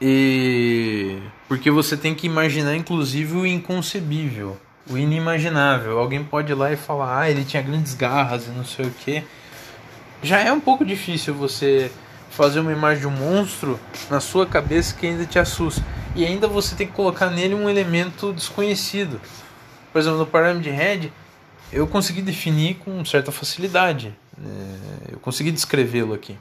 E 0.01 1.19
porque 1.47 1.71
você 1.71 1.97
tem 1.97 2.13
que 2.13 2.27
imaginar 2.27 2.75
inclusive 2.75 3.35
o 3.35 3.45
inconcebível, 3.45 4.57
o 4.89 4.97
inimaginável. 4.97 5.97
Alguém 5.99 6.23
pode 6.23 6.51
ir 6.51 6.55
lá 6.55 6.71
e 6.71 6.75
falar: 6.75 7.21
"Ah, 7.21 7.29
ele 7.29 7.43
tinha 7.43 7.63
grandes 7.63 7.93
garras 7.93 8.47
e 8.47 8.51
não 8.51 8.65
sei 8.65 8.85
o 8.85 8.91
que". 8.91 9.23
Já 10.21 10.39
é 10.39 10.51
um 10.51 10.59
pouco 10.59 10.85
difícil 10.85 11.33
você 11.33 11.91
fazer 12.29 12.59
uma 12.59 12.71
imagem 12.71 13.01
de 13.01 13.07
um 13.07 13.11
monstro 13.11 13.79
na 14.09 14.19
sua 14.19 14.45
cabeça 14.45 14.95
que 14.95 15.07
ainda 15.07 15.25
te 15.25 15.39
assusta. 15.39 15.83
E 16.15 16.25
ainda 16.25 16.47
você 16.47 16.75
tem 16.75 16.87
que 16.87 16.93
colocar 16.93 17.29
nele 17.29 17.55
um 17.55 17.69
elemento 17.69 18.33
desconhecido. 18.33 19.19
Por 19.91 19.99
exemplo, 19.99 20.19
no 20.19 20.25
Pyramid 20.25 20.67
Head, 20.69 21.13
eu 21.71 21.87
consegui 21.87 22.21
definir 22.21 22.75
com 22.75 23.03
certa 23.05 23.31
facilidade. 23.31 24.13
É, 24.39 25.13
eu 25.13 25.19
consegui 25.19 25.51
descrevê-lo 25.51 26.13
aqui. 26.13 26.37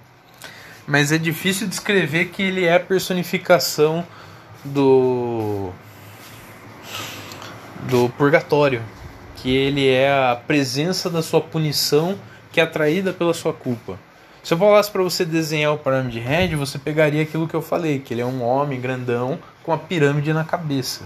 Mas 0.86 1.10
é 1.10 1.18
difícil 1.18 1.66
descrever 1.66 2.26
que 2.26 2.42
ele 2.42 2.64
é 2.64 2.76
a 2.76 2.80
personificação 2.80 4.06
do 4.64 5.70
do 7.88 8.08
purgatório, 8.10 8.82
que 9.36 9.54
ele 9.54 9.88
é 9.88 10.10
a 10.10 10.34
presença 10.34 11.08
da 11.08 11.22
sua 11.22 11.40
punição 11.40 12.18
que 12.50 12.60
é 12.60 12.64
atraída 12.64 13.12
pela 13.12 13.34
sua 13.34 13.52
culpa. 13.52 13.98
Se 14.42 14.54
eu 14.54 14.58
falasse 14.58 14.90
para 14.90 15.02
você 15.02 15.24
desenhar 15.24 15.74
o 15.74 15.78
Pyramid 15.78 16.18
Head, 16.18 16.54
você 16.54 16.78
pegaria 16.78 17.22
aquilo 17.22 17.48
que 17.48 17.54
eu 17.54 17.62
falei, 17.62 17.98
que 17.98 18.14
ele 18.14 18.20
é 18.20 18.26
um 18.26 18.42
homem 18.42 18.80
grandão 18.80 19.38
com 19.62 19.72
uma 19.72 19.78
pirâmide 19.78 20.32
na 20.32 20.44
cabeça. 20.44 21.04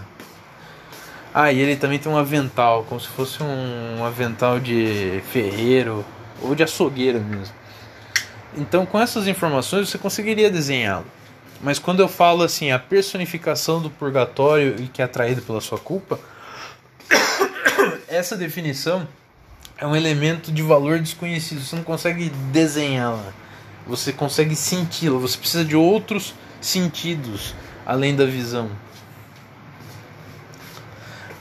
Ah, 1.33 1.51
e 1.51 1.59
ele 1.59 1.75
também 1.75 1.97
tem 1.97 2.11
um 2.11 2.17
avental, 2.17 2.83
como 2.87 2.99
se 2.99 3.07
fosse 3.07 3.41
um 3.41 4.05
avental 4.05 4.59
de 4.59 5.23
ferreiro 5.31 6.05
ou 6.41 6.53
de 6.53 6.61
açougueiro 6.61 7.19
mesmo. 7.19 7.55
Então, 8.55 8.85
com 8.85 8.99
essas 8.99 9.27
informações, 9.27 9.89
você 9.89 9.97
conseguiria 9.97 10.49
desenhá-lo. 10.49 11.05
Mas 11.61 11.79
quando 11.79 11.99
eu 11.99 12.07
falo 12.07 12.43
assim, 12.43 12.71
a 12.71 12.79
personificação 12.79 13.81
do 13.81 13.89
purgatório 13.89 14.75
e 14.79 14.87
que 14.87 15.01
é 15.01 15.05
atraído 15.05 15.41
pela 15.41 15.61
sua 15.61 15.77
culpa, 15.77 16.19
essa 18.07 18.35
definição 18.35 19.07
é 19.77 19.85
um 19.85 19.95
elemento 19.95 20.51
de 20.51 20.61
valor 20.61 20.99
desconhecido. 20.99 21.61
Você 21.61 21.75
não 21.75 21.83
consegue 21.83 22.29
desenhá-la. 22.51 23.33
Você 23.87 24.11
consegue 24.11 24.55
senti-la. 24.55 25.19
Você 25.19 25.37
precisa 25.37 25.63
de 25.63 25.75
outros 25.75 26.33
sentidos 26.59 27.55
além 27.85 28.15
da 28.15 28.25
visão. 28.25 28.69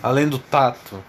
Além 0.02 0.28
do 0.28 0.38
tato. 0.38 1.02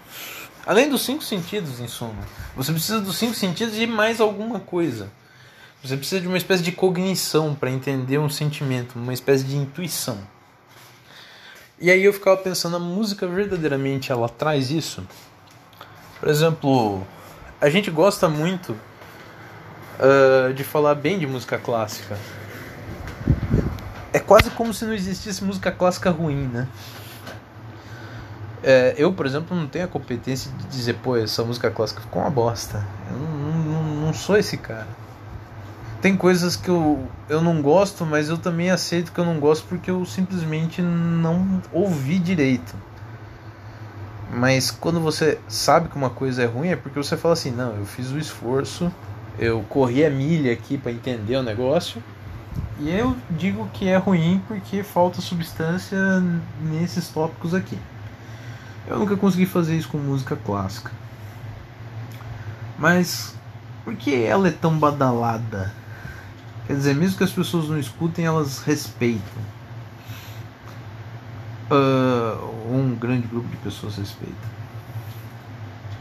Além 0.66 0.88
dos 0.88 1.02
cinco 1.02 1.22
sentidos, 1.22 1.80
em 1.80 1.88
suma. 1.88 2.22
Você 2.54 2.72
precisa 2.72 3.00
dos 3.00 3.16
cinco 3.16 3.34
sentidos 3.34 3.76
e 3.76 3.86
mais 3.86 4.20
alguma 4.20 4.60
coisa. 4.60 5.10
Você 5.82 5.96
precisa 5.96 6.20
de 6.20 6.28
uma 6.28 6.36
espécie 6.36 6.62
de 6.62 6.70
cognição 6.70 7.56
para 7.56 7.68
entender 7.68 8.16
um 8.16 8.28
sentimento, 8.28 8.96
uma 8.96 9.12
espécie 9.12 9.42
de 9.42 9.56
intuição. 9.56 10.16
E 11.80 11.90
aí 11.90 12.04
eu 12.04 12.12
ficava 12.12 12.36
pensando, 12.36 12.76
a 12.76 12.78
música 12.78 13.26
verdadeiramente 13.26 14.12
ela 14.12 14.28
traz 14.28 14.70
isso? 14.70 15.04
Por 16.20 16.28
exemplo, 16.28 17.04
a 17.60 17.68
gente 17.68 17.90
gosta 17.90 18.28
muito 18.28 18.76
uh, 19.98 20.54
de 20.54 20.62
falar 20.62 20.94
bem 20.94 21.18
de 21.18 21.26
música 21.26 21.58
clássica. 21.58 22.16
É 24.12 24.20
quase 24.20 24.50
como 24.50 24.72
se 24.72 24.84
não 24.84 24.94
existisse 24.94 25.42
música 25.42 25.72
clássica 25.72 26.10
ruim, 26.10 26.46
né? 26.46 26.68
É, 28.62 28.94
eu, 28.96 29.12
por 29.12 29.26
exemplo, 29.26 29.56
não 29.56 29.66
tenho 29.66 29.86
a 29.86 29.88
competência 29.88 30.48
de 30.52 30.66
dizer, 30.68 30.94
pô, 31.02 31.16
essa 31.16 31.42
música 31.42 31.72
clássica 31.72 32.00
ficou 32.02 32.22
uma 32.22 32.30
bosta. 32.30 32.86
Eu 33.10 33.18
não, 33.18 33.58
não, 33.58 33.82
não 34.06 34.14
sou 34.14 34.36
esse 34.36 34.56
cara. 34.56 34.86
Tem 36.02 36.16
coisas 36.16 36.56
que 36.56 36.68
eu, 36.68 37.06
eu 37.28 37.40
não 37.40 37.62
gosto, 37.62 38.04
mas 38.04 38.28
eu 38.28 38.36
também 38.36 38.70
aceito 38.70 39.12
que 39.12 39.20
eu 39.20 39.24
não 39.24 39.38
gosto 39.38 39.68
porque 39.68 39.88
eu 39.88 40.04
simplesmente 40.04 40.82
não 40.82 41.62
ouvi 41.72 42.18
direito. 42.18 42.74
Mas 44.34 44.68
quando 44.72 44.98
você 44.98 45.38
sabe 45.46 45.88
que 45.88 45.94
uma 45.94 46.10
coisa 46.10 46.42
é 46.42 46.46
ruim, 46.46 46.70
é 46.70 46.76
porque 46.76 46.98
você 46.98 47.16
fala 47.16 47.34
assim: 47.34 47.52
não, 47.52 47.76
eu 47.76 47.86
fiz 47.86 48.10
o 48.10 48.18
esforço, 48.18 48.92
eu 49.38 49.64
corri 49.68 50.04
a 50.04 50.10
milha 50.10 50.52
aqui 50.52 50.76
para 50.76 50.90
entender 50.90 51.36
o 51.36 51.42
negócio. 51.42 52.02
E 52.80 52.90
eu 52.90 53.16
digo 53.30 53.68
que 53.72 53.88
é 53.88 53.96
ruim 53.96 54.42
porque 54.48 54.82
falta 54.82 55.20
substância 55.20 55.96
nesses 56.60 57.06
tópicos 57.10 57.54
aqui. 57.54 57.78
Eu 58.88 58.98
nunca 58.98 59.16
consegui 59.16 59.46
fazer 59.46 59.76
isso 59.76 59.88
com 59.88 59.98
música 59.98 60.34
clássica. 60.34 60.90
Mas 62.76 63.36
por 63.84 63.94
que 63.94 64.24
ela 64.24 64.48
é 64.48 64.50
tão 64.50 64.76
badalada? 64.76 65.81
Quer 66.66 66.74
dizer, 66.74 66.94
mesmo 66.94 67.18
que 67.18 67.24
as 67.24 67.32
pessoas 67.32 67.68
não 67.68 67.78
escutem, 67.78 68.24
elas 68.24 68.60
respeitam. 68.60 69.42
Uh, 71.70 72.70
um 72.70 72.94
grande 72.94 73.26
grupo 73.26 73.48
de 73.48 73.56
pessoas 73.58 73.96
respeita. 73.96 74.52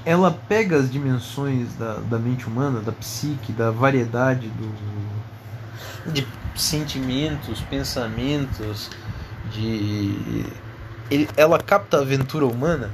Ela 0.06 0.32
pega 0.32 0.78
as 0.78 0.92
dimensões 0.92 1.74
da, 1.76 1.96
da 1.96 2.18
mente 2.18 2.48
humana, 2.48 2.80
da 2.82 2.92
psique, 2.92 3.52
da 3.52 3.72
variedade 3.72 4.48
do, 4.50 6.12
de 6.12 6.28
sentimentos, 6.56 7.62
pensamentos, 7.62 8.90
de 9.52 10.46
ele, 11.10 11.28
ela 11.36 11.60
capta 11.60 11.98
a 11.98 12.02
aventura 12.02 12.46
humana, 12.46 12.90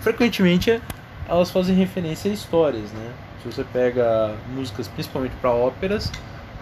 frequentemente 0.00 0.82
elas 1.28 1.50
fazem 1.50 1.74
referência 1.74 2.30
a 2.30 2.34
histórias, 2.34 2.90
né? 2.92 3.12
Se 3.42 3.52
você 3.52 3.64
pega 3.64 4.34
músicas 4.48 4.88
principalmente 4.88 5.34
para 5.40 5.50
óperas, 5.50 6.10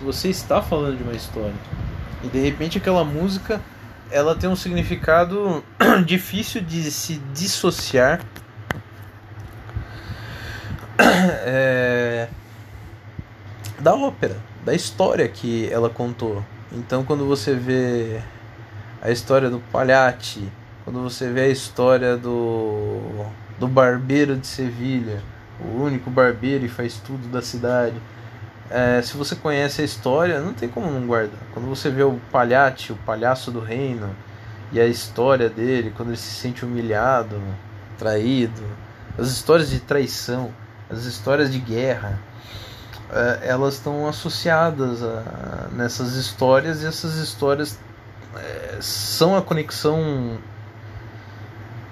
você 0.00 0.28
está 0.28 0.60
falando 0.60 0.96
de 0.96 1.02
uma 1.02 1.12
história. 1.12 1.54
E 2.22 2.28
de 2.28 2.38
repente 2.38 2.78
aquela 2.78 3.04
música, 3.04 3.60
ela 4.10 4.34
tem 4.34 4.48
um 4.48 4.56
significado 4.56 5.64
difícil 6.04 6.60
de 6.60 6.90
se 6.90 7.20
dissociar 7.32 8.20
é, 11.44 12.28
da 13.80 13.94
ópera, 13.94 14.36
da 14.64 14.74
história 14.74 15.28
que 15.28 15.68
ela 15.72 15.88
contou. 15.88 16.44
Então 16.72 17.04
quando 17.04 17.26
você 17.26 17.54
vê 17.54 18.20
a 19.00 19.10
história 19.10 19.50
do 19.50 19.60
Palhate, 19.72 20.50
quando 20.84 21.02
você 21.02 21.30
vê 21.30 21.42
a 21.42 21.48
história 21.48 22.16
do, 22.16 23.26
do 23.58 23.66
barbeiro 23.66 24.36
de 24.36 24.46
Sevilha, 24.46 25.22
o 25.64 25.82
único 25.82 26.10
barbeiro 26.10 26.64
e 26.64 26.68
faz 26.68 26.96
tudo 26.98 27.28
da 27.28 27.42
cidade. 27.42 27.96
É, 28.70 29.00
se 29.02 29.16
você 29.16 29.34
conhece 29.36 29.82
a 29.82 29.84
história, 29.84 30.40
não 30.40 30.52
tem 30.52 30.68
como 30.68 30.90
não 30.90 31.06
guardar. 31.06 31.40
Quando 31.52 31.66
você 31.68 31.90
vê 31.90 32.02
o 32.02 32.18
Palhate, 32.30 32.92
o 32.92 32.96
palhaço 32.96 33.50
do 33.50 33.60
reino, 33.60 34.14
e 34.72 34.80
a 34.80 34.86
história 34.86 35.48
dele, 35.48 35.92
quando 35.96 36.08
ele 36.08 36.16
se 36.16 36.34
sente 36.34 36.64
humilhado, 36.64 37.40
traído, 37.98 38.62
as 39.18 39.28
histórias 39.28 39.70
de 39.70 39.80
traição, 39.80 40.50
as 40.90 41.04
histórias 41.04 41.52
de 41.52 41.58
guerra, 41.58 42.18
é, 43.10 43.48
elas 43.48 43.74
estão 43.74 44.08
associadas 44.08 45.02
a, 45.02 45.68
nessas 45.72 46.14
histórias 46.14 46.82
e 46.82 46.86
essas 46.86 47.16
histórias 47.16 47.78
é, 48.36 48.78
são 48.80 49.36
a 49.36 49.42
conexão 49.42 50.38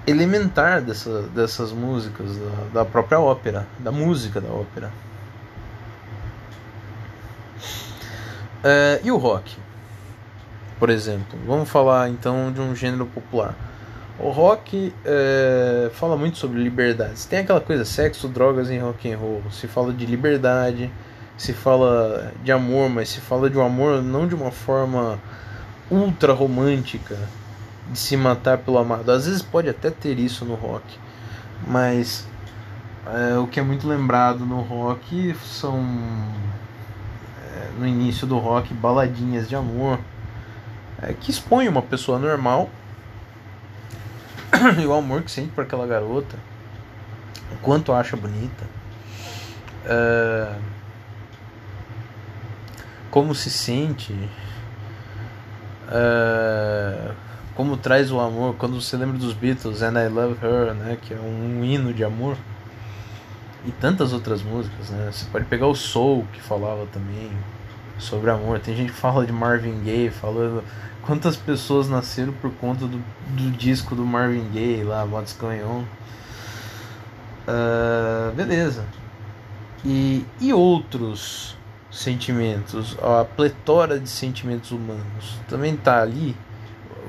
elementar 0.05 0.81
dessa, 0.81 1.23
dessas 1.23 1.71
músicas, 1.71 2.37
da, 2.37 2.81
da 2.81 2.85
própria 2.85 3.19
ópera, 3.19 3.65
da 3.79 3.91
música 3.91 4.41
da 4.41 4.49
ópera. 4.49 4.91
É, 8.63 9.01
e 9.03 9.11
o 9.11 9.17
rock, 9.17 9.57
por 10.79 10.89
exemplo? 10.89 11.37
Vamos 11.45 11.69
falar 11.69 12.09
então 12.09 12.51
de 12.51 12.61
um 12.61 12.75
gênero 12.75 13.05
popular. 13.05 13.55
O 14.19 14.29
rock 14.29 14.93
é, 15.03 15.89
fala 15.93 16.15
muito 16.15 16.37
sobre 16.37 16.61
liberdade. 16.61 17.27
Tem 17.27 17.39
aquela 17.39 17.59
coisa, 17.59 17.83
sexo, 17.83 18.27
drogas 18.27 18.69
em 18.69 18.79
rock 18.79 19.11
and 19.11 19.17
roll. 19.17 19.41
Se 19.51 19.67
fala 19.67 19.91
de 19.91 20.05
liberdade, 20.05 20.91
se 21.37 21.51
fala 21.51 22.31
de 22.43 22.51
amor, 22.51 22.89
mas 22.89 23.09
se 23.09 23.19
fala 23.19 23.49
de 23.49 23.57
um 23.57 23.65
amor 23.65 24.01
não 24.01 24.27
de 24.27 24.35
uma 24.35 24.51
forma 24.51 25.19
ultra 25.89 26.31
romântica 26.31 27.17
de 27.93 27.99
se 27.99 28.17
matar 28.17 28.57
pelo 28.57 28.77
amado. 28.77 29.09
Às 29.09 29.25
vezes 29.25 29.41
pode 29.41 29.69
até 29.69 29.89
ter 29.89 30.19
isso 30.19 30.43
no 30.43 30.55
rock, 30.55 30.83
mas 31.65 32.27
é, 33.05 33.37
o 33.37 33.47
que 33.47 33.59
é 33.59 33.63
muito 33.63 33.87
lembrado 33.87 34.45
no 34.45 34.61
rock 34.61 35.35
são 35.45 35.79
é, 37.55 37.69
no 37.79 37.87
início 37.87 38.27
do 38.27 38.37
rock 38.37 38.73
baladinhas 38.73 39.47
de 39.47 39.55
amor 39.55 39.99
é, 41.01 41.13
que 41.13 41.31
expõem 41.31 41.69
uma 41.69 41.81
pessoa 41.81 42.19
normal 42.19 42.69
e 44.81 44.85
o 44.85 44.93
amor 44.93 45.21
que 45.21 45.31
sente 45.31 45.51
por 45.51 45.63
aquela 45.63 45.87
garota, 45.87 46.37
o 47.51 47.57
quanto 47.57 47.93
acha 47.93 48.17
bonita. 48.17 48.65
É, 49.85 50.55
como 53.13 53.35
se 53.35 53.51
sente, 53.51 54.11
uh, 55.87 57.13
como 57.55 57.77
traz 57.77 58.11
o 58.11 58.19
amor, 58.19 58.55
quando 58.55 58.79
você 58.81 58.97
lembra 58.97 59.17
dos 59.17 59.33
Beatles, 59.33 59.81
And 59.81 59.99
I 59.99 60.07
Love 60.07 60.37
Her, 60.41 60.73
né, 60.73 60.97
que 61.01 61.13
é 61.13 61.17
um 61.17 61.63
hino 61.63 61.93
de 61.93 62.03
amor, 62.03 62.37
e 63.65 63.71
tantas 63.71 64.11
outras 64.11 64.41
músicas, 64.43 64.89
né? 64.89 65.09
Você 65.11 65.25
pode 65.31 65.45
pegar 65.45 65.67
o 65.67 65.75
Soul, 65.75 66.27
que 66.33 66.41
falava 66.41 66.85
também 66.87 67.31
sobre 67.97 68.29
amor. 68.29 68.59
Tem 68.59 68.75
gente 68.75 68.91
que 68.91 68.97
fala 68.97 69.25
de 69.25 69.31
Marvin 69.31 69.81
Gaye, 69.83 70.09
falando 70.09 70.63
quantas 71.01 71.37
pessoas 71.37 71.87
nasceram 71.87 72.33
por 72.33 72.51
conta 72.55 72.85
do, 72.85 72.97
do 72.97 73.51
disco 73.51 73.95
do 73.95 74.05
Marvin 74.05 74.49
Gaye 74.53 74.83
lá, 74.83 75.03
What's 75.05 75.33
Going 75.39 75.63
On. 75.63 75.83
Uh, 77.47 78.33
beleza. 78.35 78.85
E, 79.85 80.25
e 80.39 80.53
outros 80.53 81.55
sentimentos, 81.91 82.97
a 83.01 83.23
pletora 83.23 83.99
de 83.99 84.09
sentimentos 84.09 84.71
humanos 84.71 85.37
também 85.47 85.73
está 85.75 86.01
ali. 86.01 86.35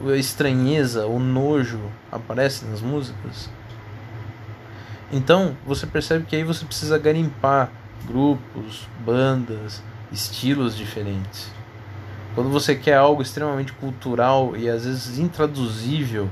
A 0.07 0.17
estranheza, 0.17 1.07
o 1.07 1.19
nojo 1.19 1.81
aparece 2.11 2.65
nas 2.65 2.81
músicas. 2.81 3.49
Então 5.13 5.57
você 5.67 5.87
percebe 5.87 6.25
que 6.25 6.35
aí 6.35 6.45
você 6.45 6.65
precisa 6.65 6.99
garimpar 6.99 7.71
grupos, 8.07 8.89
bandas, 9.05 9.83
estilos 10.11 10.77
diferentes. 10.77 11.51
Quando 12.35 12.51
você 12.51 12.75
quer 12.75 12.97
algo 12.97 13.23
extremamente 13.23 13.73
cultural 13.73 14.57
e 14.57 14.69
às 14.69 14.85
vezes 14.85 15.19
intraduzível 15.19 16.29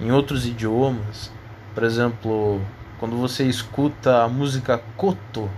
em 0.00 0.10
outros 0.10 0.46
idiomas, 0.46 1.30
por 1.74 1.84
exemplo, 1.84 2.60
quando 2.98 3.16
você 3.16 3.44
escuta 3.44 4.24
a 4.24 4.28
música 4.28 4.78
koto 4.96 5.48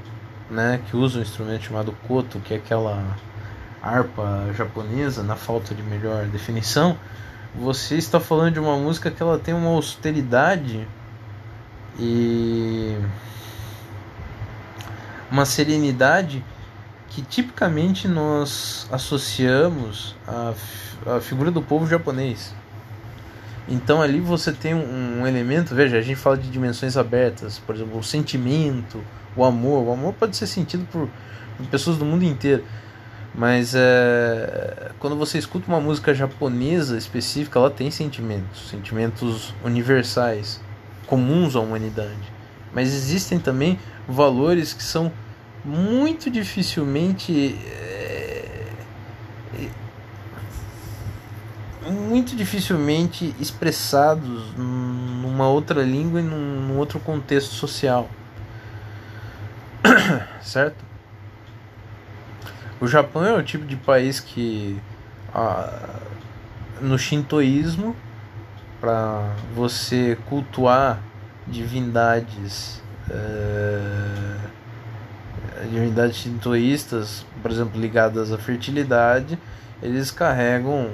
né, 0.50 0.80
que 0.86 0.96
usa 0.96 1.18
um 1.18 1.22
instrumento 1.22 1.62
chamado 1.62 1.92
koto, 2.06 2.40
que 2.40 2.52
é 2.52 2.56
aquela 2.56 3.16
harpa 3.82 4.52
japonesa, 4.54 5.22
na 5.22 5.36
falta 5.36 5.74
de 5.74 5.82
melhor 5.82 6.26
definição, 6.26 6.98
você 7.54 7.96
está 7.96 8.20
falando 8.20 8.54
de 8.54 8.60
uma 8.60 8.76
música 8.76 9.10
que 9.10 9.22
ela 9.22 9.38
tem 9.38 9.52
uma 9.52 9.70
austeridade 9.70 10.86
e 11.98 12.96
uma 15.30 15.44
serenidade 15.44 16.44
que 17.08 17.22
tipicamente 17.22 18.06
nós 18.06 18.88
associamos 18.90 20.16
à, 20.26 20.54
à 21.16 21.20
figura 21.20 21.50
do 21.50 21.60
povo 21.60 21.86
japonês. 21.86 22.54
Então 23.68 24.00
ali 24.00 24.20
você 24.20 24.52
tem 24.52 24.74
um, 24.74 25.20
um, 25.20 25.26
elemento, 25.26 25.74
veja, 25.74 25.98
a 25.98 26.02
gente 26.02 26.16
fala 26.16 26.36
de 26.36 26.48
dimensões 26.48 26.96
abertas, 26.96 27.58
por 27.58 27.74
exemplo, 27.74 27.98
o 27.98 28.02
sentimento, 28.02 29.02
o 29.36 29.44
amor. 29.44 29.86
O 29.86 29.92
amor 29.92 30.14
pode 30.14 30.36
ser 30.36 30.46
sentido 30.46 30.86
por, 30.90 31.08
por 31.56 31.66
pessoas 31.66 31.96
do 31.96 32.04
mundo 32.04 32.24
inteiro. 32.24 32.64
Mas 33.34 33.74
é, 33.74 34.90
quando 34.98 35.16
você 35.16 35.38
escuta 35.38 35.66
uma 35.68 35.80
música 35.80 36.12
japonesa 36.12 36.96
específica, 36.96 37.58
ela 37.58 37.70
tem 37.70 37.90
sentimentos, 37.90 38.68
sentimentos 38.68 39.54
universais, 39.64 40.60
comuns 41.06 41.54
à 41.54 41.60
humanidade. 41.60 42.32
Mas 42.74 42.92
existem 42.92 43.38
também 43.38 43.78
valores 44.08 44.72
que 44.72 44.82
são 44.82 45.12
muito 45.64 46.30
dificilmente 46.30 47.56
é, 47.66 48.30
muito 51.90 52.36
dificilmente 52.36 53.34
expressados 53.40 54.52
numa 54.56 55.48
outra 55.48 55.82
língua 55.82 56.20
e 56.20 56.22
num, 56.22 56.68
num 56.68 56.78
outro 56.78 57.00
contexto 57.00 57.52
social. 57.54 58.08
certo? 60.42 60.89
O 62.80 62.86
Japão 62.86 63.24
é 63.24 63.34
o 63.34 63.42
tipo 63.42 63.66
de 63.66 63.76
país 63.76 64.20
que 64.20 64.80
no 66.80 66.98
shintoísmo 66.98 67.94
para 68.80 69.34
você 69.54 70.16
cultuar 70.28 70.98
divindades 71.46 72.80
é, 73.10 74.40
divindades 75.70 76.16
shintoístas, 76.16 77.26
por 77.42 77.50
exemplo, 77.50 77.78
ligadas 77.78 78.32
à 78.32 78.38
fertilidade, 78.38 79.38
eles 79.82 80.10
carregam 80.10 80.90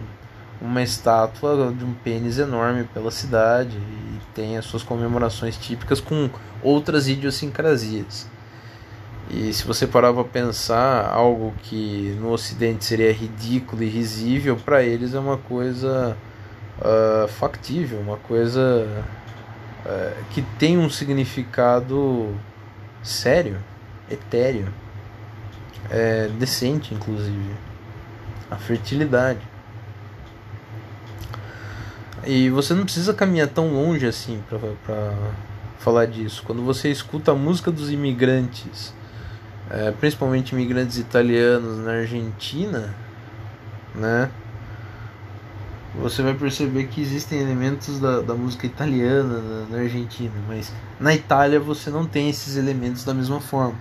uma 0.60 0.82
estátua 0.82 1.72
de 1.72 1.84
um 1.84 1.92
pênis 1.92 2.38
enorme 2.38 2.84
pela 2.92 3.10
cidade 3.10 3.76
e 3.76 4.20
tem 4.34 4.56
as 4.56 4.64
suas 4.64 4.82
comemorações 4.82 5.56
típicas 5.56 6.00
com 6.00 6.30
outras 6.62 7.06
idiosincrasias. 7.08 8.26
E 9.28 9.52
se 9.52 9.64
você 9.64 9.86
parar 9.86 10.12
para 10.12 10.22
pensar, 10.24 11.10
algo 11.10 11.52
que 11.64 12.16
no 12.20 12.30
Ocidente 12.30 12.84
seria 12.84 13.12
ridículo 13.12 13.82
e 13.82 13.88
risível, 13.88 14.56
para 14.56 14.84
eles 14.84 15.14
é 15.14 15.18
uma 15.18 15.36
coisa 15.36 16.16
uh, 16.78 17.26
factível, 17.26 17.98
uma 17.98 18.18
coisa 18.18 18.86
uh, 19.84 20.24
que 20.30 20.42
tem 20.58 20.78
um 20.78 20.88
significado 20.88 22.32
sério, 23.02 23.58
etéreo, 24.08 24.68
é, 25.90 26.28
decente, 26.38 26.94
inclusive. 26.94 27.54
A 28.50 28.56
fertilidade. 28.56 29.40
E 32.24 32.48
você 32.50 32.74
não 32.74 32.84
precisa 32.84 33.12
caminhar 33.12 33.48
tão 33.48 33.72
longe 33.72 34.06
assim 34.06 34.42
para 34.48 35.12
falar 35.78 36.06
disso. 36.06 36.42
Quando 36.44 36.62
você 36.62 36.90
escuta 36.90 37.32
a 37.32 37.34
música 37.34 37.70
dos 37.70 37.90
imigrantes 37.90 38.94
é, 39.70 39.90
principalmente 39.92 40.52
imigrantes 40.52 40.98
italianos 40.98 41.78
na 41.78 41.92
Argentina, 41.92 42.94
né? 43.94 44.30
Você 46.00 46.22
vai 46.22 46.34
perceber 46.34 46.88
que 46.88 47.00
existem 47.00 47.40
elementos 47.40 47.98
da, 47.98 48.20
da 48.20 48.34
música 48.34 48.66
italiana 48.66 49.40
na, 49.40 49.76
na 49.76 49.82
Argentina, 49.82 50.34
mas 50.46 50.72
na 51.00 51.14
Itália 51.14 51.58
você 51.58 51.88
não 51.88 52.06
tem 52.06 52.28
esses 52.28 52.56
elementos 52.56 53.02
da 53.02 53.14
mesma 53.14 53.40
forma. 53.40 53.74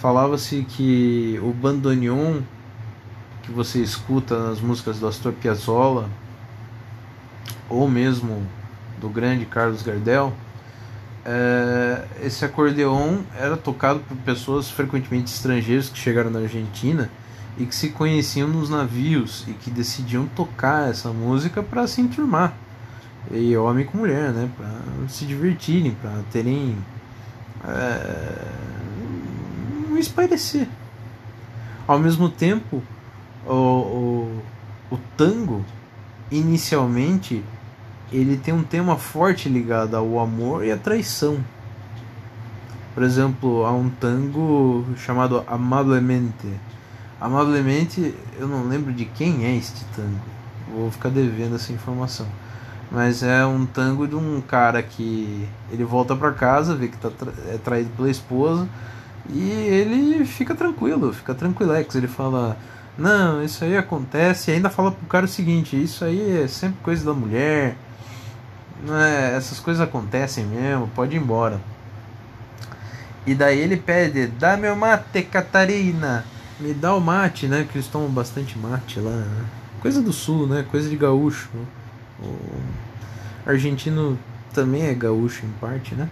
Falava-se 0.00 0.64
que 0.64 1.38
o 1.42 1.52
bandoneon 1.52 2.40
que 3.42 3.52
você 3.52 3.80
escuta 3.80 4.48
nas 4.48 4.60
músicas 4.60 4.98
do 4.98 5.06
Astor 5.06 5.32
Piazzolla 5.32 6.08
ou 7.68 7.88
mesmo 7.88 8.46
do 9.00 9.08
grande 9.08 9.44
Carlos 9.44 9.82
Gardel 9.82 10.32
é, 11.24 12.04
esse 12.22 12.44
acordeon 12.44 13.18
era 13.38 13.56
tocado 13.56 14.00
por 14.00 14.16
pessoas 14.18 14.70
frequentemente 14.70 15.32
estrangeiras 15.32 15.88
que 15.88 15.98
chegaram 15.98 16.30
na 16.30 16.40
Argentina 16.40 17.08
e 17.56 17.64
que 17.64 17.74
se 17.74 17.90
conheciam 17.90 18.48
nos 18.48 18.68
navios 18.68 19.44
e 19.46 19.52
que 19.52 19.70
decidiam 19.70 20.26
tocar 20.26 20.88
essa 20.88 21.10
música 21.10 21.62
para 21.62 21.86
se 21.86 22.00
enturmar. 22.00 22.54
E 23.30 23.56
homem 23.56 23.86
com 23.86 23.98
mulher, 23.98 24.30
né? 24.32 24.50
Para 24.56 25.08
se 25.08 25.24
divertirem, 25.24 25.92
para 25.92 26.22
terem. 26.32 26.76
É, 27.64 28.48
um. 29.90 30.66
Ao 31.86 31.98
mesmo 31.98 32.28
tempo, 32.28 32.82
o, 33.46 33.52
o, 33.52 34.42
o 34.90 34.98
tango 35.16 35.64
inicialmente 36.30 37.44
ele 38.12 38.36
tem 38.36 38.52
um 38.52 38.62
tema 38.62 38.96
forte 38.96 39.48
ligado 39.48 39.96
ao 39.96 40.18
amor 40.20 40.64
e 40.64 40.70
à 40.70 40.76
traição. 40.76 41.38
Por 42.94 43.02
exemplo, 43.02 43.64
há 43.64 43.72
um 43.72 43.88
tango 43.88 44.84
chamado 44.96 45.42
Amablemente. 45.46 46.48
Amablemente, 47.18 48.14
eu 48.38 48.46
não 48.46 48.68
lembro 48.68 48.92
de 48.92 49.06
quem 49.06 49.46
é 49.46 49.56
este 49.56 49.84
tango. 49.96 50.20
Vou 50.70 50.90
ficar 50.90 51.08
devendo 51.08 51.56
essa 51.56 51.72
informação. 51.72 52.26
Mas 52.90 53.22
é 53.22 53.46
um 53.46 53.64
tango 53.64 54.06
de 54.06 54.14
um 54.14 54.42
cara 54.42 54.82
que 54.82 55.48
ele 55.70 55.84
volta 55.84 56.14
para 56.14 56.32
casa, 56.32 56.74
vê 56.74 56.88
que 56.88 56.98
tá 56.98 57.08
tra 57.08 57.32
é 57.48 57.56
traído 57.56 57.88
pela 57.96 58.10
esposa 58.10 58.68
e 59.30 59.50
ele 59.50 60.24
fica 60.26 60.54
tranquilo, 60.54 61.10
fica 61.14 61.34
tranquilex. 61.34 61.94
Ele 61.94 62.08
fala: 62.08 62.58
Não, 62.98 63.42
isso 63.42 63.64
aí 63.64 63.76
acontece. 63.76 64.50
E 64.50 64.54
ainda 64.54 64.68
fala 64.68 64.90
pro 64.92 65.06
cara 65.06 65.24
o 65.24 65.28
seguinte: 65.28 65.80
Isso 65.82 66.04
aí 66.04 66.42
é 66.42 66.46
sempre 66.46 66.76
coisa 66.82 67.06
da 67.06 67.14
mulher 67.14 67.76
é, 68.88 69.36
essas 69.36 69.60
coisas 69.60 69.82
acontecem 69.82 70.44
mesmo, 70.44 70.88
pode 70.88 71.16
ir 71.16 71.20
embora. 71.20 71.60
E 73.24 73.34
daí 73.34 73.60
ele 73.60 73.76
pede, 73.76 74.26
dá 74.26 74.56
meu 74.56 74.74
mate, 74.74 75.22
Catarina. 75.22 76.24
Me 76.58 76.74
dá 76.74 76.94
o 76.94 77.00
mate, 77.00 77.46
né? 77.46 77.66
Que 77.70 77.78
eles 77.78 77.86
tomam 77.86 78.08
bastante 78.08 78.58
mate 78.58 78.98
lá. 78.98 79.10
Né? 79.10 79.44
Coisa 79.80 80.02
do 80.02 80.12
sul, 80.12 80.46
né? 80.46 80.64
Coisa 80.70 80.88
de 80.88 80.96
gaúcho. 80.96 81.48
O 82.20 82.36
argentino 83.46 84.18
também 84.52 84.86
é 84.86 84.94
gaúcho 84.94 85.46
em 85.46 85.50
parte, 85.60 85.94
né? 85.94 86.08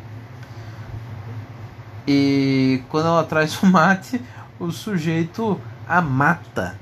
E 2.06 2.82
quando 2.88 3.06
ela 3.06 3.24
traz 3.24 3.54
o 3.62 3.66
mate, 3.66 4.20
o 4.58 4.70
sujeito 4.70 5.60
a 5.88 6.00
mata 6.00 6.76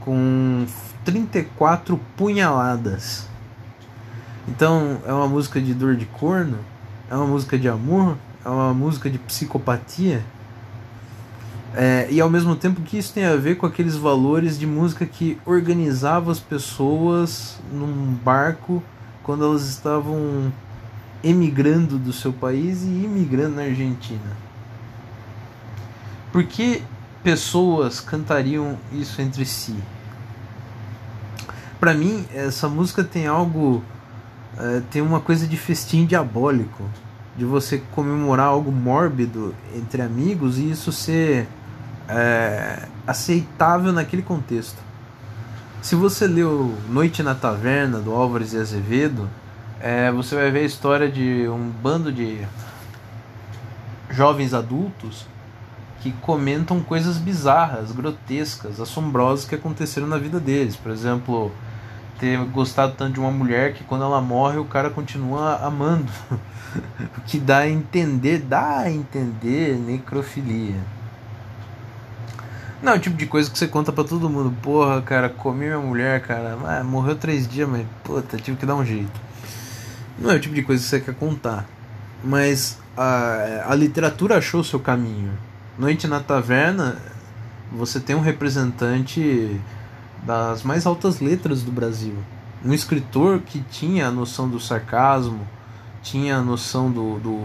com 0.00 0.66
34 1.04 1.98
punhaladas. 2.16 3.28
Então 4.46 4.98
é 5.06 5.12
uma 5.12 5.28
música 5.28 5.60
de 5.60 5.72
dor 5.72 5.96
de 5.96 6.06
corno, 6.06 6.58
é 7.10 7.14
uma 7.14 7.26
música 7.26 7.58
de 7.58 7.68
amor, 7.68 8.16
é 8.44 8.48
uma 8.48 8.74
música 8.74 9.08
de 9.08 9.18
psicopatia. 9.18 10.22
É, 11.74 12.06
e 12.08 12.20
ao 12.20 12.30
mesmo 12.30 12.54
tempo 12.54 12.82
que 12.82 12.98
isso 12.98 13.12
tem 13.12 13.24
a 13.24 13.34
ver 13.34 13.56
com 13.56 13.66
aqueles 13.66 13.96
valores 13.96 14.58
de 14.58 14.66
música 14.66 15.04
que 15.04 15.38
organizava 15.44 16.30
as 16.30 16.38
pessoas 16.38 17.58
num 17.72 18.14
barco 18.22 18.82
quando 19.24 19.44
elas 19.44 19.66
estavam 19.66 20.52
emigrando 21.22 21.98
do 21.98 22.12
seu 22.12 22.32
país 22.32 22.82
e 22.82 23.04
imigrando 23.04 23.56
na 23.56 23.62
Argentina. 23.62 24.36
Por 26.30 26.44
que 26.44 26.82
pessoas 27.24 27.98
cantariam 27.98 28.76
isso 28.92 29.20
entre 29.22 29.44
si? 29.46 29.74
Para 31.80 31.94
mim, 31.94 32.24
essa 32.32 32.68
música 32.68 33.02
tem 33.02 33.26
algo 33.26 33.82
é, 34.58 34.82
tem 34.90 35.02
uma 35.02 35.20
coisa 35.20 35.46
de 35.46 35.56
festim 35.56 36.06
diabólico, 36.06 36.84
de 37.36 37.44
você 37.44 37.82
comemorar 37.92 38.46
algo 38.46 38.70
mórbido 38.70 39.54
entre 39.74 40.00
amigos 40.02 40.58
e 40.58 40.70
isso 40.70 40.92
ser 40.92 41.48
é, 42.08 42.86
aceitável 43.06 43.92
naquele 43.92 44.22
contexto. 44.22 44.78
Se 45.82 45.94
você 45.94 46.26
leu 46.26 46.74
Noite 46.88 47.22
na 47.22 47.34
Taverna, 47.34 47.98
do 47.98 48.12
Álvares 48.12 48.52
e 48.52 48.58
Azevedo, 48.58 49.28
é, 49.80 50.10
você 50.10 50.34
vai 50.34 50.50
ver 50.50 50.60
a 50.60 50.64
história 50.64 51.10
de 51.10 51.46
um 51.48 51.70
bando 51.70 52.10
de 52.10 52.46
jovens 54.08 54.54
adultos 54.54 55.26
que 56.00 56.12
comentam 56.12 56.80
coisas 56.80 57.18
bizarras, 57.18 57.90
grotescas, 57.92 58.80
assombrosas 58.80 59.44
que 59.44 59.54
aconteceram 59.54 60.06
na 60.06 60.18
vida 60.18 60.38
deles. 60.38 60.76
Por 60.76 60.92
exemplo, 60.92 61.50
ter 62.18 62.38
gostado 62.46 62.94
tanto 62.96 63.14
de 63.14 63.20
uma 63.20 63.30
mulher 63.30 63.74
que 63.74 63.84
quando 63.84 64.04
ela 64.04 64.20
morre 64.20 64.58
o 64.58 64.64
cara 64.64 64.90
continua 64.90 65.56
amando. 65.56 66.10
o 67.16 67.20
que 67.26 67.38
dá 67.38 67.58
a 67.58 67.68
entender, 67.68 68.38
dá 68.38 68.78
a 68.78 68.90
entender 68.90 69.76
necrofilia. 69.78 70.80
Não 72.82 72.92
é 72.92 72.96
o 72.96 72.98
tipo 72.98 73.16
de 73.16 73.24
coisa 73.26 73.50
que 73.50 73.58
você 73.58 73.66
conta 73.66 73.90
para 73.90 74.04
todo 74.04 74.28
mundo. 74.28 74.54
Porra, 74.60 75.00
cara, 75.00 75.30
comi 75.30 75.64
minha 75.64 75.78
mulher, 75.78 76.20
cara. 76.20 76.58
Ah, 76.66 76.84
morreu 76.84 77.16
três 77.16 77.48
dias, 77.48 77.66
mas 77.66 77.86
puta, 78.02 78.36
tive 78.36 78.58
que 78.58 78.66
dar 78.66 78.74
um 78.74 78.84
jeito. 78.84 79.20
Não 80.18 80.30
é 80.30 80.34
o 80.34 80.40
tipo 80.40 80.54
de 80.54 80.62
coisa 80.62 80.82
que 80.82 80.88
você 80.88 81.00
quer 81.00 81.14
contar. 81.14 81.64
Mas 82.22 82.78
a, 82.96 83.64
a 83.68 83.74
literatura 83.74 84.36
achou 84.36 84.62
seu 84.62 84.78
caminho. 84.78 85.32
Noite 85.78 86.06
na 86.06 86.20
Taverna, 86.20 86.98
você 87.72 87.98
tem 87.98 88.14
um 88.14 88.20
representante 88.20 89.58
das 90.24 90.62
mais 90.62 90.86
altas 90.86 91.20
letras 91.20 91.62
do 91.62 91.70
Brasil. 91.70 92.14
Um 92.64 92.72
escritor 92.72 93.40
que 93.40 93.60
tinha 93.70 94.08
a 94.08 94.10
noção 94.10 94.48
do 94.48 94.58
sarcasmo, 94.58 95.40
tinha 96.02 96.36
a 96.36 96.42
noção 96.42 96.90
do, 96.90 97.18
do, 97.18 97.40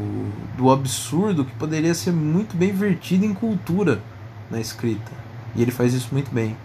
do 0.57 0.71
absurdo 0.71 1.45
que 1.45 1.55
poderia 1.55 1.93
ser 1.93 2.11
muito 2.11 2.55
bem 2.55 2.71
vertido 2.71 3.25
em 3.25 3.33
cultura 3.33 4.01
na 4.49 4.59
escrita. 4.59 5.11
E 5.55 5.61
ele 5.61 5.71
faz 5.71 5.93
isso 5.93 6.09
muito 6.11 6.31
bem. 6.31 6.55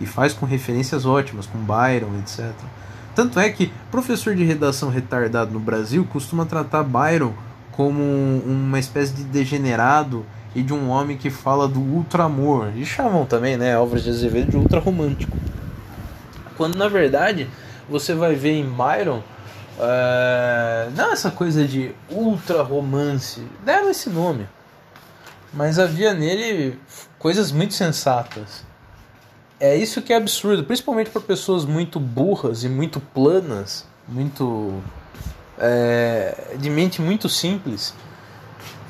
E 0.00 0.06
faz 0.06 0.32
com 0.32 0.44
referências 0.44 1.06
ótimas, 1.06 1.46
com 1.46 1.58
Byron, 1.58 2.18
etc. 2.18 2.52
Tanto 3.14 3.40
é 3.40 3.48
que 3.48 3.72
professor 3.90 4.34
de 4.34 4.44
redação 4.44 4.90
retardado 4.90 5.52
no 5.52 5.60
Brasil 5.60 6.04
costuma 6.04 6.44
tratar 6.44 6.82
Byron 6.82 7.32
como 7.72 8.02
uma 8.44 8.78
espécie 8.78 9.14
de 9.14 9.24
degenerado 9.24 10.24
e 10.54 10.62
de 10.62 10.72
um 10.72 10.88
homem 10.88 11.16
que 11.16 11.30
fala 11.30 11.68
do 11.68 11.80
ultra 11.80 12.24
amor. 12.24 12.72
E 12.74 12.84
chamam 12.84 13.24
também, 13.24 13.56
né, 13.56 13.74
Álvares 13.74 14.04
de 14.04 14.10
Azevedo 14.10 14.50
de 14.50 14.56
ultra 14.56 14.80
romântico. 14.80 15.36
Quando 16.56 16.76
na 16.76 16.88
verdade 16.88 17.48
você 17.88 18.14
vai 18.14 18.34
ver 18.34 18.52
em 18.52 18.64
Byron 18.64 19.22
é, 19.78 20.88
não 20.94 21.12
essa 21.12 21.30
coisa 21.30 21.66
de 21.66 21.94
ultra 22.10 22.62
romance, 22.62 23.42
deram 23.64 23.90
esse 23.90 24.08
nome. 24.08 24.48
mas 25.52 25.78
havia 25.78 26.12
nele 26.12 26.78
coisas 27.18 27.50
muito 27.50 27.74
sensatas. 27.74 28.64
É 29.58 29.74
isso 29.74 30.02
que 30.02 30.12
é 30.12 30.16
absurdo, 30.16 30.64
principalmente 30.64 31.08
para 31.08 31.20
pessoas 31.20 31.64
muito 31.64 31.98
burras 31.98 32.62
e 32.62 32.68
muito 32.68 33.00
planas, 33.00 33.86
muito 34.06 34.82
é, 35.58 36.56
de 36.58 36.68
mente 36.68 37.00
muito 37.00 37.28
simples, 37.28 37.94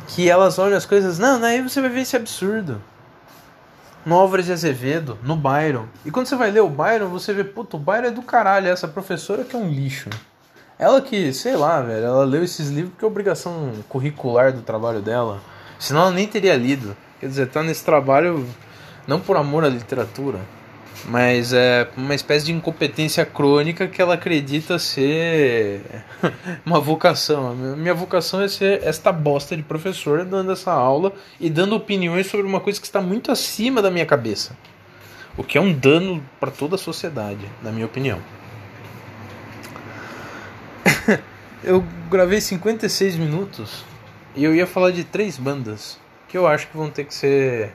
que 0.09 0.29
elas 0.29 0.59
olham 0.59 0.77
as 0.77 0.85
coisas, 0.85 1.19
não, 1.19 1.43
aí 1.45 1.63
você 1.63 1.81
vai 1.81 1.91
ver 1.91 2.01
esse 2.01 2.17
absurdo. 2.17 2.83
No 4.07 4.15
Álvares 4.15 4.47
de 4.47 4.53
Azevedo, 4.53 5.19
no 5.23 5.35
Byron. 5.35 5.87
E 6.05 6.13
quando 6.13 6.27
você 6.27 6.37
vai 6.37 6.53
ler 6.53 6.61
o 6.61 6.71
Byron, 6.71 7.09
você 7.09 7.35
vê, 7.35 7.43
puto, 7.43 7.77
o 7.77 7.81
Byron 7.81 8.07
é 8.07 8.11
do 8.13 8.23
caralho, 8.23 8.69
essa 8.69 8.87
professora 8.87 9.43
que 9.43 9.57
é 9.57 9.59
um 9.59 9.69
lixo. 9.69 10.09
Ela 10.79 11.01
que, 11.01 11.33
sei 11.33 11.57
lá, 11.57 11.81
velho, 11.83 12.07
ela 12.07 12.25
leu 12.25 12.45
esses 12.45 12.69
livros 12.69 12.93
porque 12.93 13.05
é 13.05 13.09
obrigação 13.09 13.73
curricular 13.89 14.53
do 14.53 14.63
trabalho 14.63 15.03
dela. 15.03 15.41
Senão 15.79 16.03
ela 16.03 16.11
nem 16.13 16.29
teria 16.29 16.55
lido. 16.55 16.97
Quer 17.19 17.27
dizer, 17.27 17.49
tá 17.49 17.65
nesse 17.65 17.85
trabalho 17.85 18.47
não 19.09 19.19
por 19.19 19.37
amor 19.37 19.65
à 19.65 19.69
literatura, 19.69 20.39
mas 21.05 21.53
é 21.53 21.89
uma 21.97 22.15
espécie 22.15 22.47
de 22.47 22.53
incompetência 22.53 23.25
crônica 23.25 23.87
que 23.87 24.01
ela 24.01 24.15
acredita 24.15 24.79
ser 24.79 25.83
uma 26.65 26.81
vocação. 26.81 27.55
Minha 27.55 27.95
vocação 27.95 28.41
é 28.41 28.49
ser 28.49 28.83
esta 28.83 29.13
bosta 29.13 29.57
de 29.57 29.63
professor 29.63 30.25
dando 30.25 30.53
essa 30.53 30.73
aula 30.73 31.13
e 31.39 31.51
dando 31.51 31.77
opiniões 31.77 32.27
sobre 32.27 32.47
uma 32.47 32.61
coisa 32.61 32.81
que 32.81 32.87
está 32.87 33.01
muito 33.01 33.31
acima 33.31 33.83
da 33.83 33.91
minha 33.91 34.07
cabeça. 34.07 34.57
O 35.37 35.45
que 35.45 35.59
é 35.59 35.61
um 35.61 35.73
dano 35.73 36.25
para 36.41 36.51
toda 36.51 36.77
a 36.77 36.79
sociedade, 36.79 37.47
na 37.63 37.71
minha 37.71 37.87
opinião. 37.87 38.19
eu 41.63 41.85
gravei 42.11 42.41
56 42.41 43.17
minutos 43.17 43.85
e 44.35 44.43
eu 44.43 44.55
ia 44.55 44.67
falar 44.67 44.91
de 44.91 45.05
três 45.05 45.37
bandas 45.37 45.99
que 46.29 46.37
eu 46.37 46.47
acho 46.47 46.67
que 46.69 46.77
vão 46.77 46.91
ter 46.91 47.05
que 47.05 47.15
ser 47.15 47.73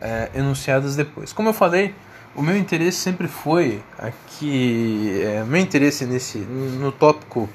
é, 0.00 0.30
enunciadas 0.34 0.96
depois. 0.96 1.32
Como 1.32 1.48
eu 1.48 1.52
falei, 1.52 1.94
o 2.34 2.42
meu 2.42 2.56
interesse 2.56 2.98
sempre 2.98 3.28
foi 3.28 3.82
aqui, 3.98 5.20
é, 5.22 5.44
meu 5.44 5.60
interesse 5.60 6.04
nesse 6.04 6.38
no 6.38 6.90
tópico 6.90 7.48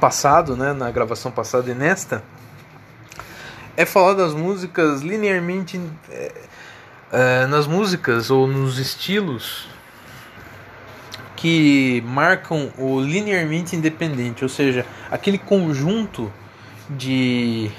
passado, 0.00 0.56
né, 0.56 0.72
na 0.72 0.90
gravação 0.90 1.30
passada 1.30 1.70
e 1.70 1.74
nesta, 1.74 2.22
é 3.76 3.84
falar 3.84 4.14
das 4.14 4.32
músicas 4.32 5.02
linearmente 5.02 5.80
é, 6.10 6.32
é, 7.12 7.46
nas 7.46 7.66
músicas 7.66 8.30
ou 8.30 8.46
nos 8.46 8.78
estilos 8.78 9.68
que 11.36 12.02
marcam 12.06 12.70
o 12.76 13.00
linearmente 13.00 13.74
independente, 13.74 14.44
ou 14.44 14.48
seja, 14.48 14.84
aquele 15.10 15.38
conjunto 15.38 16.30
de 16.88 17.70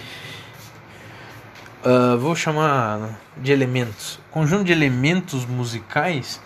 uh, 1.85 2.17
vou 2.17 2.35
chamar 2.35 3.19
de 3.37 3.51
elementos, 3.51 4.19
conjunto 4.31 4.63
de 4.63 4.71
elementos 4.71 5.45
musicais 5.45 6.39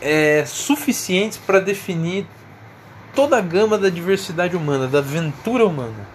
é 0.00 0.44
suficientes 0.46 1.36
para 1.36 1.60
definir 1.60 2.26
toda 3.14 3.36
a 3.36 3.40
gama 3.40 3.76
da 3.76 3.90
diversidade 3.90 4.56
humana, 4.56 4.86
da 4.86 4.98
aventura 4.98 5.66
humana. 5.66 6.08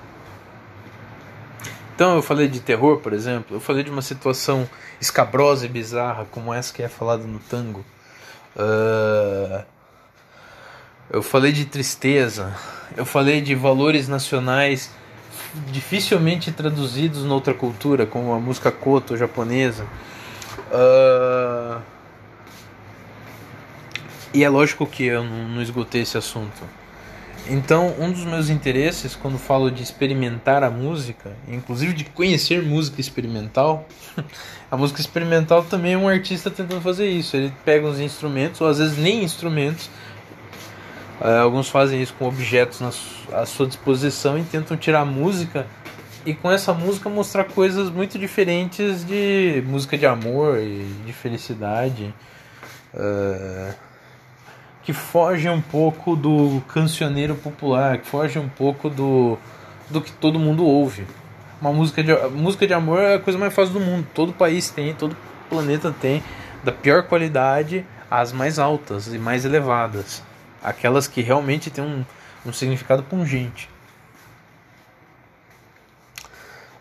Então 1.95 2.15
eu 2.15 2.21
falei 2.21 2.47
de 2.47 2.59
terror, 2.59 2.97
por 2.99 3.13
exemplo, 3.13 3.55
eu 3.55 3.59
falei 3.59 3.83
de 3.83 3.89
uma 3.89 4.01
situação 4.01 4.67
escabrosa 4.99 5.65
e 5.65 5.69
bizarra 5.69 6.25
como 6.29 6.53
essa 6.53 6.73
que 6.73 6.83
é 6.83 6.89
falada 6.89 7.23
no 7.23 7.39
tango. 7.39 7.85
Uh, 8.55 9.63
eu 11.09 11.21
falei 11.21 11.51
de 11.51 11.65
tristeza, 11.65 12.53
eu 12.97 13.05
falei 13.05 13.39
de 13.39 13.53
valores 13.55 14.07
nacionais 14.07 14.91
dificilmente 15.71 16.51
traduzidos 16.51 17.23
noutra 17.23 17.53
cultura, 17.53 18.05
como 18.05 18.33
a 18.33 18.39
música 18.39 18.71
koto 18.71 19.15
japonesa. 19.15 19.85
Uh, 20.71 21.81
e 24.33 24.43
é 24.43 24.49
lógico 24.49 24.85
que 24.85 25.05
eu 25.05 25.23
não, 25.23 25.61
esgotei 25.61 26.01
esse 26.01 26.17
assunto. 26.17 26.61
Então, 27.47 27.95
um 27.99 28.11
dos 28.11 28.25
meus 28.25 28.49
interesses 28.49 29.15
quando 29.15 29.37
falo 29.37 29.69
de 29.71 29.81
experimentar 29.83 30.63
a 30.63 30.69
música, 30.69 31.37
inclusive 31.47 31.93
de 31.93 32.03
conhecer 32.05 32.61
música 32.61 32.99
experimental, 32.99 33.87
a 34.69 34.75
música 34.75 34.99
experimental 34.99 35.63
também 35.63 35.93
é 35.93 35.97
um 35.97 36.07
artista 36.07 36.49
tentando 36.49 36.81
fazer 36.81 37.07
isso. 37.07 37.37
Ele 37.37 37.53
pega 37.63 37.87
uns 37.87 37.99
instrumentos, 37.99 38.59
ou 38.59 38.67
às 38.67 38.79
vezes 38.79 38.97
nem 38.97 39.23
instrumentos, 39.23 39.89
alguns 41.19 41.69
fazem 41.69 42.01
isso 42.01 42.13
com 42.17 42.27
objetos 42.27 42.81
na, 42.81 42.89
à 43.39 43.45
sua 43.45 43.67
disposição 43.67 44.37
e 44.37 44.43
tentam 44.43 44.75
tirar 44.75 45.05
música 45.05 45.65
e 46.25 46.33
com 46.33 46.51
essa 46.51 46.73
música 46.73 47.09
mostrar 47.09 47.43
coisas 47.45 47.89
muito 47.89 48.17
diferentes 48.17 49.05
de 49.05 49.63
música 49.67 49.97
de 49.97 50.05
amor 50.05 50.57
e 50.57 50.85
de 51.05 51.13
felicidade. 51.13 52.13
Uh, 52.93 53.73
que 54.85 54.93
foge 54.93 55.49
um 55.49 55.59
pouco 55.59 56.15
do 56.15 56.61
cancioneiro 56.67 57.33
popular, 57.33 57.97
que 57.97 58.07
foge 58.07 58.37
um 58.37 58.47
pouco 58.47 58.87
do, 58.87 59.35
do 59.89 59.99
que 59.99 60.11
todo 60.11 60.37
mundo 60.37 60.63
ouve. 60.63 61.05
Uma 61.59 61.73
música 61.73 62.03
de, 62.03 62.15
música 62.29 62.67
de 62.67 62.73
amor 62.73 62.99
é 62.99 63.15
a 63.15 63.19
coisa 63.19 63.39
mais 63.39 63.51
fácil 63.51 63.73
do 63.73 63.79
mundo. 63.79 64.07
Todo 64.13 64.31
país 64.31 64.69
tem, 64.69 64.93
todo 64.93 65.17
planeta 65.49 65.93
tem, 65.99 66.23
da 66.63 66.71
pior 66.71 67.03
qualidade 67.03 67.83
às 68.09 68.31
mais 68.31 68.59
altas 68.59 69.07
e 69.11 69.17
mais 69.17 69.43
elevadas. 69.43 70.21
Aquelas 70.65 71.07
que 71.07 71.21
realmente 71.21 71.69
têm 71.69 71.83
um, 71.83 72.05
um 72.45 72.51
significado 72.51 73.03
pungente. 73.03 73.69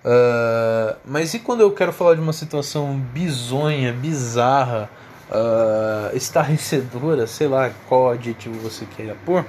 Uh, 0.05 0.97
mas 1.05 1.33
e 1.33 1.39
quando 1.39 1.63
eu 1.63 1.73
quero 1.73 1.93
falar 1.93 2.15
de 2.15 2.21
uma 2.21 2.33
situação 2.33 2.99
bizonha, 2.99 3.93
bizarra, 3.93 4.91
uh, 5.31 6.15
estarrecedora, 6.17 7.27
sei 7.27 7.49
lá 7.49 7.71
qual 7.89 8.11
adjetivo 8.11 8.59
você 8.59 8.85
queira 8.85 9.17
pôr, 9.25 9.45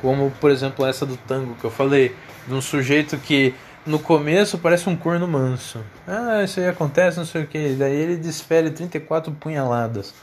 como 0.00 0.30
por 0.40 0.50
exemplo 0.50 0.86
essa 0.86 1.04
do 1.04 1.16
tango 1.16 1.54
que 1.56 1.64
eu 1.64 1.70
falei, 1.70 2.16
de 2.46 2.54
um 2.54 2.62
sujeito 2.62 3.18
que 3.18 3.54
no 3.84 3.98
começo 3.98 4.58
parece 4.58 4.88
um 4.88 4.96
corno 4.96 5.26
manso. 5.26 5.84
Ah, 6.06 6.42
isso 6.44 6.60
aí 6.60 6.68
acontece, 6.68 7.18
não 7.18 7.24
sei 7.24 7.42
o 7.42 7.46
que. 7.46 7.74
Daí 7.74 7.94
ele 7.94 8.16
desfere 8.16 8.70
34 8.70 9.32
punhaladas. 9.32 10.14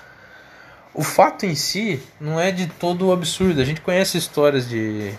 O 0.97 1.03
fato 1.03 1.45
em 1.45 1.53
si 1.53 2.01
não 2.19 2.39
é 2.39 2.51
de 2.51 2.65
todo 2.65 3.11
absurdo. 3.11 3.61
A 3.61 3.63
gente 3.63 3.81
conhece 3.81 4.17
histórias 4.17 4.67
de, 4.67 5.13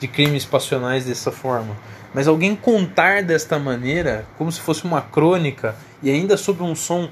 de 0.00 0.08
crimes 0.08 0.46
passionais 0.46 1.04
dessa 1.04 1.30
forma. 1.30 1.76
Mas 2.14 2.26
alguém 2.26 2.56
contar 2.56 3.22
desta 3.22 3.58
maneira, 3.58 4.24
como 4.38 4.50
se 4.50 4.58
fosse 4.58 4.84
uma 4.84 5.02
crônica, 5.02 5.76
e 6.02 6.10
ainda 6.10 6.38
sobre 6.38 6.62
um 6.62 6.74
som 6.74 7.10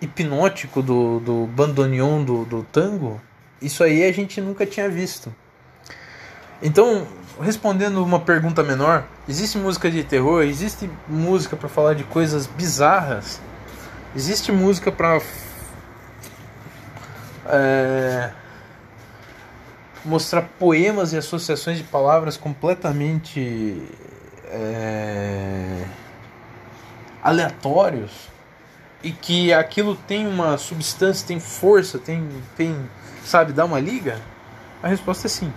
hipnótico 0.00 0.82
do, 0.82 1.20
do 1.20 1.46
bandoneon 1.46 2.24
do, 2.24 2.44
do 2.44 2.64
tango, 2.64 3.20
isso 3.62 3.84
aí 3.84 4.02
a 4.02 4.12
gente 4.12 4.40
nunca 4.40 4.66
tinha 4.66 4.88
visto. 4.88 5.32
Então, 6.60 7.06
respondendo 7.40 8.02
uma 8.02 8.18
pergunta 8.18 8.60
menor, 8.64 9.04
existe 9.28 9.56
música 9.56 9.88
de 9.88 10.02
terror? 10.02 10.42
Existe 10.42 10.90
música 11.06 11.56
para 11.56 11.68
falar 11.68 11.94
de 11.94 12.02
coisas 12.02 12.48
bizarras? 12.48 13.40
Existe 14.16 14.50
música 14.50 14.90
para 14.90 15.20
é, 17.52 18.30
mostrar 20.04 20.42
poemas 20.58 21.12
e 21.12 21.16
associações 21.16 21.78
de 21.78 21.84
palavras 21.84 22.36
completamente 22.36 23.82
é, 24.46 25.84
aleatórios? 27.22 28.30
e 29.02 29.12
que 29.12 29.52
aquilo 29.52 29.96
tem 29.96 30.26
uma 30.26 30.58
substância, 30.58 31.26
tem 31.26 31.40
força, 31.40 31.98
tem, 31.98 32.26
tem, 32.56 32.76
sabe, 33.24 33.52
dá 33.52 33.64
uma 33.64 33.80
liga? 33.80 34.20
A 34.82 34.88
resposta 34.88 35.26
é 35.26 35.30
sim. 35.30 35.52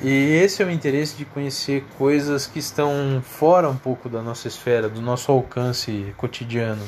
E 0.00 0.08
esse 0.08 0.62
é 0.62 0.66
o 0.66 0.70
interesse 0.70 1.16
de 1.16 1.24
conhecer 1.24 1.84
coisas 1.96 2.46
que 2.46 2.58
estão 2.58 3.22
fora 3.24 3.68
um 3.68 3.76
pouco 3.76 4.08
da 4.08 4.20
nossa 4.20 4.48
esfera, 4.48 4.88
do 4.88 5.00
nosso 5.00 5.30
alcance 5.30 6.12
cotidiano. 6.16 6.84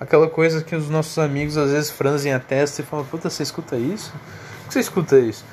Aquela 0.00 0.28
coisa 0.28 0.62
que 0.62 0.76
os 0.76 0.88
nossos 0.88 1.18
amigos 1.18 1.56
às 1.56 1.72
vezes 1.72 1.90
franzem 1.90 2.32
a 2.32 2.38
testa 2.38 2.82
e 2.82 2.84
falam: 2.84 3.04
Puta, 3.04 3.28
você 3.28 3.42
escuta 3.42 3.76
isso? 3.76 4.12
Por 4.12 4.68
que 4.68 4.72
você 4.74 4.80
escuta 4.80 5.18
isso? 5.18 5.44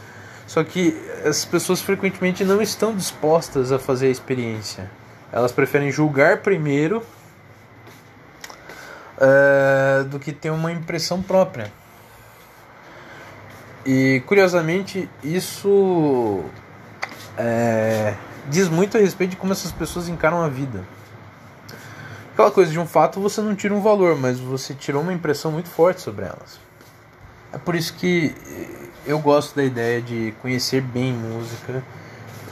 Só 0.46 0.64
que 0.64 0.96
as 1.26 1.44
pessoas 1.44 1.82
frequentemente 1.82 2.44
não 2.44 2.62
estão 2.62 2.96
dispostas 2.96 3.72
a 3.72 3.80
fazer 3.80 4.08
a 4.08 4.12
experiência. 4.12 4.92
Elas 5.32 5.52
preferem 5.52 5.92
julgar 5.92 6.42
primeiro 6.44 7.04
uh, 9.18 10.04
do 10.06 10.20
que 10.20 10.32
ter 10.32 10.52
uma 10.52 10.72
impressão 10.72 11.22
própria. 11.22 11.72
E 13.86 14.22
curiosamente, 14.26 15.10
isso 15.24 16.44
é, 17.38 18.16
diz 18.50 18.68
muito 18.68 18.98
a 18.98 19.00
respeito 19.00 19.32
de 19.32 19.36
como 19.38 19.52
essas 19.52 19.72
pessoas 19.72 20.08
encaram 20.08 20.42
a 20.42 20.48
vida. 20.48 20.84
Aquela 22.36 22.52
coisa 22.52 22.70
de 22.70 22.78
um 22.78 22.86
fato 22.86 23.22
você 23.22 23.40
não 23.40 23.56
tira 23.56 23.74
um 23.74 23.80
valor, 23.80 24.18
mas 24.18 24.38
você 24.38 24.74
tirou 24.74 25.02
uma 25.02 25.14
impressão 25.14 25.54
muito 25.54 25.70
forte 25.70 26.02
sobre 26.02 26.26
elas. 26.26 26.60
É 27.54 27.58
por 27.58 27.76
isso 27.76 27.94
que 27.94 28.36
eu 29.06 29.18
gosto 29.20 29.56
da 29.56 29.64
ideia 29.64 30.02
de 30.02 30.34
conhecer 30.42 30.82
bem 30.82 31.14
música 31.14 31.82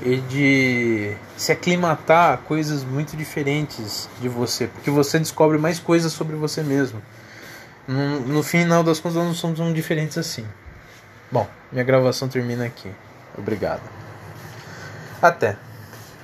e 0.01 0.21
de 0.21 1.13
se 1.35 1.51
aclimatar 1.51 2.33
a 2.33 2.37
coisas 2.37 2.85
muito 2.85 3.17
diferentes 3.17 4.07
de 4.21 4.29
você, 4.29 4.67
porque 4.67 4.89
você 4.89 5.19
descobre 5.19 5.57
mais 5.57 5.79
coisas 5.79 6.13
sobre 6.13 6.37
você 6.37 6.63
mesmo. 6.63 7.01
No, 7.85 8.21
no 8.21 8.41
final 8.41 8.83
das 8.83 9.01
contas, 9.01 9.17
nós 9.17 9.27
não 9.27 9.33
somos 9.33 9.59
tão 9.59 9.73
diferentes 9.73 10.17
assim. 10.17 10.45
Bom, 11.29 11.45
minha 11.69 11.83
gravação 11.83 12.29
termina 12.29 12.63
aqui. 12.63 12.89
Obrigado. 13.37 13.81
Até. 15.21 15.57